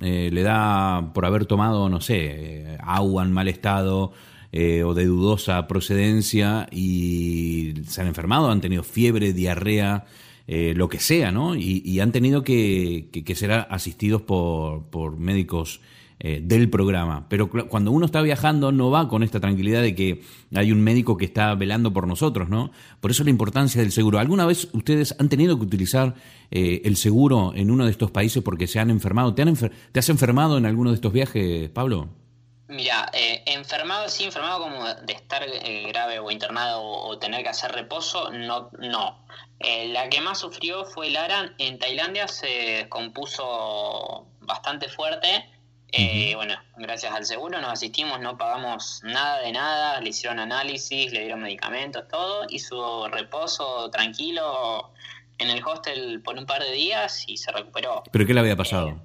Eh, 0.01 0.29
le 0.31 0.41
da 0.43 1.11
por 1.13 1.25
haber 1.25 1.45
tomado, 1.45 1.89
no 1.89 1.99
sé, 1.99 2.17
eh, 2.21 2.77
agua 2.81 3.23
en 3.23 3.31
mal 3.31 3.47
estado 3.47 4.11
eh, 4.51 4.83
o 4.83 4.93
de 4.93 5.05
dudosa 5.05 5.67
procedencia 5.67 6.67
y 6.71 7.73
se 7.87 8.01
han 8.01 8.07
enfermado, 8.07 8.51
han 8.51 8.61
tenido 8.61 8.83
fiebre, 8.83 9.33
diarrea, 9.33 10.05
eh, 10.45 10.73
lo 10.75 10.89
que 10.89 10.99
sea, 10.99 11.31
¿no? 11.31 11.55
Y, 11.55 11.81
y 11.85 11.99
han 11.99 12.11
tenido 12.11 12.43
que, 12.43 13.09
que- 13.11 13.23
que 13.23 13.33
ser 13.35 13.51
asistidos 13.51 14.21
por, 14.21 14.83
por 14.91 15.17
médicos 15.17 15.81
eh, 16.26 16.39
del 16.41 16.69
programa. 16.69 17.28
Pero 17.28 17.49
cuando 17.49 17.91
uno 17.91 18.05
está 18.05 18.21
viajando 18.21 18.71
no 18.71 18.89
va 18.89 19.09
con 19.09 19.24
esta 19.24 19.41
tranquilidad 19.41 19.82
de 19.82 19.93
que 19.93 20.21
hay 20.55 20.71
un 20.71 20.82
médico 20.82 21.17
que 21.17 21.26
está 21.26 21.53
velando 21.53 21.91
por 21.91 22.07
nosotros, 22.07 22.47
¿no? 22.47 22.71
Por 23.01 23.11
eso 23.11 23.26
la 23.26 23.30
importancia 23.30 23.82
del 23.82 23.91
seguro. 23.91 24.19
¿Alguna 24.19 24.45
vez 24.45 24.69
ustedes 24.71 25.13
han 25.19 25.28
tenido 25.28 25.57
que 25.57 25.65
utilizar 25.65 26.15
eh, 26.49 26.82
el 26.86 26.95
seguro 26.95 27.51
en 27.53 27.69
uno 27.69 27.84
de 27.84 27.91
estos 27.91 28.09
países 28.09 28.41
porque 28.41 28.67
se 28.67 28.80
han 28.80 28.89
enfermado? 28.89 29.36
¿Te, 29.36 29.41
han 29.41 29.53
¿Te 29.91 29.99
has 29.99 30.07
enfermado 30.07 30.57
en 30.57 30.65
alguno 30.65 30.91
de 30.91 30.95
estos 30.95 31.11
viajes, 31.11 31.69
Pablo? 31.71 32.07
Mira, 32.69 33.11
eh, 33.11 33.43
enfermado, 33.47 34.07
sí, 34.07 34.24
enfermado 34.24 34.61
como 34.61 34.86
de 34.86 35.11
estar 35.11 35.43
eh, 35.45 35.84
grave 35.89 36.19
o 36.19 36.32
internado 36.32 36.84
o, 36.84 37.19
tener 37.19 37.43
que 37.43 37.49
hacer 37.49 37.74
reposo, 37.74 38.32
no. 38.32 38.69
no. 38.80 39.26
La 39.59 40.07
que 40.07 40.21
más 40.21 40.39
sufrió 40.39 40.86
fue 40.86 41.09
Lara. 41.09 41.53
En 41.57 41.80
Tailandia 41.80 42.30
se 42.30 42.88
compuso 42.88 44.28
bastante 44.39 44.88
fuerte. 44.88 45.52
Eh, 45.95 46.33
Bueno, 46.35 46.55
gracias 46.77 47.13
al 47.13 47.23
seguro 47.25 47.61
nos 47.61 47.71
asistimos, 47.71 48.19
no 48.19 48.35
pagamos 48.37 49.01
nada 49.03 49.39
de 49.41 49.51
nada, 49.51 50.01
le 50.01 50.09
hicieron 50.09 50.39
análisis, 50.39 51.11
le 51.13 51.19
dieron 51.21 51.41
medicamentos, 51.41 52.07
todo, 52.07 52.45
hizo 52.49 53.07
reposo 53.09 53.89
tranquilo 53.91 54.91
en 55.37 55.49
el 55.51 55.63
hostel 55.63 56.21
por 56.23 56.37
un 56.37 56.45
par 56.47 56.63
de 56.63 56.71
días 56.71 57.23
y 57.27 57.37
se 57.37 57.51
recuperó. 57.51 58.01
¿Pero 58.11 58.25
qué 58.25 58.33
le 58.33 58.39
había 58.39 58.55
pasado? 58.55 59.01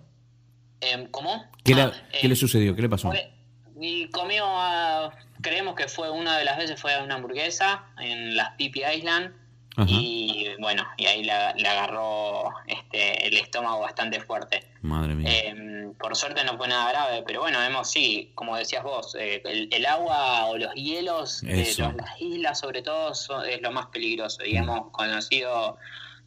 Eh, 0.80 1.08
¿Cómo? 1.10 1.44
¿Qué, 1.64 1.74
Ah, 1.74 1.76
le, 1.76 1.82
eh, 2.16 2.18
qué 2.22 2.28
le 2.28 2.36
sucedió? 2.36 2.74
¿Qué 2.74 2.82
le 2.82 2.88
pasó? 2.88 3.08
fue- 3.10 3.32
y 3.80 4.08
comió, 4.10 4.44
ah, 4.46 5.10
creemos 5.42 5.74
que 5.74 5.88
fue 5.88 6.10
una 6.10 6.38
de 6.38 6.44
las 6.44 6.56
veces 6.56 6.80
fue 6.80 7.00
una 7.02 7.16
hamburguesa 7.16 7.84
en 8.00 8.34
las 8.36 8.50
Pipi 8.56 8.82
Island 8.84 9.34
Ajá. 9.76 9.86
y 9.88 10.48
bueno, 10.58 10.84
y 10.96 11.06
ahí 11.06 11.22
le 11.22 11.32
agarró 11.68 12.50
este, 12.66 13.26
el 13.28 13.36
estómago 13.36 13.80
bastante 13.80 14.20
fuerte. 14.20 14.64
Madre 14.82 15.14
mía. 15.14 15.30
Por 15.94 16.14
suerte 16.16 16.44
no 16.44 16.56
fue 16.56 16.68
nada 16.68 16.90
grave, 16.90 17.22
pero 17.26 17.40
bueno, 17.40 17.58
vemos, 17.60 17.90
sí, 17.90 18.32
como 18.34 18.56
decías 18.56 18.82
vos, 18.82 19.14
eh, 19.18 19.40
el, 19.44 19.68
el 19.72 19.86
agua 19.86 20.46
o 20.46 20.56
los 20.58 20.74
hielos 20.74 21.40
de 21.42 21.64
las 21.96 22.20
islas 22.20 22.60
sobre 22.60 22.82
todo 22.82 23.14
son- 23.14 23.48
es 23.48 23.60
lo 23.62 23.70
más 23.70 23.86
peligroso. 23.86 24.44
Y 24.44 24.54
Mm. 24.54 24.56
hemos 24.64 24.90
conocido 24.90 25.76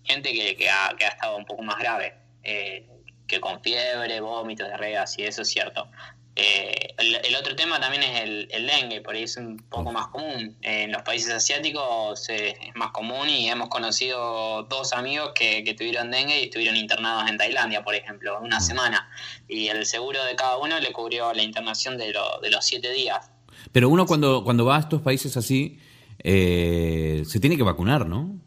gente 0.04 0.32
que, 0.34 0.56
que 0.56 0.70
ha, 0.70 0.96
que 0.98 1.06
ha 1.06 1.10
estado 1.10 1.38
un 1.38 1.46
poco 1.46 1.62
más 1.64 1.78
grave, 1.80 2.16
eh, 2.44 2.88
que 3.28 3.40
con 3.40 3.62
fiebre, 3.62 4.20
vómitos, 4.20 4.68
diarreas, 4.68 5.18
y 5.20 5.24
eso 5.24 5.42
es 5.44 5.50
cierto. 5.50 5.90
Eh, 6.36 6.94
el, 6.98 7.16
el 7.26 7.36
otro 7.36 7.56
tema 7.58 7.80
también 7.82 8.04
es 8.04 8.22
el, 8.22 8.48
el 8.52 8.66
dengue, 8.66 9.02
por 9.02 9.16
ahí 9.16 9.24
es 9.24 9.36
un 9.36 9.58
poco 9.58 9.92
más 9.92 10.08
común. 10.08 10.56
En 10.62 10.92
los 10.92 11.02
países 11.02 11.30
asiáticos 11.32 12.30
eh, 12.30 12.56
es 12.68 12.76
más 12.76 12.92
común 12.92 13.28
y 13.30 13.50
hemos 13.50 13.68
conocido 13.68 14.64
dos 14.64 14.94
amigos 14.94 15.32
que, 15.36 15.64
que 15.66 15.74
tuvieron 15.74 16.10
dengue 16.10 16.40
y 16.40 16.44
estuvieron 16.46 16.78
internados 16.78 17.30
en 17.30 17.38
Tailandia, 17.38 17.84
por 17.84 17.96
ejemplo, 17.96 18.40
una 18.42 18.62
semana. 18.62 19.10
Y 19.50 19.68
el 19.68 19.86
seguro 19.86 20.24
de 20.24 20.36
cada 20.38 20.58
uno 20.58 20.80
le 20.80 20.94
cubrió 20.94 21.34
la 21.34 21.44
internación 21.44 21.98
de, 21.98 22.14
lo- 22.14 22.40
de 22.42 22.50
los 22.50 22.64
siete 22.66 22.92
días. 22.94 23.30
Pero 23.74 23.90
uno 23.90 24.06
cuando, 24.06 24.44
cuando 24.46 24.64
va 24.66 24.78
a 24.78 24.80
estos 24.80 25.02
países 25.02 25.36
así, 25.36 25.80
eh, 26.24 27.24
se 27.28 27.40
tiene 27.42 27.58
que 27.58 27.64
vacunar, 27.64 28.06
¿no? 28.08 28.40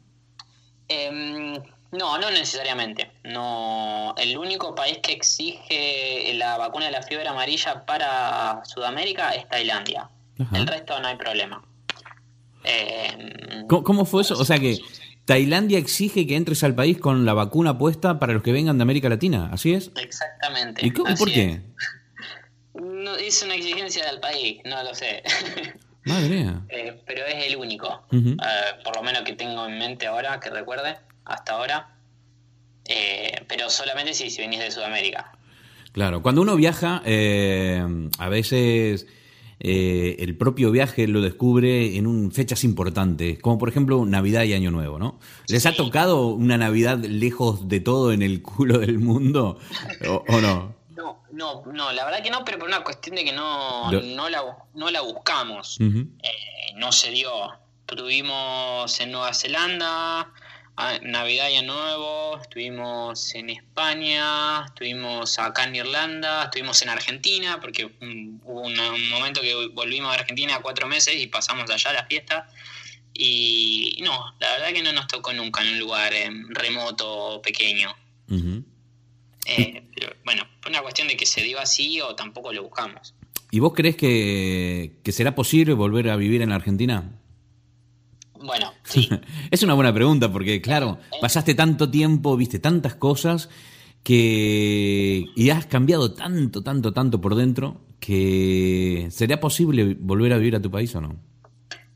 No, 1.99 2.19
no 2.19 2.31
necesariamente. 2.31 3.11
No, 3.23 4.15
el 4.19 4.37
único 4.37 4.75
país 4.75 4.99
que 5.03 5.13
exige 5.13 6.33
la 6.35 6.57
vacuna 6.57 6.87
de 6.87 6.93
la 6.93 7.03
fiebre 7.03 7.29
amarilla 7.29 7.85
para 7.87 8.63
Sudamérica 8.65 9.31
es 9.31 9.49
Tailandia. 9.49 10.11
Ajá. 10.39 10.57
El 10.57 10.67
resto 10.67 10.99
no 11.01 11.09
hay 11.09 11.17
problema. 11.17 11.65
Em, 12.65 13.67
¿Cómo, 13.69 13.85
cómo 13.85 14.05
fue 14.05 14.23
eso? 14.23 14.35
O 14.39 14.45
sea 14.45 14.59
que 14.59 14.79
Tailandia 15.25 15.79
exige 15.79 16.27
que 16.27 16.35
entres 16.37 16.65
al 16.65 16.75
país 16.75 16.99
con 16.99 17.25
la 17.25 17.33
vacuna 17.33 17.79
puesta 17.79 18.19
para 18.19 18.33
los 18.33 18.43
que 18.43 18.53
vengan 18.53 18.77
de 18.77 18.83
América 18.83 19.09
Latina, 19.09 19.51
¿así 19.53 19.73
es? 19.73 19.91
exactamente. 19.97 20.85
¿Y 20.85 20.91
cómo, 20.91 21.15
por 21.15 21.29
es. 21.29 21.35
qué? 21.35 21.61
No, 22.75 23.15
es 23.17 23.41
una 23.43 23.55
exigencia 23.55 24.05
del 24.07 24.19
país, 24.19 24.61
no 24.65 24.83
lo 24.83 24.95
sé. 24.95 25.23
Madre 26.07 26.29
mía. 26.29 26.63
Eh, 26.71 27.01
pero 27.07 27.25
es 27.25 27.47
el 27.47 27.57
único. 27.57 28.05
Eh, 28.11 28.37
por 28.83 28.97
lo 28.97 29.03
menos 29.03 29.23
que 29.23 29.35
tengo 29.35 29.67
en 29.67 29.79
mente 29.79 30.07
ahora, 30.07 30.41
que 30.41 30.51
recuerde, 30.51 30.97
hasta 31.25 31.53
ahora. 31.53 31.97
Eh, 32.87 33.45
pero 33.49 33.71
solamente 33.71 34.15
si, 34.15 34.31
si 34.31 34.43
venís 34.43 34.61
de 34.61 34.71
Sudamérica. 34.71 35.33
Claro, 35.93 36.23
cuando 36.23 36.43
uno 36.43 36.57
viaja, 36.57 37.03
eh, 37.05 37.83
a 38.19 38.29
veces 38.29 39.07
eh, 39.61 40.17
el 40.19 40.37
propio 40.37 40.71
viaje 40.71 41.07
lo 41.07 41.21
descubre 41.21 41.97
en 41.97 42.07
un, 42.07 42.33
fechas 42.33 42.65
importantes, 42.65 43.39
como 43.41 43.59
por 43.59 43.69
ejemplo 43.69 44.05
Navidad 44.05 44.43
y 44.43 44.53
Año 44.55 44.71
Nuevo, 44.71 44.99
¿no? 44.99 45.21
¿Les 45.47 45.65
ha 45.67 45.73
tocado 45.73 46.27
una 46.27 46.59
Navidad 46.59 46.99
lejos 46.99 47.69
de 47.69 47.81
todo 47.81 48.13
en 48.13 48.23
el 48.23 48.43
culo 48.43 48.79
del 48.81 48.99
mundo 48.99 49.59
o, 50.07 50.25
o 50.29 50.41
no? 50.41 50.75
No, 50.97 51.23
no, 51.33 51.63
no, 51.73 51.93
la 51.93 52.05
verdad 52.05 52.23
que 52.23 52.31
no, 52.31 52.45
pero 52.45 52.59
por 52.59 52.69
una 52.69 52.83
cuestión 52.83 53.17
de 53.17 53.25
que 53.25 53.33
no, 53.33 53.91
no, 53.91 54.29
la, 54.29 54.43
no 54.75 54.91
la 54.91 55.01
buscamos. 55.01 55.79
Eh, 55.81 56.73
no 56.77 56.93
se 56.93 57.11
dio. 57.11 57.31
Estuvimos 57.87 59.01
en 59.01 59.13
Nueva 59.13 59.33
Zelanda, 59.35 60.33
Navidad 61.03 61.49
y 61.51 61.65
Nuevo, 61.65 62.39
estuvimos 62.41 63.35
en 63.35 63.51
España, 63.51 64.65
estuvimos 64.67 65.39
acá 65.39 65.65
en 65.65 65.77
Irlanda, 65.77 66.45
estuvimos 66.45 66.83
en 66.83 66.89
Argentina, 66.89 67.61
porque 67.61 67.87
mm, 67.87 68.41
hubo 68.45 68.63
un 68.63 69.11
momento 69.11 69.41
que 69.41 69.69
volvimos 69.73 70.11
a 70.11 70.19
Argentina 70.21 70.59
cuatro 70.61 70.89
meses 70.89 71.15
y 71.17 71.29
pasamos 71.29 71.71
allá 71.71 71.93
la 71.93 72.07
fiesta. 72.07 72.49
Y 73.13 73.99
no, 74.03 74.35
la 74.41 74.53
verdad 74.53 74.73
que 74.73 74.83
no 74.83 74.93
nos 74.93 75.07
tocó 75.07 75.33
nunca 75.33 75.63
en 75.63 75.75
un 75.75 75.79
lugar 75.79 76.13
eh, 76.13 76.29
remoto 76.49 77.09
o 77.09 77.43
pequeño. 77.43 77.95
Ujú. 78.29 78.65
Eh, 79.47 79.85
pero, 79.95 80.13
bueno, 80.25 80.45
una 80.67 80.83
cuestión 80.83 81.07
de 81.07 81.17
que 81.17 81.27
se 81.27 81.43
dio 81.43 81.61
así 81.61 82.01
o 82.01 82.17
tampoco 82.17 82.53
lo 82.53 82.65
buscamos. 82.65 83.15
¿Y 83.53 83.61
vos 83.61 83.73
crees 83.75 83.97
que, 83.97 84.99
que 85.05 85.13
será 85.13 85.37
posible 85.37 85.75
volver 85.75 86.11
a 86.11 86.17
vivir 86.17 86.43
en 86.43 86.49
la 86.49 86.57
Argentina? 86.57 87.21
Bueno, 88.45 88.73
sí. 88.85 89.09
es 89.51 89.63
una 89.63 89.73
buena 89.73 89.93
pregunta 89.93 90.31
porque, 90.31 90.61
claro, 90.61 90.99
pasaste 91.21 91.55
tanto 91.55 91.91
tiempo, 91.91 92.37
viste 92.37 92.59
tantas 92.59 92.95
cosas 92.95 93.49
que 94.03 95.25
y 95.35 95.51
has 95.51 95.65
cambiado 95.65 96.13
tanto, 96.13 96.63
tanto, 96.63 96.93
tanto 96.93 97.21
por 97.23 97.37
dentro 97.37 97.81
que 98.01 99.09
sería 99.11 99.41
posible 99.41 99.97
volver 99.99 100.35
a 100.35 100.37
vivir 100.37 100.57
a 100.57 100.61
tu 100.61 100.71
país 100.71 100.95
o 100.95 101.01
no. 101.01 101.17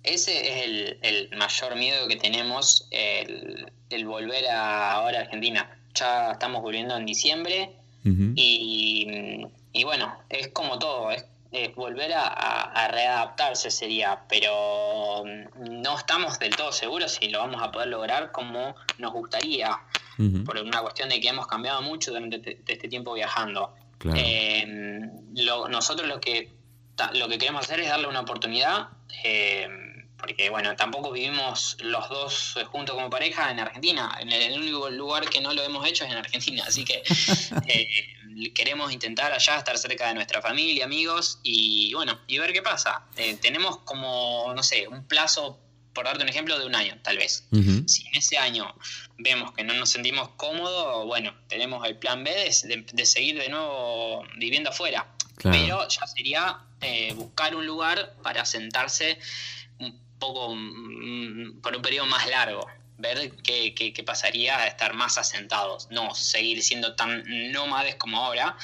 Ese 0.02 0.40
es 0.40 0.64
el, 0.64 0.98
el 1.02 1.36
mayor 1.36 1.76
miedo 1.76 2.08
que 2.08 2.16
tenemos, 2.16 2.88
el, 2.90 3.70
el 3.90 4.06
volver 4.06 4.46
a 4.46 4.92
ahora 4.92 5.18
a 5.18 5.22
Argentina. 5.24 5.78
Ya 5.94 6.32
estamos 6.32 6.62
volviendo 6.62 6.96
en 6.96 7.04
diciembre 7.04 7.72
y, 8.04 9.44
y 9.74 9.84
bueno, 9.84 10.14
es 10.30 10.48
como 10.48 10.78
todo, 10.78 11.10
es, 11.10 11.26
es 11.50 11.74
volver 11.74 12.12
a, 12.12 12.26
a- 12.26 12.84
a 12.84 12.88
readaptarse 12.88 13.70
sería, 13.70 14.20
pero 14.28 15.24
no 15.56 15.96
estamos 15.98 16.38
del 16.38 16.54
todo 16.54 16.72
seguros 16.72 17.12
si 17.12 17.28
lo 17.28 17.38
vamos 17.38 17.62
a 17.62 17.70
poder 17.72 17.88
lograr 17.88 18.32
como 18.32 18.74
nos 18.98 19.12
gustaría, 19.12 19.78
por 20.44 20.58
una 20.58 20.80
cuestión 20.82 21.08
de 21.08 21.20
que 21.20 21.28
hemos 21.28 21.46
cambiado 21.46 21.80
mucho 21.82 22.10
durante 22.10 22.36
este, 22.36 22.72
este 22.72 22.88
tiempo 22.88 23.14
viajando. 23.14 23.74
Claro. 23.98 24.18
Eh, 24.20 25.00
lo- 25.34 25.68
nosotros 25.68 26.06
lo 26.08 26.20
que 26.20 26.52
lo 27.14 27.28
que 27.28 27.38
queremos 27.38 27.64
hacer 27.64 27.78
es 27.80 27.88
darle 27.88 28.08
una 28.08 28.20
oportunidad, 28.20 28.88
eh, 29.22 29.68
porque 30.18 30.50
bueno, 30.50 30.74
tampoco 30.76 31.12
vivimos 31.12 31.76
los 31.80 32.08
dos 32.08 32.54
eh, 32.56 32.64
juntos 32.64 32.94
como 32.96 33.08
pareja 33.08 33.50
en 33.50 33.60
Argentina. 33.60 34.16
En 34.20 34.30
el, 34.32 34.58
único 34.58 34.90
lugar 34.90 35.28
que 35.30 35.40
no 35.40 35.52
lo 35.54 35.62
hemos 35.62 35.86
hecho 35.86 36.04
es 36.04 36.10
en 36.10 36.16
Argentina, 36.18 36.64
así 36.66 36.84
que 36.84 37.02
eh, 37.68 38.50
queremos 38.54 38.92
intentar 38.92 39.32
allá 39.32 39.56
estar 39.58 39.78
cerca 39.78 40.08
de 40.08 40.14
nuestra 40.14 40.42
familia, 40.42 40.84
amigos 40.84 41.38
y 41.42 41.92
bueno, 41.94 42.18
y 42.26 42.38
ver 42.38 42.52
qué 42.52 42.62
pasa. 42.62 43.04
Eh, 43.16 43.36
tenemos 43.40 43.78
como, 43.78 44.52
no 44.54 44.62
sé, 44.62 44.88
un 44.88 45.06
plazo, 45.06 45.58
por 45.92 46.04
darte 46.04 46.22
un 46.22 46.28
ejemplo, 46.28 46.58
de 46.58 46.66
un 46.66 46.74
año, 46.74 46.98
tal 47.02 47.16
vez. 47.16 47.46
Si 47.86 48.06
en 48.06 48.14
ese 48.16 48.38
año 48.38 48.74
vemos 49.18 49.52
que 49.52 49.64
no 49.64 49.74
nos 49.74 49.90
sentimos 49.90 50.28
cómodos, 50.36 51.06
bueno, 51.06 51.34
tenemos 51.48 51.84
el 51.86 51.96
plan 51.96 52.22
B 52.24 52.30
de, 52.30 52.68
de- 52.76 52.86
de 52.92 53.06
seguir 53.06 53.38
de 53.38 53.48
nuevo 53.48 54.24
viviendo 54.36 54.70
afuera. 54.70 55.06
Claro. 55.36 55.56
Pero 55.58 55.88
ya 55.88 56.06
sería 56.06 56.58
eh, 56.80 57.12
buscar 57.14 57.54
un 57.54 57.64
lugar 57.66 58.14
para 58.22 58.44
sentarse 58.44 59.18
poco 60.18 60.54
mm, 60.54 61.60
por 61.60 61.74
un 61.76 61.82
periodo 61.82 62.06
más 62.06 62.28
largo. 62.28 62.66
Ver 62.98 63.30
qué, 63.44 63.74
qué- 63.74 63.92
qué 63.92 64.02
pasaría 64.02 64.58
a 64.58 64.66
estar 64.66 64.92
más 64.94 65.18
asentados. 65.18 65.88
No 65.90 66.14
seguir 66.14 66.62
siendo 66.62 66.94
tan 66.96 67.22
nómades 67.52 67.94
como 67.94 68.18
ahora, 68.18 68.56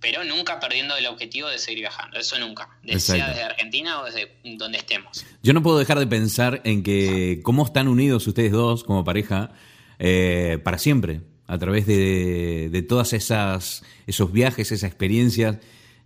pero 0.00 0.22
nunca 0.22 0.60
perdiendo 0.60 0.94
el 0.96 1.06
objetivo 1.06 1.48
de 1.48 1.58
seguir 1.58 1.80
viajando. 1.80 2.18
Eso 2.18 2.38
nunca. 2.38 2.68
De- 2.82 3.00
sea 3.00 3.28
desde 3.28 3.42
Argentina 3.42 4.00
o 4.00 4.04
desde 4.04 4.36
donde 4.44 4.78
estemos. 4.78 5.24
Yo 5.42 5.54
no 5.54 5.62
puedo 5.62 5.78
dejar 5.78 5.98
de 5.98 6.06
pensar 6.06 6.60
en 6.64 6.82
que 6.82 7.40
cómo 7.42 7.64
están 7.64 7.88
unidos 7.88 8.26
ustedes 8.26 8.52
dos 8.52 8.84
como 8.84 9.02
pareja 9.02 9.52
eh, 9.98 10.58
para 10.62 10.76
siempre, 10.76 11.22
a 11.46 11.56
través 11.58 11.86
de, 11.86 12.68
de 12.70 12.82
todas 12.82 13.12
esas 13.14 13.82
esos 14.06 14.30
viajes, 14.30 14.70
esas 14.72 14.86
experiencias. 14.90 15.56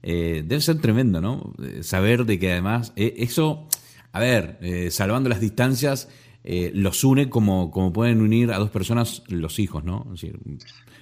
Eh, 0.05 0.43
debe 0.45 0.61
ser 0.61 0.81
tremendo, 0.81 1.21
¿no? 1.21 1.53
Eh, 1.61 1.83
Saber 1.83 2.25
de 2.25 2.39
que 2.39 2.53
además 2.53 2.93
eh, 2.95 3.15
eso, 3.19 3.67
a 4.19 4.21
ver, 4.21 4.59
eh, 4.61 4.91
salvando 4.91 5.29
las 5.29 5.41
distancias, 5.41 6.09
eh, 6.45 6.71
los 6.75 7.05
une 7.05 7.31
como, 7.31 7.71
como 7.71 7.93
pueden 7.93 8.21
unir 8.21 8.51
a 8.51 8.59
dos 8.59 8.71
personas 8.71 9.23
los 9.29 9.59
hijos, 9.59 9.85
¿no? 9.85 10.13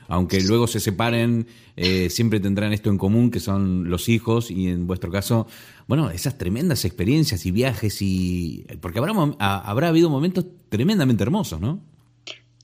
Aunque 0.09 0.41
luego 0.43 0.67
se 0.67 0.81
separen, 0.81 1.47
eh, 1.77 2.11
siempre 2.11 2.41
tendrán 2.41 2.73
esto 2.73 2.91
en 2.91 2.99
común, 2.99 3.31
que 3.31 3.41
son 3.41 3.89
los 3.89 4.09
hijos, 4.09 4.51
y 4.51 4.69
en 4.69 4.87
vuestro 4.87 5.11
caso, 5.11 5.49
bueno, 5.89 6.11
esas 6.11 6.39
tremendas 6.39 6.85
experiencias 6.85 7.47
y 7.47 7.51
viajes, 7.51 8.03
y 8.03 8.67
porque 8.81 8.99
habrá, 8.99 9.15
habrá 9.39 9.89
habido 9.89 10.11
momentos 10.11 10.45
tremendamente 10.69 11.23
hermosos, 11.23 11.61
¿no? 11.61 11.83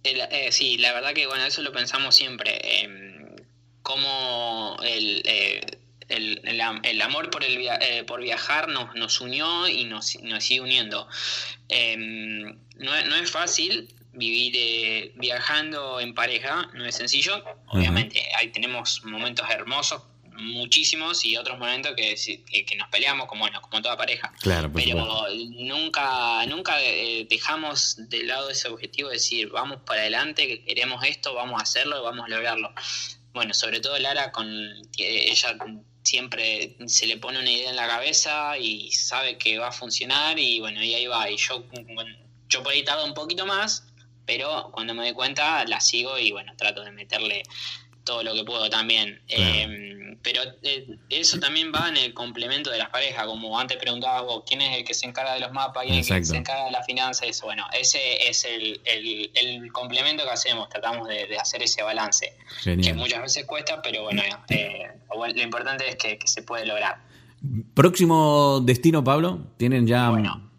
Eh, 0.04 0.52
sí, 0.52 0.76
la 0.78 0.92
verdad 0.92 1.14
que 1.14 1.26
bueno, 1.26 1.44
eso 1.44 1.62
lo 1.62 1.72
pensamos 1.72 2.14
siempre. 2.14 2.60
eh, 2.62 2.88
cómo 3.82 4.76
el, 4.84 5.22
el, 6.16 6.40
el 6.44 6.60
am- 6.60 6.80
el 6.84 7.00
amor 7.02 7.30
por, 7.30 7.42
el 7.44 7.56
via- 7.58 7.78
eh, 7.80 8.04
por 8.04 8.20
viajar 8.22 8.68
nos, 8.68 8.94
nos 8.94 9.20
unió 9.20 9.68
y 9.68 9.84
nos, 9.84 10.16
nos 10.22 10.44
sigue 10.44 10.60
uniendo. 10.60 11.08
Eh, 11.68 11.96
no, 11.96 13.04
no 13.06 13.16
es 13.16 13.30
fácil 13.30 13.88
vivir 14.14 14.52
eh, 14.56 15.12
viajando 15.16 15.98
en 16.00 16.14
pareja, 16.14 16.68
no 16.74 16.84
es 16.84 16.94
sencillo. 16.96 17.42
Obviamente, 17.68 18.20
ahí 18.38 18.48
tenemos 18.48 19.02
momentos 19.04 19.48
hermosos, 19.50 20.02
muchísimos, 20.34 21.24
y 21.24 21.36
otros 21.36 21.58
momentos 21.58 21.92
que, 21.96 22.14
que, 22.50 22.64
que 22.64 22.76
nos 22.76 22.88
peleamos, 22.88 23.26
como, 23.26 23.40
bueno, 23.42 23.60
como 23.62 23.80
toda 23.82 23.96
pareja 23.96 24.32
Claro, 24.40 24.70
pero 24.72 25.26
nunca 25.50 26.44
nunca 26.46 26.82
eh, 26.82 27.26
dejamos 27.28 27.96
de 28.08 28.24
lado 28.24 28.48
ese 28.50 28.68
objetivo 28.68 29.08
de 29.10 29.16
decir 29.16 29.48
vamos 29.50 29.80
para 29.86 30.00
adelante 30.02 30.46
que 30.48 30.64
queremos 30.64 31.04
esto 31.04 31.34
vamos 31.34 31.60
a 31.60 31.62
hacerlo 31.64 31.98
y 31.98 32.02
vamos 32.02 32.24
a 32.26 32.28
lograrlo 32.28 32.72
bueno 33.34 33.52
sobre 33.54 33.80
todo 33.80 33.98
Lara 33.98 34.32
con 34.32 34.46
que 34.96 35.30
ella 35.30 35.56
siempre 36.02 36.76
se 36.86 37.06
le 37.06 37.18
pone 37.18 37.38
una 37.38 37.50
idea 37.50 37.70
en 37.70 37.76
la 37.76 37.86
cabeza 37.86 38.58
y 38.58 38.90
sabe 38.92 39.38
que 39.38 39.58
va 39.58 39.68
a 39.68 39.72
funcionar 39.72 40.38
y 40.38 40.60
bueno 40.60 40.82
y 40.82 40.94
ahí 40.94 41.06
va. 41.06 41.30
Y 41.30 41.36
yo 41.36 41.64
yo 42.48 42.62
por 42.62 42.72
ahí 42.72 42.84
tardo 42.84 43.04
un 43.04 43.14
poquito 43.14 43.46
más 43.46 43.86
pero 44.26 44.70
cuando 44.72 44.94
me 44.94 45.02
doy 45.02 45.14
cuenta 45.14 45.64
la 45.64 45.80
sigo 45.80 46.18
y 46.18 46.32
bueno 46.32 46.52
trato 46.56 46.82
de 46.82 46.92
meterle 46.92 47.42
todo 48.04 48.22
lo 48.22 48.34
que 48.34 48.44
puedo 48.44 48.68
también. 48.70 49.20
Claro. 49.28 49.44
Eh, 49.72 49.98
pero 50.22 50.40
eh, 50.62 50.86
eso 51.08 51.40
también 51.40 51.72
va 51.74 51.88
en 51.88 51.96
el 51.96 52.14
complemento 52.14 52.70
de 52.70 52.78
las 52.78 52.90
parejas, 52.90 53.26
como 53.26 53.58
antes 53.58 53.76
preguntabas 53.78 54.22
vos, 54.22 54.44
¿quién 54.46 54.60
es 54.60 54.78
el 54.78 54.84
que 54.84 54.94
se 54.94 55.06
encarga 55.06 55.34
de 55.34 55.40
los 55.40 55.50
mapas? 55.52 55.84
¿Quién 55.84 55.98
es 55.98 56.10
el 56.10 56.18
que 56.18 56.24
se 56.26 56.36
encarga 56.36 56.66
de 56.66 56.70
la 56.70 56.82
finanza? 56.84 57.26
Eso, 57.26 57.46
bueno, 57.46 57.64
ese 57.72 58.28
es 58.28 58.44
el, 58.44 58.80
el- 58.84 59.30
el 59.34 59.72
complemento 59.72 60.22
que 60.22 60.30
hacemos, 60.30 60.68
tratamos 60.68 61.08
de, 61.08 61.26
de 61.26 61.38
hacer 61.38 61.62
ese 61.62 61.82
balance, 61.82 62.36
que 62.62 62.70
Genial. 62.70 62.96
muchas 62.96 63.22
veces 63.22 63.44
cuesta, 63.46 63.82
pero 63.82 64.02
bueno, 64.04 64.22
eh, 64.50 64.86
lo 65.10 65.16
bueno- 65.16 65.34
lo 65.34 65.42
importante 65.42 65.88
es 65.88 65.96
que, 65.96 66.18
que 66.18 66.28
se 66.28 66.42
puede 66.42 66.66
lograr. 66.66 66.98
Próximo 67.74 68.60
destino, 68.60 69.02
Pablo, 69.02 69.40
¿tienen 69.56 69.86
ya 69.86 70.10
Bueno. 70.10 70.50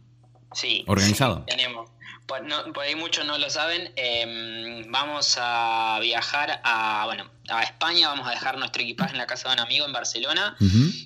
Sí. 0.53 0.83
organizado? 0.87 1.43
Tenemos. 1.47 1.82
Por, 2.25 2.41
no- 2.45 2.71
por 2.73 2.83
ahí 2.85 2.95
muchos 2.95 3.25
no 3.25 3.37
lo 3.37 3.49
saben. 3.49 3.91
eh, 3.95 4.85
vamos 4.87 5.35
a 5.39 5.99
viajar 6.01 6.61
a, 6.63 7.03
bueno, 7.05 7.29
a 7.49 7.63
España. 7.63 8.07
Vamos 8.09 8.27
a 8.27 8.31
dejar 8.31 8.57
nuestro 8.57 8.81
equipaje 8.81 9.11
en 9.11 9.17
la 9.17 9.27
casa 9.27 9.49
de 9.49 9.55
un 9.55 9.59
amigo 9.59 9.85
en 9.85 9.91
Barcelona. 9.93 10.55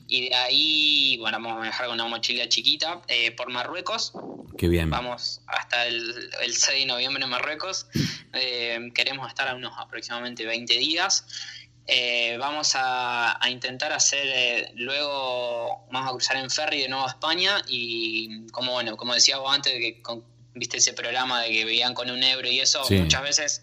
Y 0.08 0.30
de 0.30 0.36
ahí, 0.36 1.18
bueno, 1.20 1.40
vamos 1.42 1.60
a 1.60 1.62
viajar 1.64 1.88
con 1.88 1.96
una 1.96 2.08
mochila 2.08 2.48
chiquita 2.48 3.02
eh, 3.08 3.32
por 3.32 3.50
Marruecos. 3.50 4.14
Qué 4.58 4.68
bien. 4.68 4.90
Vamos 4.90 5.42
hasta 5.48 5.86
el, 5.88 6.30
el 6.42 6.56
6 6.56 6.82
de 6.82 6.86
noviembre 6.86 7.24
en 7.24 7.30
Marruecos. 7.30 7.88
Eh, 8.34 8.92
queremos 8.94 9.28
estar 9.28 9.48
a 9.48 9.56
unos 9.56 9.74
aproximadamente 9.78 10.46
20 10.46 10.78
días. 10.78 11.26
Eh, 11.88 12.36
vamos 12.38 12.76
a, 12.76 13.44
a 13.44 13.50
intentar 13.50 13.94
hacer, 13.94 14.28
eh, 14.28 14.72
luego 14.76 15.86
vamos 15.92 16.10
a 16.10 16.12
cruzar 16.12 16.36
en 16.38 16.50
ferry 16.50 16.82
de 16.82 16.90
nuevo 16.90 17.06
a 17.06 17.10
España 17.10 17.62
y 17.68 18.46
como 18.52 18.74
bueno, 18.74 18.98
como 18.98 19.14
decía 19.14 19.38
vos 19.38 19.54
antes, 19.56 19.72
que 19.74 20.02
con- 20.02 20.24
viste 20.60 20.78
ese 20.78 20.94
programa 20.94 21.42
de 21.44 21.52
que 21.52 21.66
veían 21.66 21.94
con 21.94 22.10
un 22.10 22.22
euro 22.24 22.48
y 22.50 22.60
eso, 22.60 22.84
Sí. 22.84 22.96
muchas 22.96 23.22
veces 23.24 23.62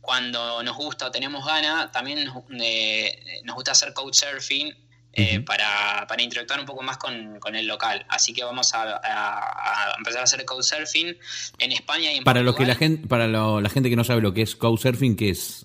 cuando 0.00 0.62
nos 0.62 0.76
gusta 0.76 1.06
o 1.06 1.10
tenemos 1.10 1.44
ganas, 1.44 1.90
también 1.92 2.24
nos, 2.24 2.44
eh, 2.60 3.40
nos 3.44 3.54
gusta 3.56 3.72
hacer 3.72 3.92
couchsurfing 3.92 4.74
eh, 5.18 5.36
Ujú. 5.38 5.44
para, 5.46 6.06
para 6.06 6.22
interactuar 6.22 6.60
un 6.60 6.66
poco 6.66 6.82
más 6.82 6.98
con, 6.98 7.40
con 7.40 7.56
el 7.56 7.66
local. 7.66 8.04
Así 8.10 8.34
que 8.34 8.44
vamos 8.44 8.74
a, 8.74 8.82
a- 8.82 9.92
a 9.92 9.94
empezar 9.96 10.20
a 10.20 10.24
hacer 10.24 10.44
couchsurfing 10.44 11.16
en 11.58 11.72
España 11.72 12.12
y 12.12 12.18
en 12.18 12.24
Para 12.24 12.42
lo 12.42 12.54
que 12.54 12.66
la 12.66 12.74
Portugal. 12.74 12.76
gente, 12.96 13.08
para 13.08 13.26
lo- 13.26 13.60
la 13.62 13.70
gente 13.70 13.88
que 13.88 13.96
no 13.96 14.04
sabe 14.04 14.20
lo 14.20 14.34
que 14.34 14.42
es 14.42 14.54
couchsurfing, 14.56 15.16
¿qué 15.16 15.30
es? 15.30 15.64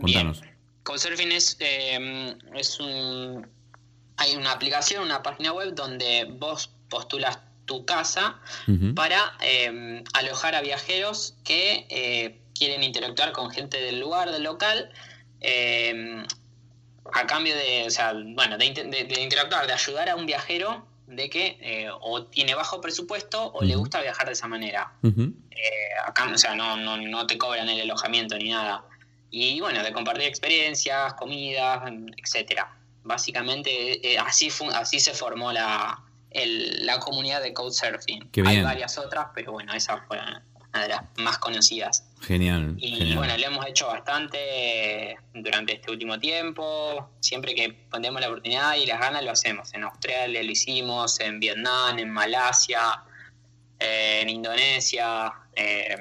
Contanos. 0.00 0.40
Bien. 0.40 0.54
Couchsurfing 0.82 1.30
es, 1.32 1.56
eh, 1.60 2.36
es 2.56 2.80
un. 2.80 3.46
Hay 4.16 4.34
una 4.34 4.50
aplicación, 4.50 5.04
una 5.04 5.22
página 5.22 5.52
web 5.52 5.74
donde 5.76 6.24
vos 6.28 6.68
postulas 6.88 7.38
tu 7.68 7.84
casa 7.84 8.40
para 8.94 9.20
eh, 9.40 10.02
alojar 10.14 10.56
a 10.56 10.60
viajeros 10.62 11.34
que 11.44 11.86
eh, 11.90 12.40
quieren 12.58 12.82
interactuar 12.82 13.30
con 13.32 13.50
gente 13.52 13.80
del 13.80 14.00
lugar, 14.00 14.32
del 14.32 14.42
local, 14.42 14.90
eh, 15.40 16.24
a 17.12 17.26
cambio 17.26 17.54
de, 17.56 17.84
o 17.86 17.90
sea, 17.90 18.12
bueno, 18.14 18.58
de, 18.58 18.64
inter- 18.66 18.88
de- 18.90 19.04
de 19.04 19.20
interactuar, 19.22 19.66
de 19.66 19.72
ayudar 19.72 20.08
a 20.08 20.16
un 20.16 20.26
viajero 20.26 20.86
de 21.06 21.30
que 21.30 21.56
eh, 21.60 21.88
o 22.00 22.24
tiene 22.24 22.54
bajo 22.54 22.80
presupuesto 22.80 23.50
o 23.54 23.62
le 23.62 23.76
gusta 23.76 24.00
viajar 24.02 24.26
de 24.26 24.32
esa 24.32 24.46
manera. 24.48 24.92
Eh, 25.50 25.60
acá, 26.06 26.30
o 26.34 26.36
sea, 26.38 26.54
no, 26.54 26.76
no, 26.76 26.96
no 26.98 27.26
te 27.26 27.38
cobran 27.38 27.68
el 27.68 27.80
alojamiento 27.82 28.36
ni 28.36 28.50
nada. 28.50 28.84
Y 29.30 29.60
bueno, 29.60 29.82
de 29.82 29.92
compartir 29.92 30.24
experiencias, 30.26 31.14
comidas, 31.14 31.82
etcétera. 32.22 32.74
Básicamente 33.04 34.18
así, 34.18 34.50
así 34.74 35.00
se 35.00 35.14
formó 35.14 35.50
la, 35.52 36.02
el- 36.30 36.84
la 36.86 36.98
comunidad 37.00 37.42
de 37.42 37.52
Couchsurfing. 37.54 38.30
Hay 38.46 38.62
varias 38.62 38.98
otras, 38.98 39.28
pero 39.34 39.52
bueno, 39.52 39.72
esa 39.74 39.98
fue 40.06 40.18
una 40.18 40.82
de 40.82 40.88
las 40.88 41.02
más 41.16 41.38
conocidas. 41.38 42.04
Genial, 42.20 42.74
Y 42.78 42.96
genial. 42.96 43.16
bueno, 43.18 43.36
lo 43.38 43.46
hemos 43.46 43.66
hecho 43.66 43.86
bastante 43.86 45.16
durante 45.34 45.74
este 45.74 45.90
último 45.90 46.18
tiempo. 46.18 47.10
Siempre 47.20 47.54
que 47.54 47.86
tenemos 47.92 48.20
la 48.20 48.28
oportunidad 48.28 48.74
y 48.76 48.86
las 48.86 49.00
ganas 49.00 49.22
lo 49.22 49.30
hacemos. 49.30 49.72
En 49.74 49.84
Australia 49.84 50.42
lo 50.42 50.50
hicimos, 50.50 51.20
en 51.20 51.40
Vietnam, 51.40 51.98
en 51.98 52.10
Malasia. 52.10 53.02
eh, 53.80 54.22
en 54.22 54.28
Indonesia, 54.28 55.32
eh, 55.54 55.96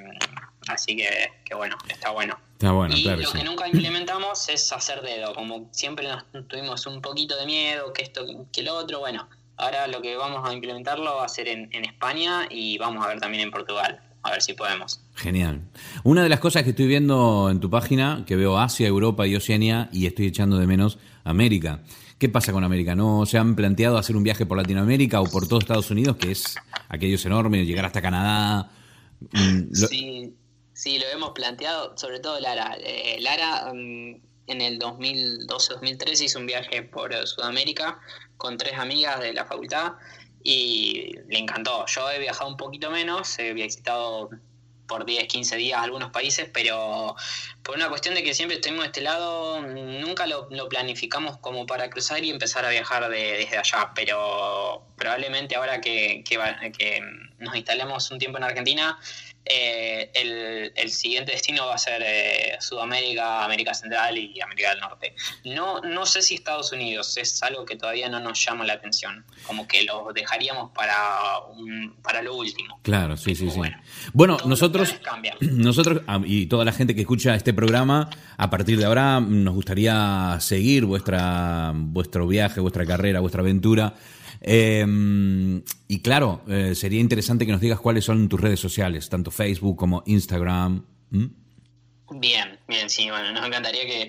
así 0.67 0.97
que, 0.97 1.29
que 1.45 1.53
bueno, 1.53 1.77
está 1.87 2.09
bueno. 2.09 2.35
Está 2.53 2.71
bueno, 2.71 2.97
y 2.97 3.03
claro. 3.03 3.21
lo 3.21 3.29
sí. 3.31 3.37
que 3.37 3.43
nunca 3.43 3.67
implementamos 3.67 4.49
es 4.49 4.71
hacer 4.73 5.03
dedo, 5.03 5.35
como 5.35 5.69
siempre 5.71 6.07
nos 6.07 6.23
tuvimos 6.47 6.87
un 6.87 7.03
poquito 7.03 7.37
de 7.37 7.45
miedo, 7.45 7.93
que 7.93 8.01
esto, 8.01 8.25
que 8.51 8.63
lo 8.63 8.73
otro, 8.75 8.97
bueno, 8.97 9.29
ahora 9.57 9.87
lo 9.87 10.01
que 10.01 10.15
vamos 10.15 10.47
a 10.47 10.53
implementarlo 10.53 11.15
va 11.15 11.25
a 11.25 11.29
ser 11.29 11.47
en, 11.47 11.69
en 11.73 11.85
España 11.85 12.47
y 12.49 12.77
vamos 12.77 13.03
a 13.05 13.09
ver 13.09 13.19
también 13.19 13.43
en 13.43 13.51
Portugal, 13.51 13.99
a 14.23 14.31
ver 14.31 14.41
si 14.41 14.53
podemos. 14.53 15.01
Genial. 15.15 15.61
Una 16.03 16.23
de 16.23 16.29
las 16.29 16.39
cosas 16.39 16.63
que 16.63 16.69
estoy 16.71 16.87
viendo 16.87 17.49
en 17.49 17.59
tu 17.59 17.69
página, 17.69 18.23
que 18.27 18.35
veo 18.35 18.57
Asia, 18.57 18.87
Europa 18.87 19.25
y 19.27 19.35
Oceanía, 19.35 19.89
y 19.91 20.05
estoy 20.05 20.27
echando 20.27 20.57
de 20.57 20.67
menos 20.67 20.97
América. 21.23 21.81
¿Qué 22.19 22.29
pasa 22.29 22.51
con 22.51 22.63
América? 22.63 22.95
¿No 22.95 23.25
se 23.27 23.37
han 23.37 23.55
planteado 23.55 23.97
hacer 23.97 24.15
un 24.15 24.23
viaje 24.23 24.45
por 24.47 24.57
Latinoamérica 24.57 25.21
o 25.21 25.25
por 25.25 25.47
todo 25.47 25.59
Estados 25.59 25.91
Unidos, 25.91 26.17
que 26.17 26.31
es 26.31 26.55
aquello 26.89 27.15
es 27.15 27.25
enorme, 27.25 27.63
llegar 27.65 27.85
hasta 27.85 28.01
Canadá? 28.01 28.71
Mm, 29.33 29.59
lo- 29.71 29.87
Sí, 29.87 30.33
sí, 30.73 30.97
lo 30.97 31.05
hemos 31.13 31.31
planteado, 31.31 31.95
sobre 31.97 32.19
todo 32.19 32.39
Lara. 32.39 32.75
Eh, 32.79 33.17
Lara 33.21 33.71
mm, 33.73 34.15
en 34.47 34.61
el 34.61 34.79
2012-2013 34.79 36.21
hizo 36.23 36.39
un 36.39 36.45
viaje 36.45 36.83
por 36.83 37.13
Sudamérica 37.27 37.99
con 38.37 38.57
tres 38.57 38.73
amigas 38.77 39.19
de 39.19 39.33
la 39.33 39.45
facultad 39.45 39.93
y 40.43 41.13
le 41.27 41.39
encantó. 41.39 41.85
Yo 41.87 42.09
he 42.09 42.19
viajado 42.19 42.49
un 42.49 42.57
poquito 42.57 42.89
menos, 42.89 43.37
he 43.39 43.53
visitado 43.53 44.29
por 44.87 45.05
10, 45.05 45.27
15 45.27 45.57
días 45.57 45.81
algunos 45.81 46.11
países, 46.11 46.49
pero 46.53 47.13
por 47.61 47.75
una 47.75 47.89
cuestión 47.89 48.15
de 48.15 48.23
que 48.23 48.33
siempre 48.33 48.55
estuvimos 48.55 48.83
de 48.83 48.87
este 48.87 49.01
lado, 49.01 49.61
nunca 49.61 50.25
lo, 50.27 50.47
planificamos 50.69 51.37
como 51.39 51.65
para 51.65 51.89
cruzar 51.89 52.23
y 52.23 52.29
empezar 52.29 52.63
a 52.63 52.69
viajar 52.69 53.09
de- 53.09 53.33
desde 53.37 53.57
allá, 53.57 53.91
pero 53.93 54.87
probablemente 54.95 55.57
ahora 55.57 55.81
que, 55.81 56.23
que 56.25 57.01
nos 57.39 57.53
instalemos 57.57 58.09
un 58.11 58.19
tiempo 58.19 58.37
en 58.37 58.45
Argentina, 58.45 58.97
eh, 59.49 60.11
el, 60.13 60.71
el 60.75 60.89
siguiente 60.91 61.31
destino 61.31 61.65
va 61.67 61.75
a 61.75 61.77
ser 61.77 62.01
eh, 62.05 62.57
Sudamérica, 62.59 63.43
América 63.45 63.73
Central 63.73 64.17
y 64.17 64.39
América 64.41 64.69
del 64.71 64.79
Norte. 64.79 65.15
No, 65.45 65.81
no 65.81 66.05
sé 66.05 66.21
si 66.21 66.35
Estados 66.35 66.71
Unidos 66.71 67.17
es 67.17 67.41
algo 67.43 67.65
que 67.65 67.75
todavía 67.75 68.09
no 68.09 68.19
nos 68.19 68.43
llama 68.43 68.65
la 68.65 68.73
atención, 68.73 69.25
como 69.43 69.67
que 69.67 69.83
lo 69.83 70.11
dejaríamos 70.13 70.71
para, 70.71 71.39
un- 71.55 71.95
para 72.01 72.21
lo 72.21 72.35
último. 72.35 72.79
Claro, 72.83 73.17
sí, 73.17 73.35
sí, 73.35 73.49
sí. 73.49 73.59
Bueno. 74.13 74.37
Nosotros, 74.45 74.95
nosotros 75.41 76.01
ah, 76.07 76.19
y 76.25 76.47
toda 76.47 76.65
la 76.65 76.71
gente 76.71 76.95
que 76.95 77.01
escucha 77.01 77.35
este 77.35 77.53
programa, 77.53 78.09
a 78.37 78.49
partir 78.49 78.77
de 78.77 78.85
ahora 78.85 79.19
nos 79.19 79.53
gustaría 79.53 80.37
seguir 80.39 80.85
vuestra, 80.85 81.71
vuestro 81.75 82.27
viaje, 82.27 82.59
vuestra 82.59 82.85
carrera, 82.85 83.19
vuestra 83.19 83.41
aventura. 83.41 83.93
Eh, 84.41 84.85
y 85.87 85.99
claro, 86.01 86.41
eh, 86.47 86.75
sería 86.75 86.99
interesante 86.99 87.45
que 87.45 87.51
nos 87.51 87.61
digas 87.61 87.79
cuáles 87.79 88.05
son 88.05 88.27
tus 88.29 88.41
redes 88.41 88.59
sociales, 88.59 89.09
tanto 89.09 89.31
Facebook 89.31 89.77
como 89.77 90.03
Instagram. 90.05 90.85
¿Mm? 91.09 91.25
Bien, 92.19 92.59
bien, 92.67 92.89
sí, 92.89 93.09
bueno, 93.09 93.31
nos 93.31 93.45
encantaría 93.45 93.85
que, 93.85 94.07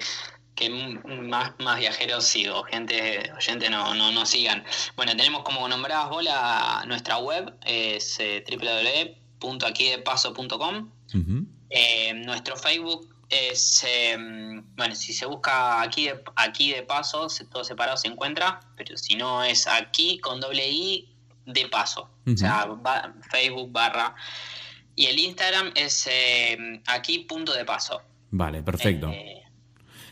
que 0.54 0.70
más, 0.70 1.52
más 1.58 1.78
viajeros 1.78 2.24
sí, 2.24 2.48
o 2.48 2.62
gente, 2.64 3.30
oyente 3.36 3.70
no, 3.70 3.94
no, 3.94 4.10
no 4.12 4.26
sigan. 4.26 4.64
Bueno, 4.96 5.16
tenemos 5.16 5.42
como 5.42 5.68
nombrabas 5.68 6.10
vos 6.10 6.22
la, 6.24 6.84
nuestra 6.86 7.18
web, 7.18 7.54
es 7.64 8.18
eh, 8.20 8.44
www.aquidepaso.com. 9.40 10.90
Ujú. 11.14 11.46
Eh, 11.70 12.14
nuestro 12.14 12.56
Facebook 12.56 13.17
es, 13.28 13.84
eh, 13.86 14.16
bueno, 14.76 14.94
si 14.94 15.12
se 15.12 15.26
busca 15.26 15.82
aquí 15.82 16.06
de, 16.06 16.22
aquí 16.36 16.72
de 16.72 16.82
paso, 16.82 17.28
todo 17.50 17.64
separado 17.64 17.96
se 17.96 18.08
encuentra, 18.08 18.60
pero 18.76 18.96
si 18.96 19.16
no 19.16 19.44
es 19.44 19.66
aquí 19.66 20.18
con 20.18 20.40
doble 20.40 20.68
I 20.68 21.08
de 21.46 21.66
paso. 21.68 22.10
O 22.26 22.36
sea, 22.36 22.68
Facebook 23.30 23.72
barra. 23.72 24.14
Y 24.94 25.06
el 25.06 25.18
Instagram 25.18 25.72
es 25.74 26.08
eh, 26.10 26.82
aquí 26.86 27.20
punto 27.20 27.54
de 27.54 27.64
paso. 27.64 28.02
Vale, 28.30 28.62
perfecto. 28.62 29.08
Eh, 29.10 29.42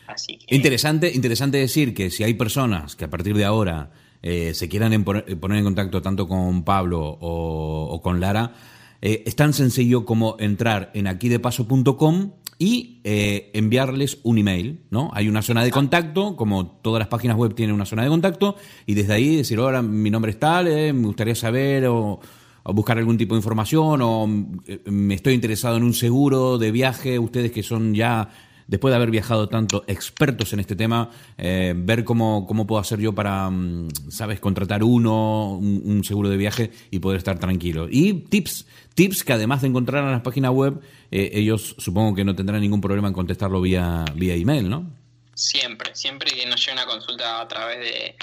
así 0.07 0.37
que. 0.37 0.55
Interesante, 0.55 1.11
interesante 1.13 1.57
decir 1.57 1.93
que 1.93 2.09
si 2.09 2.23
hay 2.23 2.33
personas 2.33 2.95
que 2.95 3.05
a 3.05 3.09
partir 3.09 3.35
de 3.35 3.45
ahora 3.45 3.91
eh, 4.23 4.53
se 4.53 4.67
quieran 4.67 4.93
en 4.93 5.03
poner, 5.03 5.25
en 5.27 5.63
contacto 5.63 6.01
tanto 6.01 6.27
con 6.27 6.63
Pablo 6.63 7.01
o, 7.01 7.89
o 7.91 8.01
con 8.01 8.19
Lara, 8.19 8.53
eh, 9.01 9.23
es 9.25 9.35
tan 9.35 9.53
sencillo 9.53 10.05
como 10.05 10.37
entrar 10.39 10.91
en 10.93 11.07
aquidepaso.com 11.07 12.31
y 12.59 13.01
eh, 13.03 13.51
enviarles 13.53 14.19
un 14.23 14.37
email, 14.37 14.81
¿no? 14.89 15.11
Hay 15.13 15.29
una 15.29 15.41
zona 15.41 15.63
de 15.63 15.71
contacto, 15.71 16.35
como 16.35 16.67
todas 16.67 16.99
las 16.99 17.07
páginas 17.07 17.37
web 17.37 17.53
tienen 17.53 17.75
una 17.75 17.85
zona 17.85 18.03
de 18.03 18.09
contacto, 18.09 18.55
y 18.85 18.95
desde 18.95 19.13
ahí 19.13 19.35
decir, 19.35 19.59
ahora 19.59 19.81
mi 19.81 20.09
nombre 20.09 20.31
es 20.31 20.39
tal, 20.39 20.67
eh, 20.67 20.91
me 20.93 21.05
gustaría 21.07 21.35
saber 21.35 21.85
o, 21.87 22.19
buscar 22.65 22.97
algún 22.97 23.17
tipo 23.17 23.35
de 23.35 23.39
información, 23.39 24.01
o 24.01 24.27
eh, 24.65 24.81
me 24.85 25.13
estoy 25.13 25.33
interesado 25.33 25.77
en 25.77 25.83
un 25.83 25.93
seguro 25.93 26.57
de 26.57 26.71
viaje, 26.71 27.19
ustedes 27.19 27.51
que 27.51 27.63
son 27.63 27.93
ya 27.93 28.29
después 28.65 28.91
de 28.91 28.97
haber 28.97 29.11
viajado 29.11 29.47
tanto, 29.47 29.85
expertos 29.87 30.51
en 30.51 30.59
este 30.59 30.75
tema, 30.75 31.09
ver 31.37 32.03
cómo, 32.03 32.45
cómo 32.45 32.67
puedo 32.67 32.81
hacer 32.81 32.99
yo 32.99 33.15
para, 33.15 33.49
mm, 33.49 33.87
¿sabes?, 34.09 34.41
contratar 34.41 34.83
uno, 34.83 35.53
un, 35.53 35.83
un 35.85 36.03
seguro 36.03 36.27
de 36.27 36.35
viaje 36.35 36.71
y 36.91 36.99
poder 36.99 37.19
estar 37.19 37.39
tranquilo. 37.39 37.87
Y 37.89 38.11
tips, 38.13 38.65
tips 38.97 39.23
que 39.23 39.33
además 39.33 39.61
de 39.61 39.67
encontrar 39.67 40.03
en 40.03 40.11
las 40.11 40.21
páginas 40.21 40.51
web, 40.51 40.81
eh, 41.11 41.29
ellos 41.33 41.75
supongo 41.77 42.15
que 42.15 42.25
no 42.25 42.35
tendrán 42.35 42.59
ningún 42.61 42.81
problema 42.81 43.07
en 43.07 43.13
contestarlo 43.13 43.61
vía, 43.61 44.03
vía 44.15 44.33
email, 44.33 44.67
¿no? 44.67 44.91
Siempre, 45.35 45.93
siempre 45.93 46.31
que 46.31 46.47
nos 46.47 46.59
llega 46.65 46.81
una 46.81 46.87
consulta 46.91 47.39
a 47.39 47.47
través 47.47 47.77
de, 47.77 48.15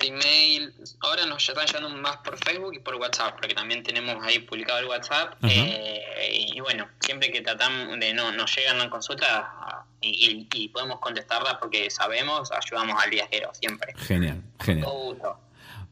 de 0.00 0.06
email. 0.08 0.74
Ahora 0.98 1.24
nos 1.24 1.48
están 1.48 1.64
llegando 1.64 1.90
más 1.90 2.16
por 2.24 2.36
Facebook 2.44 2.74
y 2.74 2.80
por 2.80 2.96
WhatsApp, 2.96 3.36
porque 3.38 3.54
también 3.54 3.84
tenemos 3.84 4.16
ahí 4.26 4.40
publicado 4.40 4.80
el 4.80 4.86
WhatsApp. 4.86 5.34
Eh, 5.44 6.50
y 6.52 6.58
bueno, 6.60 6.88
siempre 6.98 7.30
que 7.30 7.40
tratamos 7.40 8.00
de 8.00 8.12
no 8.12 8.32
nos 8.32 8.52
llegan 8.56 8.76
una 8.80 8.90
consulta 8.90 9.84
y, 10.00 10.08
y- 10.08 10.48
y 10.64 10.68
podemos 10.70 10.98
contestarla 10.98 11.56
porque 11.60 11.88
sabemos, 11.88 12.50
ayudamos 12.50 13.00
al 13.00 13.10
viajero, 13.10 13.52
siempre. 13.54 13.94
Genial, 13.96 14.42
genial. 14.58 14.88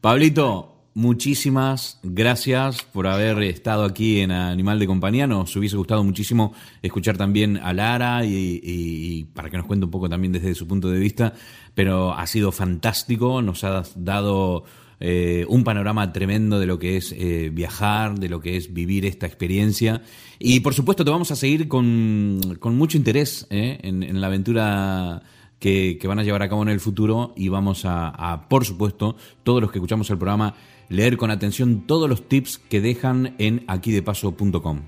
Pablito, 0.01 0.74
muchísimas 0.95 1.99
gracias 2.03 2.81
por 2.81 3.05
haber 3.05 3.43
estado 3.43 3.83
aquí 3.83 4.21
en 4.21 4.31
Animal 4.31 4.79
de 4.79 4.87
Compañía. 4.87 5.27
Nos 5.27 5.55
hubiese 5.55 5.75
gustado 5.75 6.03
muchísimo 6.03 6.53
escuchar 6.81 7.17
también 7.17 7.57
a 7.57 7.73
Lara 7.73 8.25
y, 8.25 9.27
para 9.33 9.49
que 9.49 9.57
nos 9.57 9.67
cuente 9.67 9.85
un 9.85 9.91
poco 9.91 10.09
también 10.09 10.31
desde 10.31 10.55
su 10.55 10.65
punto 10.65 10.89
de 10.89 10.97
vista, 10.97 11.33
pero 11.75 12.13
ha 12.13 12.25
sido 12.25 12.51
fantástico, 12.51 13.41
nos 13.41 13.63
ha 13.65 13.83
dado 13.95 14.63
eh, 15.01 15.45
un 15.49 15.65
panorama 15.65 16.13
tremendo 16.13 16.59
de 16.59 16.65
lo 16.65 16.79
que 16.79 16.95
es 16.95 17.11
eh, 17.11 17.51
viajar, 17.53 18.17
de 18.17 18.29
lo 18.29 18.39
que 18.39 18.55
es 18.55 18.73
vivir 18.73 19.05
esta 19.05 19.27
experiencia. 19.27 20.01
Y 20.39 20.61
por 20.61 20.73
supuesto 20.73 21.03
te 21.03 21.11
vamos 21.11 21.29
a 21.29 21.35
seguir 21.35 21.67
con, 21.67 22.39
con 22.59 22.77
mucho 22.77 22.97
interés 22.97 23.47
eh, 23.49 23.79
en, 23.83 24.21
la 24.21 24.27
aventura 24.27 25.23
que, 25.59 25.99
van 26.07 26.19
a 26.19 26.23
llevar 26.23 26.43
a 26.43 26.49
cabo 26.49 26.61
en 26.61 26.69
el 26.69 26.79
futuro 26.79 27.33
y 27.35 27.49
vamos 27.49 27.83
a, 27.83 28.45
por 28.49 28.63
supuesto, 28.63 29.17
todos 29.43 29.61
los 29.61 29.71
que 29.71 29.79
escuchamos 29.79 30.09
el 30.09 30.17
programa, 30.17 30.55
leer 30.89 31.17
con 31.17 31.31
atención 31.31 31.85
todos 31.87 32.09
los 32.09 32.27
tips 32.27 32.57
que 32.57 32.81
dejan 32.81 33.35
en 33.39 33.63
aquidepaso.com. 33.67 34.81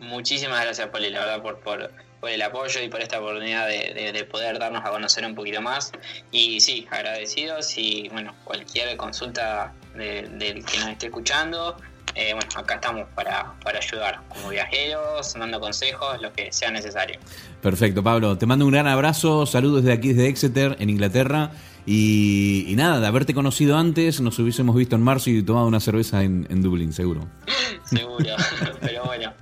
Muchísimas 0.00 0.62
gracias, 0.64 0.88
Poli, 0.88 1.10
la 1.10 1.20
verdad, 1.20 1.42
por, 1.42 1.60
por, 1.60 1.90
por 2.20 2.28
el 2.30 2.42
apoyo 2.42 2.82
y 2.82 2.88
por 2.88 3.00
esta 3.00 3.20
oportunidad 3.20 3.66
de, 3.68 3.94
de- 3.94 4.12
de 4.12 4.24
poder 4.24 4.58
darnos 4.58 4.84
a 4.84 4.90
conocer 4.90 5.24
un 5.24 5.34
poquito 5.34 5.60
más. 5.62 5.92
Y 6.32 6.60
sí, 6.60 6.86
agradecidos 6.90 7.78
y 7.78 8.08
bueno, 8.10 8.34
cualquier 8.44 8.96
consulta 8.96 9.72
de- 9.96 10.22
del 10.28 10.64
que 10.64 10.78
nos 10.78 10.88
esté 10.88 11.06
escuchando, 11.06 11.76
eh, 12.14 12.34
bueno, 12.34 12.48
acá 12.56 12.74
estamos 12.74 13.06
para, 13.14 13.54
para 13.64 13.78
ayudar 13.78 14.20
como 14.28 14.48
viajeros, 14.50 15.32
dando 15.34 15.60
consejos, 15.60 16.20
lo 16.20 16.32
que 16.32 16.52
sea 16.52 16.70
necesario. 16.70 17.18
Perfecto, 17.62 18.02
Pablo. 18.02 18.36
Te 18.36 18.44
mando 18.44 18.66
un 18.66 18.72
gran 18.72 18.88
abrazo. 18.88 19.46
Saludos 19.46 19.84
desde 19.84 19.94
aquí, 19.96 20.08
desde 20.12 20.28
Exeter, 20.28 20.76
en 20.80 20.90
Inglaterra. 20.90 21.52
Y, 21.86 22.64
y 22.68 22.76
nada, 22.76 23.00
de 23.00 23.06
haberte 23.06 23.34
conocido 23.34 23.76
antes, 23.76 24.20
nos 24.20 24.38
hubiésemos 24.38 24.76
visto 24.76 24.94
en 24.96 25.02
marzo 25.02 25.30
y 25.30 25.42
tomado 25.42 25.66
una 25.66 25.80
cerveza 25.80 26.22
en, 26.22 26.46
en 26.50 26.62
Dublín, 26.62 26.92
seguro. 26.92 27.26
Seguro, 27.84 28.24
pero 28.80 29.04
bueno, 29.04 29.32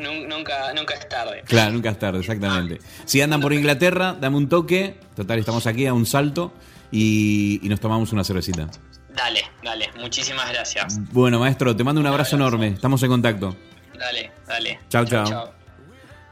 nu- 0.00 0.26
nunca, 0.26 0.72
nunca 0.74 0.94
es 0.94 1.06
tarde. 1.08 1.42
Claro, 1.44 1.72
nunca 1.72 1.90
es 1.90 1.98
tarde, 1.98 2.20
exactamente. 2.20 2.78
Si 3.04 3.20
andan 3.20 3.40
por 3.42 3.52
Inglaterra, 3.52 4.16
dame 4.18 4.36
un 4.38 4.48
toque. 4.48 4.98
Total, 5.14 5.38
estamos 5.38 5.66
aquí 5.66 5.84
a 5.86 5.92
un 5.92 6.06
salto 6.06 6.54
y, 6.90 7.60
y 7.62 7.68
nos 7.68 7.80
tomamos 7.80 8.12
una 8.12 8.24
cervecita. 8.24 8.68
Dale, 9.14 9.42
dale, 9.62 9.90
muchísimas 10.00 10.48
gracias. 10.50 10.98
Bueno, 11.12 11.40
maestro, 11.40 11.76
te 11.76 11.84
mando 11.84 12.00
un 12.00 12.06
abrazo 12.06 12.36
enorme. 12.36 12.68
Estamos 12.68 13.02
en 13.02 13.08
contacto. 13.10 13.54
Dale, 13.98 14.30
dale. 14.46 14.78
Chao, 14.88 15.04
chao. 15.04 15.57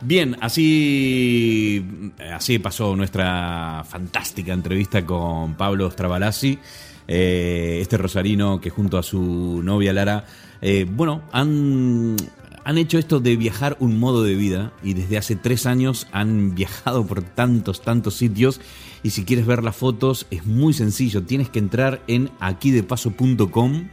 Bien, 0.03 0.37
así, 0.41 2.13
así 2.33 2.59
pasó 2.59 2.95
nuestra 2.97 3.83
fantástica 3.89 4.53
entrevista 4.53 5.07
con 5.07 5.55
Pablo 5.55 5.91
Stravalasi, 5.91 6.59
eh, 7.09 7.79
este 7.81 7.97
rosarino 7.97 8.61
que 8.61 8.69
junto 8.69 8.99
a 8.99 9.03
su 9.03 9.63
novia 9.65 9.95
Lara, 9.95 10.27
eh, 10.61 10.87
bueno, 10.89 11.23
han, 11.33 12.17
han 12.65 12.79
hecho 12.79 12.99
esto 12.99 13.21
de 13.21 13.37
viajar 13.37 13.79
un 13.81 13.99
modo 13.99 14.23
de 14.23 14.35
vida 14.35 14.73
y 14.83 14.93
desde 14.93 15.17
hace 15.17 15.35
tres 15.35 15.65
años 15.65 16.09
han 16.13 16.55
viajado 16.55 17.07
por 17.07 17.23
tantos, 17.23 17.81
tantos 17.81 18.15
sitios 18.17 18.61
y 19.03 19.11
si 19.11 19.25
quieres 19.25 19.47
ver 19.47 19.65
las 19.65 19.77
fotos 19.77 20.27
es 20.31 20.45
muy 20.45 20.75
sencillo, 20.75 21.23
tienes 21.23 21.49
que 21.49 21.59
entrar 21.59 22.03
en 22.07 22.31
aquidepaso.com 22.41 23.89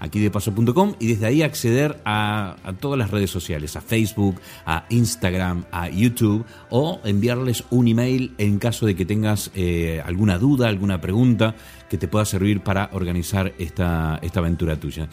aquí 0.00 0.20
de 0.20 0.30
paso.com 0.30 0.94
y 0.98 1.08
desde 1.08 1.26
ahí 1.26 1.42
acceder 1.42 2.00
a, 2.04 2.56
a 2.62 2.72
todas 2.74 2.98
las 2.98 3.10
redes 3.10 3.30
sociales, 3.30 3.76
a 3.76 3.80
Facebook, 3.80 4.40
a 4.66 4.84
Instagram, 4.90 5.64
a 5.70 5.88
YouTube 5.88 6.44
o 6.70 7.00
enviarles 7.04 7.64
un 7.70 7.88
email 7.88 8.34
en 8.38 8.58
caso 8.58 8.86
de 8.86 8.94
que 8.94 9.04
tengas 9.04 9.50
eh, 9.54 10.02
alguna 10.04 10.38
duda, 10.38 10.68
alguna 10.68 11.00
pregunta 11.00 11.54
que 11.88 11.98
te 11.98 12.08
pueda 12.08 12.24
servir 12.24 12.60
para 12.60 12.90
organizar 12.92 13.52
esta, 13.58 14.18
esta 14.22 14.40
aventura 14.40 14.76
tuya. 14.76 15.08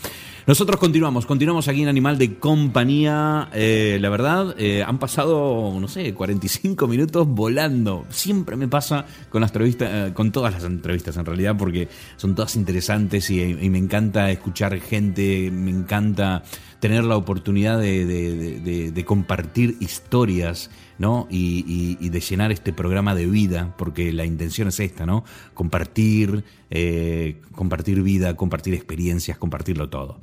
Nosotros 0.48 0.80
continuamos, 0.80 1.26
continuamos 1.26 1.68
aquí 1.68 1.82
en 1.82 1.88
Animal 1.88 2.20
de 2.20 2.36
Compañía. 2.36 3.50
Eh, 3.52 3.98
la 4.00 4.10
verdad, 4.10 4.54
eh, 4.60 4.84
han 4.84 5.00
pasado, 5.00 5.76
no 5.80 5.88
sé, 5.88 6.14
45 6.14 6.86
minutos 6.88 7.28
volando. 7.28 8.06
Siempre 8.12 8.56
me 8.56 8.68
pasa 8.68 9.08
con 9.32 9.42
las 9.42 9.50
entrevistas, 9.50 9.90
eh, 9.92 10.14
con 10.14 10.32
todas 10.32 10.54
las 10.54 10.64
entrevistas 10.64 11.18
en 11.18 11.26
realidad, 11.26 11.56
porque 11.58 11.90
son 12.16 12.36
todas 12.36 12.56
interesantes 12.58 13.28
y, 13.32 13.56
me 13.56 13.80
encanta 13.80 14.30
escuchar 14.30 14.80
gente, 14.82 15.50
me 15.50 15.72
encanta 15.72 16.44
tener 16.80 17.06
la 17.06 17.18
oportunidad 17.18 17.80
de 17.80 19.04
compartir 19.04 19.78
historias, 19.80 20.70
y 21.30 22.10
de 22.10 22.20
llenar 22.20 22.52
este 22.52 22.74
programa 22.74 23.16
de 23.16 23.26
vida, 23.26 23.74
porque 23.78 24.14
la 24.14 24.26
intención 24.26 24.68
es 24.68 24.80
esta, 24.80 25.06
¿no? 25.06 25.24
Compartir, 25.54 26.44
eh, 26.70 27.42
compartir 27.54 28.02
vida, 28.02 28.36
compartir 28.36 28.74
experiencias, 28.74 29.38
compartirlo 29.38 29.90
todo. 29.90 30.20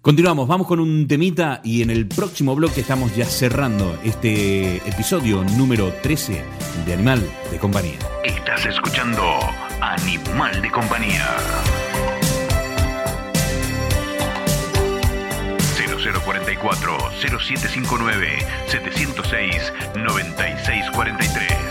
Continuamos, 0.00 0.48
vamos 0.48 0.66
con 0.66 0.80
un 0.80 1.06
temita 1.06 1.60
y 1.62 1.82
en 1.82 1.90
el 1.90 2.08
próximo 2.08 2.56
bloque 2.56 2.80
estamos 2.80 3.14
ya 3.14 3.24
cerrando 3.24 3.96
este 4.02 4.78
episodio 4.78 5.44
número 5.56 5.92
13 6.02 6.42
de 6.84 6.94
Animal 6.94 7.22
de 7.52 7.58
Compañía. 7.58 7.98
Estás 8.24 8.66
escuchando 8.66 9.22
Animal 9.80 10.60
de 10.60 10.70
Compañía. 10.72 11.24
0044 16.24 17.10
0759 17.20 18.46
706 18.68 19.72
9643. 19.94 21.61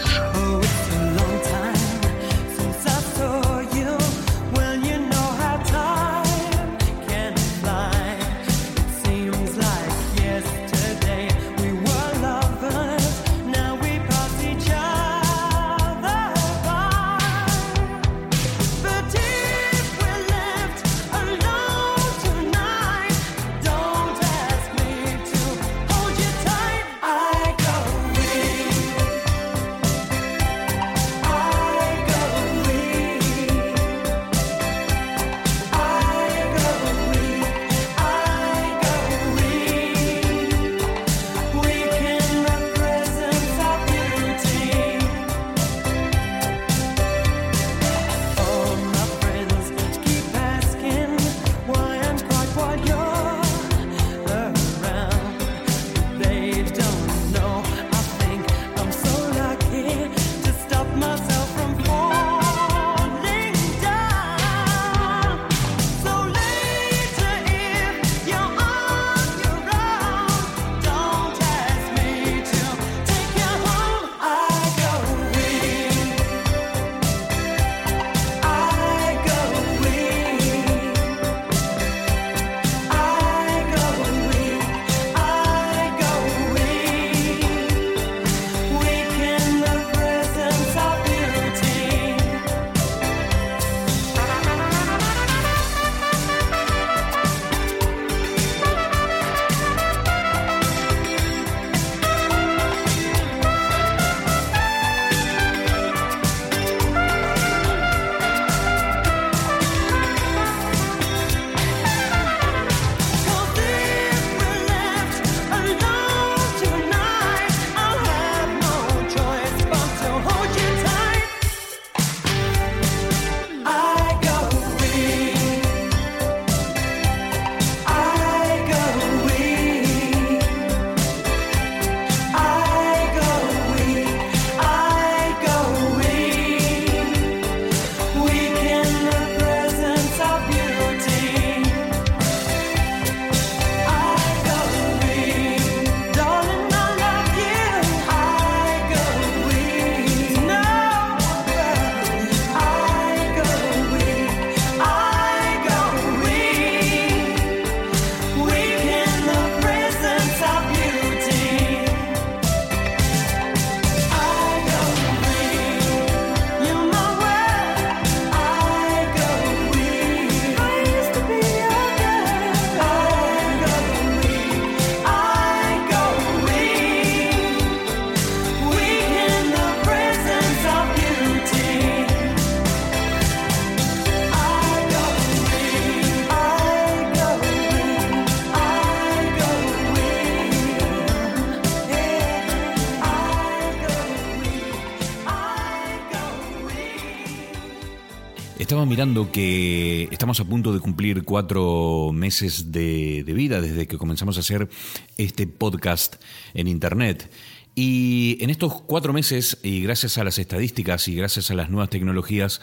Que 199.32 200.08
estamos 200.12 200.40
a 200.42 200.46
punto 200.46 200.74
de 200.74 200.80
cumplir 200.80 201.24
cuatro 201.24 202.12
meses 202.14 202.72
de, 202.72 203.24
de 203.26 203.34
vida 203.34 203.60
desde 203.60 203.88
que 203.88 203.98
comenzamos 203.98 204.38
a 204.38 204.42
hacer 204.42 204.70
este 205.18 205.48
podcast 205.48 206.22
en 206.54 206.68
Internet. 206.68 207.32
Y 207.74 208.38
en 208.42 208.52
estos 208.52 208.80
cuatro 208.84 209.12
meses, 209.12 209.58
y 209.64 209.82
gracias 209.82 210.20
a 210.20 210.24
las 210.24 210.38
estadísticas 210.38 211.08
y 211.08 211.16
gracias 211.16 211.50
a 211.50 211.56
las 211.56 211.72
nuevas 211.72 211.90
tecnologías, 211.90 212.62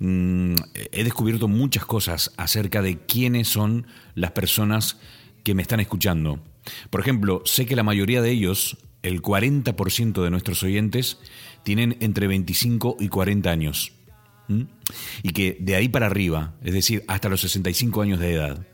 mm, 0.00 0.54
he 0.90 1.04
descubierto 1.04 1.46
muchas 1.46 1.86
cosas 1.86 2.32
acerca 2.36 2.82
de 2.82 2.98
quiénes 2.98 3.46
son 3.46 3.86
las 4.16 4.32
personas 4.32 4.96
que 5.44 5.54
me 5.54 5.62
están 5.62 5.78
escuchando. 5.78 6.40
Por 6.90 7.00
ejemplo, 7.00 7.42
sé 7.44 7.64
que 7.64 7.76
la 7.76 7.84
mayoría 7.84 8.22
de 8.22 8.32
ellos, 8.32 8.76
el 9.02 9.22
40% 9.22 10.24
de 10.24 10.30
nuestros 10.30 10.64
oyentes, 10.64 11.18
tienen 11.62 11.96
entre 12.00 12.26
25 12.26 12.96
y 12.98 13.06
40 13.06 13.48
años. 13.48 13.95
Y 15.22 15.30
que 15.30 15.56
de 15.60 15.74
ahí 15.76 15.88
para 15.88 16.06
arriba, 16.06 16.54
es 16.62 16.72
decir, 16.72 17.04
hasta 17.08 17.28
los 17.28 17.40
65 17.40 18.02
años 18.02 18.20
de 18.20 18.32
edad, 18.32 18.66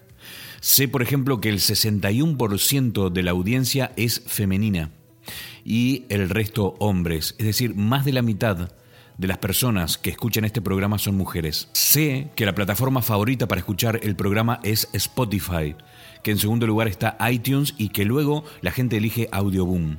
Sé, 0.62 0.86
por 0.86 1.02
ejemplo, 1.02 1.40
que 1.40 1.48
el 1.48 1.58
61% 1.58 3.10
de 3.10 3.22
la 3.24 3.32
audiencia 3.32 3.90
es 3.96 4.22
femenina 4.28 4.92
y 5.64 6.04
el 6.08 6.30
resto 6.30 6.76
hombres. 6.78 7.34
Es 7.38 7.46
decir, 7.46 7.74
más 7.74 8.04
de 8.04 8.12
la 8.12 8.22
mitad 8.22 8.70
de 9.18 9.26
las 9.26 9.38
personas 9.38 9.98
que 9.98 10.10
escuchan 10.10 10.44
este 10.44 10.62
programa 10.62 10.98
son 10.98 11.16
mujeres. 11.16 11.68
Sé 11.72 12.30
que 12.36 12.46
la 12.46 12.54
plataforma 12.54 13.02
favorita 13.02 13.48
para 13.48 13.58
escuchar 13.58 13.98
el 14.04 14.14
programa 14.14 14.60
es 14.62 14.88
Spotify, 14.92 15.74
que 16.22 16.30
en 16.30 16.38
segundo 16.38 16.68
lugar 16.68 16.86
está 16.86 17.16
iTunes 17.28 17.74
y 17.76 17.88
que 17.88 18.04
luego 18.04 18.44
la 18.60 18.70
gente 18.70 18.98
elige 18.98 19.28
Audioboom. 19.32 19.96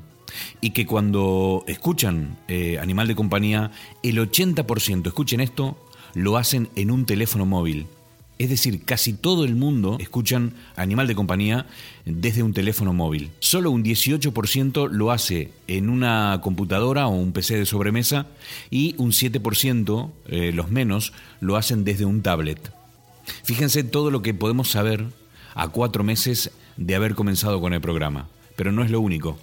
Y 0.62 0.72
que 0.72 0.86
cuando 0.86 1.64
escuchan 1.68 2.38
eh, 2.48 2.80
Animal 2.80 3.08
de 3.08 3.16
Compañía, 3.16 3.72
el 4.02 4.18
80%, 4.18 5.08
escuchen 5.08 5.40
esto, 5.40 5.78
lo 6.14 6.38
hacen 6.38 6.70
en 6.76 6.92
un 6.92 7.06
teléfono 7.06 7.46
móvil. 7.46 7.88
Es 8.40 8.50
decir, 8.50 8.84
casi 8.84 9.14
todo 9.14 9.46
el 9.46 9.56
mundo 9.56 9.98
escuchan 10.00 10.54
Animal 10.76 11.08
de 11.08 11.16
Compañía 11.16 11.68
desde 12.06 12.44
un 12.44 12.54
teléfono 12.54 12.92
móvil. 12.92 13.30
Solo 13.40 13.72
un 13.72 13.84
18% 13.84 14.90
lo 14.90 15.12
hace 15.12 15.52
en 15.68 15.90
una 15.90 16.40
computadora 16.42 17.08
o 17.08 17.12
un 17.12 17.32
PC 17.32 17.58
de 17.58 17.66
sobremesa 17.66 18.28
y 18.72 18.96
un 18.98 19.12
7%, 19.12 20.12
eh, 20.28 20.52
los 20.54 20.72
menos, 20.72 21.14
lo 21.42 21.56
hacen 21.56 21.84
desde 21.84 22.06
un 22.06 22.22
tablet. 22.22 22.74
Fíjense 23.44 23.84
todo 23.84 24.12
lo 24.12 24.22
que 24.22 24.34
podemos 24.34 24.70
saber 24.70 25.06
a 25.56 25.68
cuatro 25.68 26.04
meses 26.04 26.52
de 26.76 26.96
haber 26.96 27.16
comenzado 27.16 27.62
con 27.62 27.74
el 27.74 27.82
programa. 27.82 28.28
Pero 28.56 28.72
no 28.72 28.84
es 28.84 28.92
lo 28.92 29.00
único. 29.00 29.38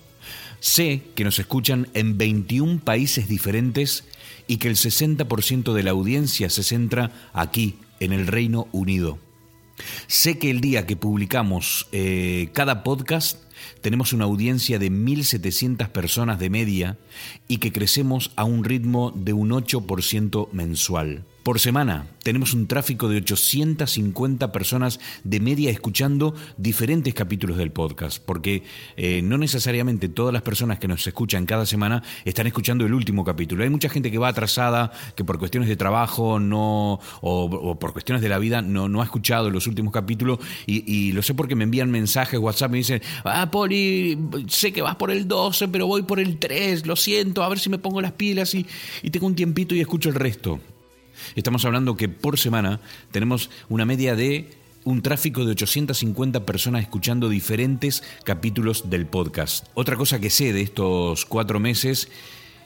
Sé 0.61 1.03
que 1.15 1.25
nos 1.25 1.39
escuchan 1.39 1.89
en 1.95 2.19
21 2.19 2.81
países 2.81 3.29
diferentes 3.29 4.05
y 4.47 4.59
que 4.59 4.69
el 4.69 4.77
60% 4.77 5.73
de 5.73 5.83
la 5.83 5.91
audiencia 5.93 6.51
se 6.51 6.63
centra 6.63 7.11
aquí, 7.33 7.79
en 7.99 8.13
el 8.13 8.27
Reino 8.27 8.69
Unido. 8.73 9.19
Sé 10.07 10.39
que 10.39 10.51
el 10.51 10.61
día 10.61 10.87
que 10.87 10.97
publicamos 10.97 11.89
eh, 11.93 12.51
cada 12.53 12.83
podcast 12.83 13.39
tenemos 13.81 14.13
una 14.13 14.25
audiencia 14.25 14.79
de 14.79 14.91
1.700 14.91 15.89
personas 15.89 16.39
de 16.39 16.51
media 16.51 16.99
y 17.49 17.59
que 17.59 17.73
crecemos 17.73 18.33
a 18.37 18.45
un 18.45 18.65
ritmo 18.65 19.13
de 19.15 19.33
un 19.33 19.51
8% 19.51 20.51
mensual. 20.53 21.25
Por 21.51 21.59
semana 21.59 22.07
tenemos 22.23 22.55
un 22.55 22.69
tráfico 22.69 23.09
de 23.09 23.17
850 23.17 24.53
personas 24.53 25.01
de 25.25 25.41
media 25.41 25.69
escuchando 25.73 26.33
diferentes 26.57 27.13
capítulos 27.13 27.57
del 27.57 27.73
podcast, 27.73 28.23
porque 28.25 28.63
eh, 28.97 29.21
no 29.23 29.37
necesariamente 29.37 30.09
todas 30.09 30.33
las 30.33 30.43
personas 30.43 30.79
que 30.79 30.87
nos 30.87 31.05
escuchan 31.05 31.47
cada 31.47 31.67
semana 31.67 32.05
están 32.25 32.47
escuchando 32.47 32.87
el 32.87 32.95
último 32.95 33.25
capítulo. 33.25 33.65
Hay 33.65 33.69
mucha 33.69 33.89
gente 33.89 34.13
que 34.13 34.19
va 34.19 34.29
atrasada, 34.29 34.93
que 35.17 35.25
por 35.25 35.41
cuestiones 35.41 35.69
de 35.69 35.75
trabajo 35.75 36.39
no, 36.39 37.01
o, 37.21 37.77
por 37.81 37.95
cuestiones 37.95 38.23
de 38.23 38.29
la 38.29 38.39
vida 38.39 38.63
no, 38.63 38.89
no 38.89 39.01
ha 39.01 39.05
escuchado 39.05 39.51
los 39.51 39.67
últimos 39.67 39.93
capítulos 39.93 40.39
y, 40.67 40.89
y 40.89 41.11
lo 41.11 41.21
sé 41.21 41.35
porque 41.35 41.57
me 41.57 41.65
envían 41.65 41.91
mensajes, 41.91 42.39
WhatsApp, 42.39 42.71
me 42.71 42.79
dicen, 42.79 43.03
ah, 43.25 43.51
Poli, 43.51 44.17
sé 44.47 44.73
que 44.73 44.83
vas 44.83 44.95
por 44.95 45.11
el 45.11 45.27
12, 45.27 45.67
pero 45.67 45.89
voy 45.89 46.03
por 46.03 46.21
el 46.21 46.39
3, 46.39 46.87
lo 46.87 46.95
siento, 46.95 47.43
a 47.43 47.49
ver 47.49 47.59
si 47.59 47.71
me 47.71 47.79
pongo 47.79 48.01
las 48.01 48.13
pilas 48.13 48.55
y, 48.55 48.65
y 49.03 49.11
tengo 49.11 49.27
un 49.27 49.35
tiempito 49.35 49.75
y 49.75 49.81
escucho 49.81 50.11
el 50.11 50.15
resto. 50.15 50.61
Estamos 51.37 51.65
hablando 51.65 51.97
que 51.97 52.09
por 52.09 52.39
semana 52.39 52.81
tenemos 53.13 53.51
una 53.69 53.85
media 53.85 54.17
de 54.17 54.51
un 54.85 55.03
tráfico 55.03 55.45
de 55.45 55.53
850 55.53 56.45
personas 56.45 56.83
escuchando 56.83 57.29
diferentes 57.29 58.03
capítulos 58.25 58.91
del 58.91 59.07
podcast. 59.07 59.67
Otra 59.75 59.97
cosa 59.97 60.19
que 60.19 60.31
sé 60.31 60.53
de 60.53 60.63
estos 60.63 61.27
cuatro 61.27 61.61
meses 61.61 62.09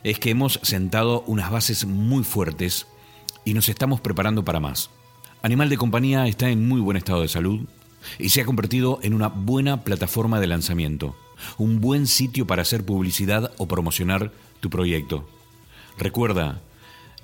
es 0.03 0.19
que 0.19 0.31
hemos 0.31 0.61
sentado 0.63 1.25
unas 1.27 1.51
bases 1.51 1.85
muy 1.87 2.25
fuertes 2.25 2.87
y 3.45 3.55
nos 3.55 3.69
estamos 3.69 4.01
preparando 4.01 4.45
para 4.45 4.61
más. 4.61 4.91
Animal 5.43 5.69
de 5.69 5.77
Compañía 5.77 6.27
está 6.27 6.49
en 6.49 6.67
muy 6.67 6.81
buen 6.81 6.97
estado 6.97 7.21
de 7.21 7.29
salud 7.29 7.67
y 8.19 8.31
se 8.31 8.41
ha 8.41 8.47
convertido 8.47 8.99
en 9.03 9.13
una 9.13 9.29
buena 9.29 9.83
plataforma 9.83 10.41
de 10.41 10.47
lanzamiento, 10.47 11.17
un 11.59 11.81
buen 11.81 12.07
sitio 12.07 12.47
para 12.47 12.63
hacer 12.63 12.85
publicidad 12.85 13.53
o 13.59 13.69
promocionar 13.69 14.33
tu 14.61 14.71
proyecto. 14.71 15.29
Recuerda, 15.99 16.63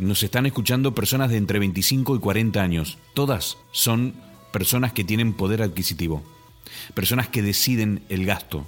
nos 0.01 0.23
están 0.23 0.47
escuchando 0.47 0.95
personas 0.95 1.31
de 1.31 1.37
entre 1.37 1.59
25 1.59 2.17
y 2.17 2.19
40 2.19 2.63
años. 2.63 2.99
Todas 3.15 3.59
son 3.71 4.15
personas 4.51 4.93
que 4.93 5.05
tienen 5.05 5.35
poder 5.35 5.63
adquisitivo, 5.63 6.23
personas 6.95 7.29
que 7.29 7.43
deciden 7.43 8.03
el 8.09 8.25
gasto. 8.25 8.67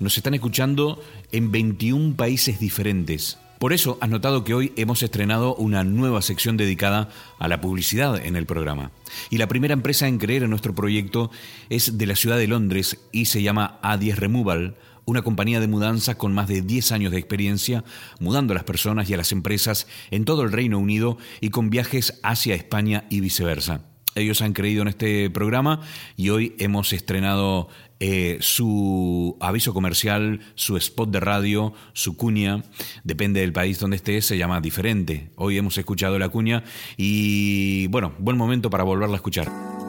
Nos 0.00 0.18
están 0.18 0.34
escuchando 0.34 1.02
en 1.30 1.52
21 1.52 2.16
países 2.16 2.58
diferentes. 2.58 3.38
Por 3.58 3.72
eso 3.72 3.96
has 4.00 4.10
notado 4.10 4.42
que 4.42 4.54
hoy 4.54 4.72
hemos 4.76 5.04
estrenado 5.04 5.54
una 5.54 5.84
nueva 5.84 6.20
sección 6.20 6.56
dedicada 6.56 7.08
a 7.38 7.46
la 7.46 7.60
publicidad 7.60 8.16
en 8.26 8.34
el 8.34 8.44
programa. 8.44 8.90
Y 9.30 9.38
la 9.38 9.46
primera 9.46 9.74
empresa 9.74 10.08
en 10.08 10.18
creer 10.18 10.42
en 10.42 10.50
nuestro 10.50 10.74
proyecto 10.74 11.30
es 11.70 11.96
de 11.96 12.06
la 12.06 12.16
ciudad 12.16 12.38
de 12.38 12.48
Londres 12.48 12.98
y 13.12 13.26
se 13.26 13.42
llama 13.42 13.78
A10 13.82 14.16
Removal, 14.16 14.74
una 15.04 15.22
compañía 15.22 15.60
de 15.60 15.68
mudanza 15.68 16.16
con 16.16 16.32
más 16.32 16.48
de 16.48 16.62
10 16.62 16.92
años 16.92 17.12
de 17.12 17.18
experiencia, 17.18 17.84
mudando 18.20 18.52
a 18.52 18.56
las 18.56 18.64
personas 18.64 19.08
y 19.08 19.14
a 19.14 19.16
las 19.16 19.32
empresas 19.32 19.86
en 20.10 20.24
todo 20.24 20.42
el 20.42 20.52
Reino 20.52 20.78
Unido 20.78 21.18
y 21.40 21.50
con 21.50 21.70
viajes 21.70 22.20
hacia 22.22 22.54
España 22.54 23.04
y 23.10 23.20
viceversa. 23.20 23.84
Ellos 24.14 24.42
han 24.42 24.52
creído 24.52 24.82
en 24.82 24.88
este 24.88 25.30
programa 25.30 25.80
y 26.16 26.28
hoy 26.28 26.54
hemos 26.58 26.92
estrenado 26.92 27.68
eh, 27.98 28.36
su 28.40 29.36
aviso 29.40 29.72
comercial, 29.72 30.40
su 30.54 30.76
spot 30.76 31.10
de 31.10 31.20
radio, 31.20 31.72
su 31.94 32.16
cuña. 32.16 32.62
Depende 33.04 33.40
del 33.40 33.52
país 33.52 33.78
donde 33.78 33.96
esté, 33.96 34.20
se 34.20 34.36
llama 34.36 34.60
diferente. 34.60 35.30
Hoy 35.36 35.56
hemos 35.56 35.78
escuchado 35.78 36.18
la 36.18 36.28
cuña 36.28 36.62
y 36.96 37.86
bueno, 37.86 38.12
buen 38.18 38.36
momento 38.36 38.68
para 38.68 38.84
volverla 38.84 39.14
a 39.14 39.16
escuchar. 39.16 39.81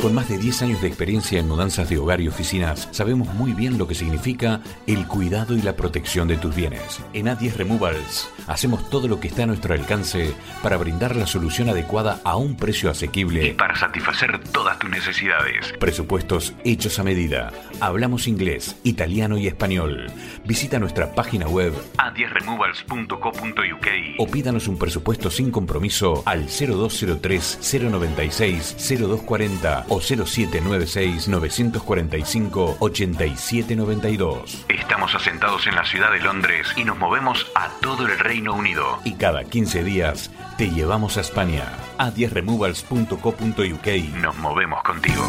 Con 0.00 0.14
más 0.14 0.28
de 0.28 0.38
10 0.38 0.62
años 0.62 0.80
de 0.80 0.86
experiencia 0.86 1.40
en 1.40 1.48
mudanzas 1.48 1.88
de 1.88 1.98
hogar 1.98 2.20
y 2.20 2.28
oficinas, 2.28 2.88
sabemos 2.92 3.34
muy 3.34 3.52
bien 3.52 3.78
lo 3.78 3.88
que 3.88 3.96
significa 3.96 4.60
el 4.86 5.08
cuidado 5.08 5.56
y 5.56 5.62
la 5.62 5.74
protección 5.74 6.28
de 6.28 6.36
tus 6.36 6.54
bienes. 6.54 7.00
En 7.14 7.26
A10 7.26 7.54
Removals 7.54 8.30
hacemos 8.46 8.88
todo 8.90 9.08
lo 9.08 9.18
que 9.18 9.26
está 9.26 9.42
a 9.42 9.46
nuestro 9.46 9.74
alcance 9.74 10.34
para 10.62 10.76
brindar 10.76 11.16
la 11.16 11.26
solución 11.26 11.68
adecuada 11.68 12.20
a 12.22 12.36
un 12.36 12.56
precio 12.56 12.90
asequible 12.90 13.48
Y 13.48 13.54
para 13.54 13.74
satisfacer 13.74 14.38
todas 14.52 14.78
tus 14.78 14.88
necesidades. 14.88 15.72
Presupuestos 15.80 16.54
hechos 16.62 17.00
a 17.00 17.02
medida. 17.02 17.50
Hablamos 17.80 18.28
inglés, 18.28 18.76
italiano 18.84 19.36
y 19.36 19.48
español. 19.48 20.12
Visita 20.44 20.78
nuestra 20.78 21.12
página 21.12 21.48
web 21.48 21.74
a10removals.co.uk 21.96 23.86
o 24.18 24.26
pídanos 24.28 24.68
un 24.68 24.78
presupuesto 24.78 25.28
sin 25.28 25.50
compromiso 25.50 26.22
al 26.24 26.46
0203 26.46 27.58
096 27.82 28.76
0240 28.78 29.87
o 29.88 30.00
0796 30.00 31.28
945 31.28 32.76
8792. 32.80 34.64
Estamos 34.68 35.14
asentados 35.14 35.66
en 35.66 35.74
la 35.74 35.84
ciudad 35.84 36.12
de 36.12 36.20
Londres 36.20 36.68
y 36.76 36.84
nos 36.84 36.98
movemos 36.98 37.46
a 37.54 37.68
todo 37.80 38.06
el 38.06 38.18
Reino 38.18 38.54
Unido. 38.54 38.98
Y 39.04 39.14
cada 39.14 39.44
15 39.44 39.84
días 39.84 40.30
te 40.56 40.70
llevamos 40.70 41.16
a 41.16 41.20
España. 41.20 41.64
a 41.98 42.10
10removals.co.uk 42.10 43.86
Nos 44.22 44.36
movemos 44.36 44.82
contigo. 44.82 45.24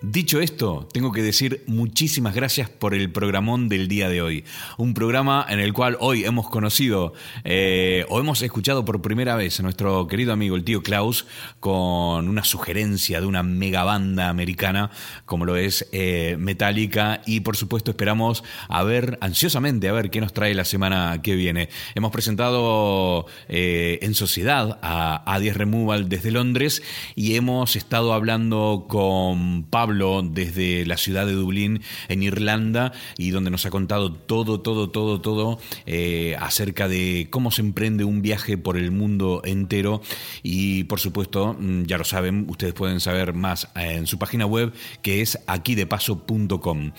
Dicho 0.00 0.40
esto, 0.40 0.86
tengo 0.92 1.10
que 1.10 1.22
decir 1.22 1.64
muchísimas 1.66 2.32
gracias 2.32 2.70
por 2.70 2.94
el 2.94 3.10
programón 3.10 3.68
del 3.68 3.88
día 3.88 4.08
de 4.08 4.22
hoy. 4.22 4.44
Un 4.76 4.94
programa 4.94 5.44
en 5.48 5.58
el 5.58 5.72
cual 5.72 5.96
hoy 5.98 6.24
hemos 6.24 6.48
conocido 6.48 7.14
eh, 7.42 8.06
o 8.08 8.20
hemos 8.20 8.40
escuchado 8.42 8.84
por 8.84 9.02
primera 9.02 9.34
vez 9.34 9.58
a 9.58 9.64
nuestro 9.64 10.06
querido 10.06 10.32
amigo 10.32 10.54
el 10.54 10.62
tío 10.62 10.84
Klaus 10.84 11.26
con 11.58 12.28
una 12.28 12.44
sugerencia 12.44 13.20
de 13.20 13.26
una 13.26 13.42
mega 13.42 13.82
banda 13.82 14.28
americana 14.28 14.92
como 15.24 15.44
lo 15.44 15.56
es 15.56 15.88
eh, 15.90 16.36
Metallica 16.38 17.20
y 17.26 17.40
por 17.40 17.56
supuesto 17.56 17.90
esperamos 17.90 18.44
a 18.68 18.84
ver 18.84 19.18
ansiosamente 19.20 19.88
a 19.88 19.92
ver 19.92 20.10
qué 20.10 20.20
nos 20.20 20.32
trae 20.32 20.54
la 20.54 20.64
semana 20.64 21.22
que 21.22 21.34
viene. 21.34 21.70
Hemos 21.96 22.12
presentado 22.12 23.26
eh, 23.48 23.98
en 24.02 24.14
sociedad 24.14 24.78
a 24.80 25.24
A10 25.26 25.54
Removal 25.54 26.08
desde 26.08 26.30
Londres 26.30 26.84
y 27.16 27.34
hemos 27.34 27.74
estado 27.74 28.12
hablando 28.12 28.86
con 28.88 29.64
Pablo 29.64 29.87
desde 29.88 30.84
la 30.86 30.96
ciudad 30.96 31.26
de 31.26 31.32
Dublín, 31.32 31.82
en 32.08 32.22
Irlanda, 32.22 32.92
y 33.16 33.30
donde 33.30 33.50
nos 33.50 33.64
ha 33.64 33.70
contado 33.70 34.12
todo, 34.12 34.60
todo, 34.60 34.90
todo, 34.90 35.20
todo 35.20 35.58
eh, 35.86 36.36
acerca 36.38 36.88
de 36.88 37.28
cómo 37.30 37.50
se 37.50 37.62
emprende 37.62 38.04
un 38.04 38.20
viaje 38.22 38.58
por 38.58 38.76
el 38.76 38.90
mundo 38.90 39.40
entero. 39.44 40.02
Y 40.42 40.84
por 40.84 41.00
supuesto, 41.00 41.56
mm, 41.58 41.84
ya 41.84 41.98
lo 41.98 42.04
saben, 42.04 42.44
ustedes 42.48 42.74
pueden 42.74 43.00
saber 43.00 43.32
más 43.32 43.64
eh, 43.76 43.94
en 43.96 44.06
su 44.06 44.18
página 44.18 44.46
web, 44.46 44.72
que 45.02 45.22
es 45.22 45.38
aquidepaso.com. 45.46 46.92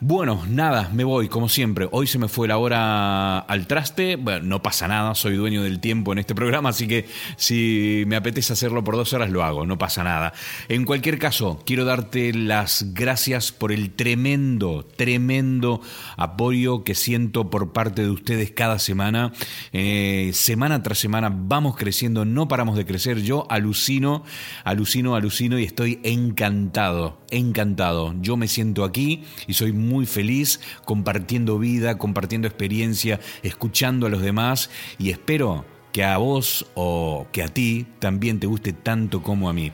Bueno, 0.00 0.44
nada, 0.48 0.90
me 0.92 1.04
voy, 1.04 1.28
como 1.28 1.48
siempre. 1.48 1.88
Hoy 1.90 2.06
se 2.06 2.18
me 2.18 2.28
fue 2.28 2.48
la 2.48 2.58
hora 2.58 3.38
al 3.40 3.66
traste. 3.66 4.16
Bueno, 4.16 4.46
no 4.46 4.62
pasa 4.62 4.88
nada, 4.88 5.14
soy 5.14 5.36
dueño 5.36 5.62
del 5.62 5.80
tiempo 5.80 6.12
en 6.12 6.18
este 6.18 6.34
programa, 6.34 6.68
así 6.70 6.86
que 6.86 7.06
si 7.36 8.04
me 8.06 8.16
apetece 8.16 8.52
hacerlo 8.52 8.84
por 8.84 8.96
dos 8.96 9.12
horas, 9.12 9.30
lo 9.30 9.42
hago, 9.42 9.66
no 9.66 9.78
pasa 9.78 10.04
nada. 10.04 10.32
En 10.68 10.84
cualquier 10.84 11.18
caso, 11.18 11.62
quiero 11.66 11.84
darte 11.84 12.27
las 12.36 12.94
gracias 12.94 13.52
por 13.52 13.72
el 13.72 13.90
tremendo, 13.90 14.86
tremendo 14.96 15.80
apoyo 16.16 16.84
que 16.84 16.94
siento 16.94 17.50
por 17.50 17.72
parte 17.72 18.02
de 18.02 18.10
ustedes 18.10 18.50
cada 18.50 18.78
semana. 18.78 19.32
Eh, 19.72 20.30
semana 20.34 20.82
tras 20.82 20.98
semana 20.98 21.30
vamos 21.32 21.76
creciendo, 21.76 22.24
no 22.24 22.48
paramos 22.48 22.76
de 22.76 22.86
crecer. 22.86 23.22
Yo 23.22 23.46
alucino, 23.50 24.24
alucino, 24.64 25.14
alucino 25.14 25.58
y 25.58 25.64
estoy 25.64 26.00
encantado, 26.02 27.18
encantado. 27.30 28.14
Yo 28.20 28.36
me 28.36 28.48
siento 28.48 28.84
aquí 28.84 29.24
y 29.46 29.54
soy 29.54 29.72
muy 29.72 30.06
feliz 30.06 30.60
compartiendo 30.84 31.58
vida, 31.58 31.98
compartiendo 31.98 32.48
experiencia, 32.48 33.20
escuchando 33.42 34.06
a 34.06 34.10
los 34.10 34.22
demás 34.22 34.70
y 34.98 35.10
espero 35.10 35.64
que 35.98 36.04
a 36.04 36.16
vos 36.16 36.64
o 36.76 37.26
que 37.32 37.42
a 37.42 37.48
ti 37.48 37.84
también 37.98 38.38
te 38.38 38.46
guste 38.46 38.72
tanto 38.72 39.20
como 39.20 39.48
a 39.48 39.52
mí. 39.52 39.72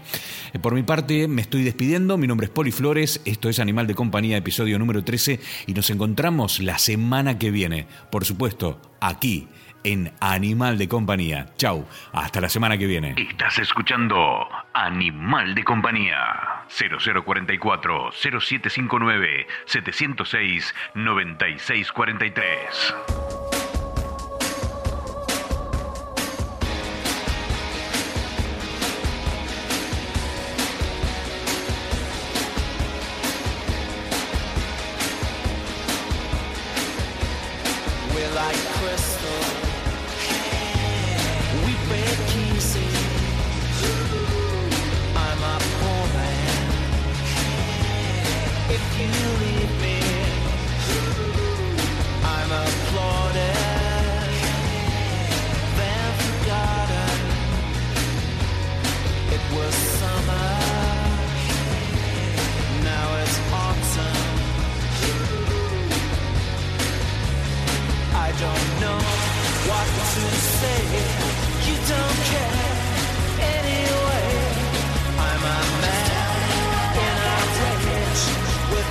Eh, 0.54 0.58
Por 0.58 0.72
mi 0.72 0.82
parte, 0.82 1.28
me 1.28 1.42
estoy 1.42 1.64
despidiendo. 1.64 2.16
Mi 2.16 2.26
nombre 2.26 2.46
es 2.46 2.50
Poli 2.50 2.72
Flores. 2.72 3.20
Esto 3.26 3.50
es 3.50 3.58
Animal 3.58 3.86
de 3.86 3.94
Compañía, 3.94 4.38
episodio 4.38 4.78
número 4.78 5.04
13. 5.04 5.38
Y 5.66 5.74
nos 5.74 5.90
encontramos 5.90 6.60
la 6.60 6.78
semana 6.78 7.38
que 7.38 7.50
viene. 7.50 7.86
Por 8.10 8.24
supuesto, 8.24 8.80
aquí 9.02 9.48
en 9.82 10.12
Animal 10.20 10.78
de 10.78 10.88
Compañía. 10.88 11.48
Chau. 11.58 11.84
Hasta 12.14 12.40
la 12.40 12.48
semana 12.48 12.78
que 12.78 12.86
viene. 12.86 13.16
Estás 13.18 13.58
escuchando 13.58 14.48
Animal 14.72 15.54
de 15.54 15.62
Compañía 15.62 16.64
0044 16.70 18.12
0759 18.12 19.46
706 19.66 20.74
9643. 20.94 23.43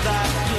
That 0.03 0.52